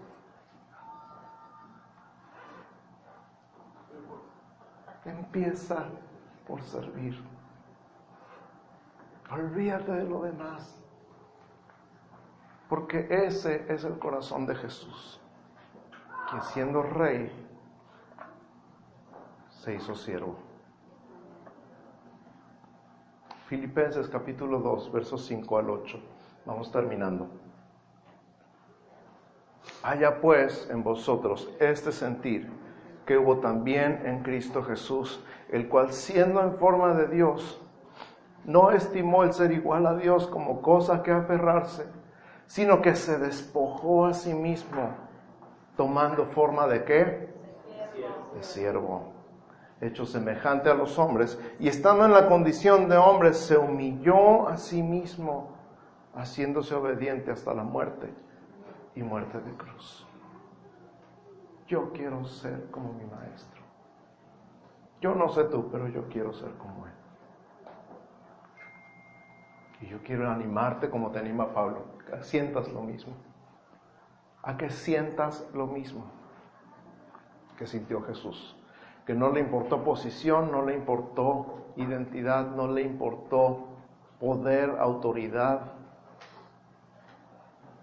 Empieza 5.04 5.84
por 6.48 6.62
servir. 6.62 7.22
Olvídate 9.30 9.92
de 9.92 10.04
lo 10.04 10.22
demás. 10.22 10.83
Porque 12.74 13.06
ese 13.08 13.64
es 13.68 13.84
el 13.84 14.00
corazón 14.00 14.46
de 14.46 14.56
Jesús, 14.56 15.20
que 16.28 16.40
siendo 16.40 16.82
rey 16.82 17.30
se 19.48 19.76
hizo 19.76 19.94
siervo. 19.94 20.34
Filipenses 23.46 24.08
capítulo 24.08 24.58
2, 24.58 24.90
versos 24.90 25.24
5 25.24 25.56
al 25.56 25.70
8. 25.70 26.00
Vamos 26.46 26.72
terminando. 26.72 27.28
Haya 29.84 30.20
pues 30.20 30.68
en 30.68 30.82
vosotros 30.82 31.48
este 31.60 31.92
sentir 31.92 32.50
que 33.06 33.16
hubo 33.16 33.38
también 33.38 34.02
en 34.04 34.24
Cristo 34.24 34.64
Jesús, 34.64 35.24
el 35.48 35.68
cual 35.68 35.92
siendo 35.92 36.40
en 36.40 36.56
forma 36.56 36.92
de 36.94 37.06
Dios, 37.06 37.62
no 38.44 38.72
estimó 38.72 39.22
el 39.22 39.32
ser 39.32 39.52
igual 39.52 39.86
a 39.86 39.94
Dios 39.94 40.26
como 40.26 40.60
cosa 40.60 41.04
que 41.04 41.12
aferrarse 41.12 42.02
sino 42.46 42.82
que 42.82 42.94
se 42.94 43.18
despojó 43.18 44.06
a 44.06 44.14
sí 44.14 44.34
mismo, 44.34 44.90
tomando 45.76 46.26
forma 46.26 46.66
de 46.66 46.84
qué? 46.84 47.34
De 48.34 48.42
siervo, 48.42 49.12
hecho 49.80 50.06
semejante 50.06 50.70
a 50.70 50.74
los 50.74 50.98
hombres, 50.98 51.38
y 51.58 51.68
estando 51.68 52.04
en 52.04 52.12
la 52.12 52.28
condición 52.28 52.88
de 52.88 52.96
hombre, 52.96 53.32
se 53.32 53.56
humilló 53.56 54.48
a 54.48 54.56
sí 54.56 54.82
mismo, 54.82 55.48
haciéndose 56.14 56.74
obediente 56.74 57.30
hasta 57.30 57.54
la 57.54 57.64
muerte 57.64 58.12
y 58.94 59.02
muerte 59.02 59.40
de 59.40 59.52
cruz. 59.54 60.06
Yo 61.66 61.92
quiero 61.92 62.24
ser 62.24 62.70
como 62.70 62.92
mi 62.92 63.04
maestro. 63.04 63.62
Yo 65.00 65.14
no 65.14 65.28
sé 65.28 65.44
tú, 65.44 65.68
pero 65.70 65.88
yo 65.88 66.08
quiero 66.08 66.32
ser 66.32 66.50
como 66.52 66.86
él. 66.86 66.92
Y 69.80 69.86
yo 69.88 69.98
quiero 70.02 70.30
animarte 70.30 70.88
como 70.88 71.10
te 71.10 71.18
anima 71.18 71.52
Pablo, 71.52 71.93
que 72.06 72.22
sientas 72.22 72.68
lo 72.68 72.82
mismo. 72.82 73.14
A 74.42 74.56
que 74.56 74.70
sientas 74.70 75.46
lo 75.54 75.66
mismo 75.66 76.04
que 77.56 77.66
sintió 77.66 78.02
Jesús. 78.02 78.56
Que 79.06 79.14
no 79.14 79.30
le 79.30 79.40
importó 79.40 79.84
posición, 79.84 80.50
no 80.50 80.64
le 80.64 80.74
importó 80.74 81.66
identidad, 81.76 82.50
no 82.50 82.68
le 82.68 82.82
importó 82.82 83.66
poder, 84.18 84.76
autoridad, 84.78 85.72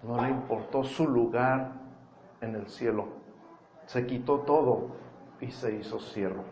no 0.04 0.22
le 0.22 0.30
importó 0.30 0.84
su 0.84 1.08
lugar, 1.08 1.82
en 2.42 2.56
el 2.56 2.68
cielo. 2.68 3.08
Se 3.86 4.06
quitó 4.06 4.40
todo 4.40 4.96
y 5.40 5.52
se 5.52 5.76
hizo 5.76 6.00
siervo. 6.00 6.44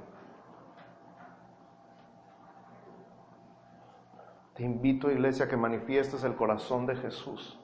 Te 4.53 4.63
invito, 4.63 5.09
iglesia, 5.09 5.45
a 5.45 5.47
que 5.47 5.57
manifiestes 5.57 6.24
el 6.24 6.36
corazón 6.36 6.86
de 6.86 6.95
Jesús 6.95 7.59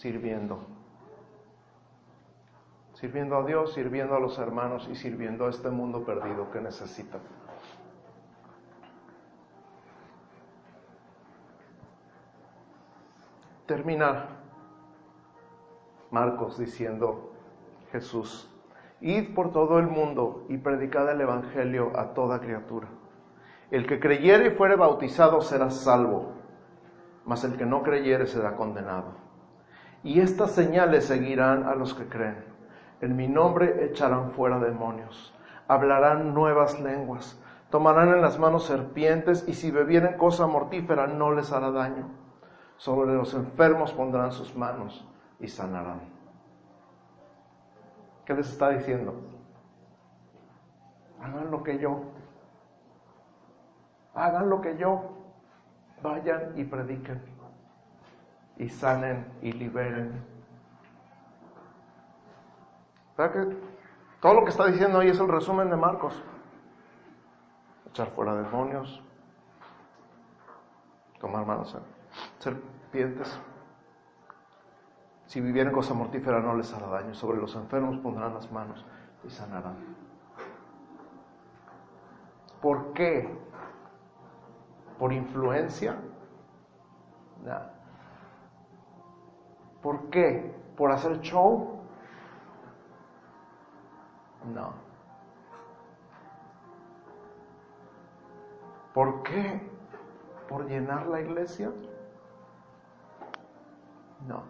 sirviendo. 0.00 0.60
Sirviendo 2.94 3.36
a 3.36 3.44
Dios, 3.44 3.74
sirviendo 3.74 4.14
a 4.14 4.20
los 4.20 4.38
hermanos 4.38 4.88
y 4.90 4.94
sirviendo 4.94 5.46
a 5.46 5.50
este 5.50 5.68
mundo 5.68 6.04
perdido 6.04 6.50
que 6.50 6.60
necesita. 6.60 7.18
Termina 13.66 14.28
Marcos 16.10 16.58
diciendo, 16.58 17.32
Jesús, 17.92 18.50
id 19.00 19.34
por 19.34 19.52
todo 19.52 19.78
el 19.78 19.86
mundo 19.86 20.46
y 20.48 20.56
predicad 20.56 21.10
el 21.10 21.20
Evangelio 21.20 21.92
a 21.94 22.14
toda 22.14 22.40
criatura. 22.40 22.88
El 23.70 23.86
que 23.86 24.00
creyere 24.00 24.48
y 24.48 24.56
fuere 24.56 24.76
bautizado 24.76 25.42
será 25.42 25.70
salvo, 25.70 26.32
mas 27.26 27.44
el 27.44 27.56
que 27.56 27.66
no 27.66 27.82
creyere 27.82 28.26
será 28.26 28.56
condenado. 28.56 29.29
Y 30.02 30.20
estas 30.20 30.52
señales 30.52 31.06
seguirán 31.06 31.64
a 31.64 31.74
los 31.74 31.94
que 31.94 32.08
creen. 32.08 32.44
En 33.00 33.16
mi 33.16 33.28
nombre 33.28 33.84
echarán 33.84 34.32
fuera 34.32 34.58
demonios, 34.58 35.34
hablarán 35.68 36.34
nuevas 36.34 36.78
lenguas, 36.80 37.40
tomarán 37.70 38.08
en 38.08 38.20
las 38.20 38.38
manos 38.38 38.66
serpientes 38.66 39.44
y 39.48 39.54
si 39.54 39.70
bebieren 39.70 40.18
cosa 40.18 40.46
mortífera 40.46 41.06
no 41.06 41.32
les 41.32 41.52
hará 41.52 41.70
daño. 41.70 42.08
Sobre 42.76 43.14
los 43.14 43.34
enfermos 43.34 43.92
pondrán 43.92 44.32
sus 44.32 44.56
manos 44.56 45.06
y 45.38 45.48
sanarán. 45.48 46.00
¿Qué 48.24 48.34
les 48.34 48.50
está 48.50 48.70
diciendo? 48.70 49.14
Hagan 51.22 51.50
lo 51.50 51.62
que 51.62 51.78
yo. 51.78 52.02
Hagan 54.14 54.48
lo 54.48 54.60
que 54.60 54.76
yo. 54.76 55.16
Vayan 56.02 56.52
y 56.56 56.64
prediquen. 56.64 57.29
Y 58.60 58.68
sanen 58.68 59.26
y 59.40 59.52
liberen. 59.52 60.22
¿Verdad 63.16 63.32
que 63.32 63.56
todo 64.20 64.34
lo 64.34 64.44
que 64.44 64.50
está 64.50 64.66
diciendo 64.66 64.98
ahí 64.98 65.08
es 65.08 65.18
el 65.18 65.28
resumen 65.28 65.70
de 65.70 65.76
Marcos? 65.76 66.22
Echar 67.88 68.08
fuera 68.10 68.34
demonios, 68.34 69.02
tomar 71.18 71.46
manos, 71.46 71.74
serpientes, 72.38 73.40
si 75.24 75.40
vivieren 75.40 75.72
cosa 75.72 75.94
mortífera 75.94 76.40
no 76.40 76.54
les 76.54 76.70
hará 76.74 76.88
daño. 76.88 77.14
Sobre 77.14 77.40
los 77.40 77.56
enfermos 77.56 77.96
pondrán 77.98 78.34
las 78.34 78.52
manos 78.52 78.84
y 79.24 79.30
sanarán. 79.30 79.76
¿Por 82.60 82.92
qué? 82.92 83.26
¿Por 84.98 85.14
influencia? 85.14 85.96
No. 87.42 87.79
¿Por 89.82 90.10
qué? 90.10 90.54
¿Por 90.76 90.92
hacer 90.92 91.20
show? 91.20 91.80
No. 94.54 94.74
¿Por 98.94 99.22
qué? 99.22 99.60
¿Por 100.48 100.66
llenar 100.66 101.06
la 101.06 101.20
iglesia? 101.20 101.70
No. 104.26 104.42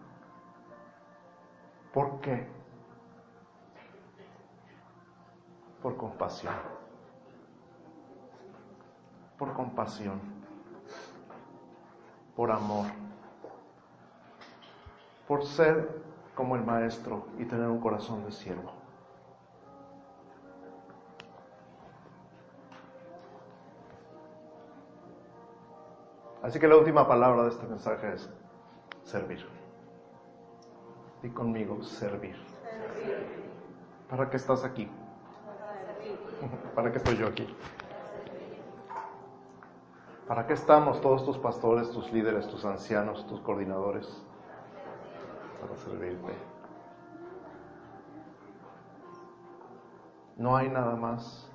¿Por 1.92 2.20
qué? 2.20 2.48
Por 5.82 5.96
compasión. 5.96 6.54
Por 9.38 9.52
compasión. 9.52 10.20
Por 12.34 12.50
amor. 12.50 12.86
Por 15.30 15.44
ser 15.44 16.02
como 16.34 16.56
el 16.56 16.64
maestro 16.64 17.24
y 17.38 17.44
tener 17.44 17.68
un 17.68 17.78
corazón 17.78 18.24
de 18.24 18.32
siervo. 18.32 18.72
Así 26.42 26.58
que 26.58 26.66
la 26.66 26.76
última 26.76 27.06
palabra 27.06 27.44
de 27.44 27.50
este 27.50 27.64
mensaje 27.68 28.12
es 28.12 28.28
servir. 29.04 29.46
Y 31.22 31.28
conmigo, 31.28 31.80
servir. 31.84 32.34
¿Para 34.08 34.28
qué 34.30 34.36
estás 34.36 34.64
aquí? 34.64 34.90
¿Para 36.74 36.90
qué 36.90 36.98
estoy 36.98 37.16
yo 37.16 37.28
aquí? 37.28 37.46
¿Para 40.26 40.48
qué 40.48 40.54
estamos 40.54 41.00
todos 41.00 41.24
tus 41.24 41.38
pastores, 41.38 41.88
tus 41.92 42.12
líderes, 42.12 42.48
tus 42.48 42.64
ancianos, 42.64 43.24
tus 43.28 43.38
coordinadores? 43.42 44.26
Servirte. 45.76 46.34
No 50.36 50.56
hay 50.56 50.68
nada 50.68 50.96
más. 50.96 51.50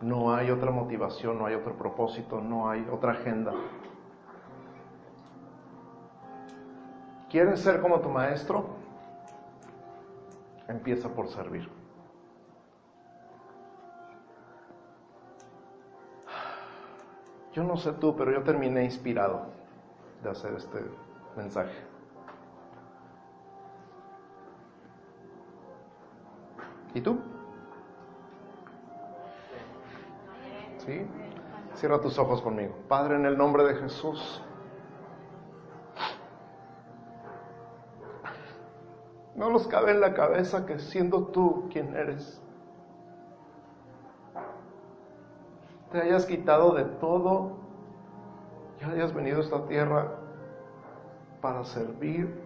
No 0.00 0.34
hay 0.34 0.50
otra 0.50 0.70
motivación, 0.70 1.38
no 1.38 1.46
hay 1.46 1.54
otro 1.54 1.76
propósito, 1.76 2.40
no 2.40 2.70
hay 2.70 2.86
otra 2.90 3.12
agenda. 3.12 3.52
¿Quieres 7.28 7.60
ser 7.60 7.80
como 7.80 8.00
tu 8.00 8.08
maestro? 8.08 8.76
Empieza 10.68 11.08
por 11.08 11.28
servir. 11.28 11.68
Yo 17.52 17.64
no 17.64 17.76
sé 17.76 17.92
tú, 17.92 18.16
pero 18.16 18.32
yo 18.32 18.42
terminé 18.42 18.84
inspirado 18.84 19.46
de 20.22 20.30
hacer 20.30 20.54
este 20.54 20.78
mensaje. 21.36 21.89
¿Y 26.94 27.00
tú? 27.00 27.18
¿Sí? 30.78 31.06
Cierra 31.74 32.00
tus 32.00 32.18
ojos 32.18 32.42
conmigo. 32.42 32.74
Padre, 32.88 33.16
en 33.16 33.26
el 33.26 33.38
nombre 33.38 33.64
de 33.64 33.74
Jesús. 33.76 34.42
No 39.34 39.50
nos 39.50 39.66
cabe 39.68 39.92
en 39.92 40.00
la 40.00 40.12
cabeza 40.12 40.66
que 40.66 40.78
siendo 40.78 41.28
tú 41.28 41.68
quien 41.72 41.94
eres, 41.94 42.42
te 45.90 46.02
hayas 46.02 46.26
quitado 46.26 46.74
de 46.74 46.84
todo 46.84 47.56
y 48.80 48.84
hayas 48.84 49.14
venido 49.14 49.38
a 49.38 49.40
esta 49.40 49.66
tierra 49.66 50.12
para 51.40 51.64
servir 51.64 52.38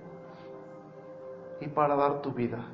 y 1.60 1.68
para 1.68 1.96
dar 1.96 2.22
tu 2.22 2.30
vida. 2.30 2.64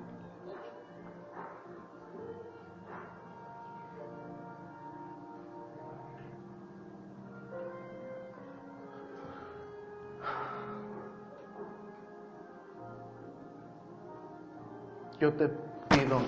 Yo 15.21 15.35
te 15.35 15.49
pido 15.91 16.19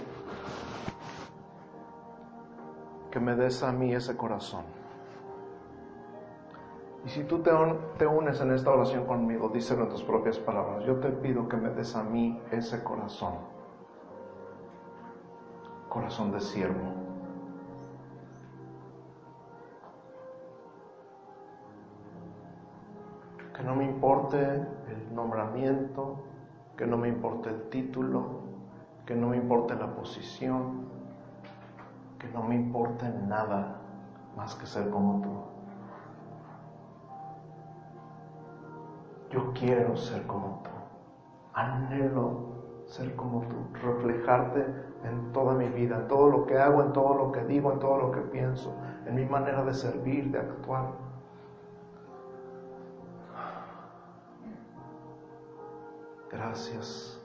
que 3.11 3.19
me 3.19 3.35
des 3.35 3.63
a 3.63 3.73
mí 3.73 3.95
ese 3.95 4.17
corazón. 4.17 4.65
Y 7.05 7.09
si 7.09 7.25
tú 7.25 7.43
te, 7.43 8.07
unes 8.07 8.41
en 8.41 8.53
esta 8.53 8.71
oración 8.71 9.07
conmigo, 9.07 9.49
díselo 9.49 9.85
en 9.85 9.89
tus 9.89 10.03
propias 10.03 10.39
palabras, 10.39 10.85
yo 10.85 10.97
te 11.01 11.09
pido 11.09 11.49
que 11.49 11.57
me 11.57 11.71
des 11.71 11.97
a 11.97 12.05
mí 12.05 12.41
ese 12.53 12.85
corazón, 12.85 13.35
corazón 15.89 16.31
de 16.31 16.41
siervo. 16.41 16.93
Que 23.57 23.63
no 23.63 23.75
me 23.75 23.85
importe 23.85 24.39
el 24.39 25.15
nombramiento, 25.15 26.25
que 26.77 26.87
no 26.87 26.99
me 26.99 27.09
importe 27.09 27.49
el 27.49 27.69
título, 27.69 28.52
que 29.07 29.15
no 29.15 29.29
me 29.29 29.37
importe 29.37 29.75
la 29.75 29.95
posición, 29.95 30.87
que 32.19 32.29
no 32.29 32.43
me 32.43 32.55
importe 32.55 33.09
nada 33.27 33.81
más 34.37 34.55
que 34.55 34.67
ser 34.67 34.91
como 34.91 35.21
tú. 35.21 35.31
Yo 39.31 39.53
quiero 39.55 39.97
ser 39.97 40.27
como 40.27 40.63
tú, 40.63 40.71
anhelo 41.55 42.53
ser 42.87 43.17
como 43.17 43.41
tú, 43.43 43.57
reflejarte 43.83 44.67
en 45.05 45.33
toda 45.33 45.55
mi 45.55 45.69
vida, 45.69 45.97
en 45.97 46.09
todo 46.09 46.29
lo 46.29 46.47
que 46.47 46.59
hago, 46.59 46.83
en 46.83 46.93
todo 46.93 47.15
lo 47.15 47.33
que 47.33 47.43
digo, 47.45 47.73
en 47.73 47.79
todo 47.79 47.97
lo 47.97 48.13
que 48.13 48.21
pienso, 48.21 48.75
en 49.07 49.15
mi 49.15 49.25
manera 49.25 49.65
de 49.65 49.75
servir, 49.75 50.31
de 50.31 50.39
actuar. 50.39 50.93
Gracias 56.31 57.22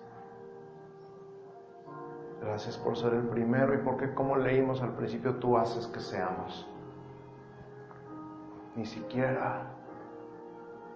Gracias 2.48 2.78
por 2.78 2.96
ser 2.96 3.14
el 3.14 3.28
primero 3.28 3.74
y 3.74 3.80
porque 3.80 4.14
como 4.14 4.38
leímos 4.38 4.82
al 4.82 4.94
principio 4.94 5.36
tú 5.36 5.58
haces 5.58 5.86
que 5.88 6.00
seamos. 6.00 6.66
Ni 8.74 8.86
siquiera 8.86 9.64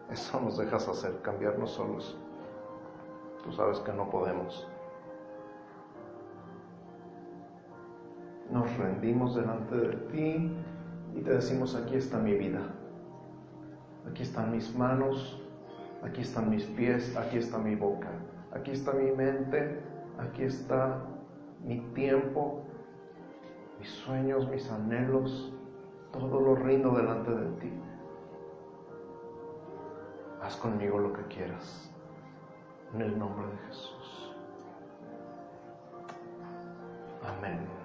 eso 0.10 0.40
nos 0.40 0.58
dejas 0.58 0.88
hacer, 0.88 1.22
cambiarnos 1.22 1.72
solos. 1.72 2.18
Tú 3.44 3.52
sabes 3.52 3.80
que 3.80 3.92
no 3.92 4.10
podemos. 4.10 4.66
Nos 8.50 8.78
rendimos 8.78 9.36
delante 9.36 9.76
de 9.76 9.96
ti 10.08 10.56
y 11.16 11.22
te 11.22 11.34
decimos, 11.34 11.76
aquí 11.76 11.96
está 11.96 12.18
mi 12.18 12.34
vida. 12.34 12.62
Aquí 14.10 14.24
están 14.24 14.54
mis 14.54 14.74
manos, 14.74 15.42
aquí 16.02 16.22
están 16.22 16.50
mis 16.50 16.64
pies, 16.64 17.18
aquí 17.18 17.38
está 17.38 17.58
mi 17.58 17.76
boca, 17.76 18.10
aquí 18.54 18.72
está 18.72 18.94
mi 18.94 19.12
mente, 19.12 19.82
aquí 20.18 20.44
está 20.44 21.02
mi 21.64 21.80
tiempo, 21.94 22.64
mis 23.80 23.90
sueños, 23.90 24.48
mis 24.50 24.70
anhelos, 24.72 25.54
todo 26.12 26.40
lo 26.40 26.56
rindo 26.56 26.92
delante 26.92 27.32
de 27.32 27.50
ti. 27.60 27.74
Haz 30.42 30.56
conmigo 30.58 31.00
lo 31.00 31.14
que 31.14 31.24
quieras. 31.24 31.92
En 32.94 33.02
el 33.02 33.18
nombre 33.18 33.48
de 33.48 33.58
Jesús. 33.68 34.36
Amén. 37.24 37.81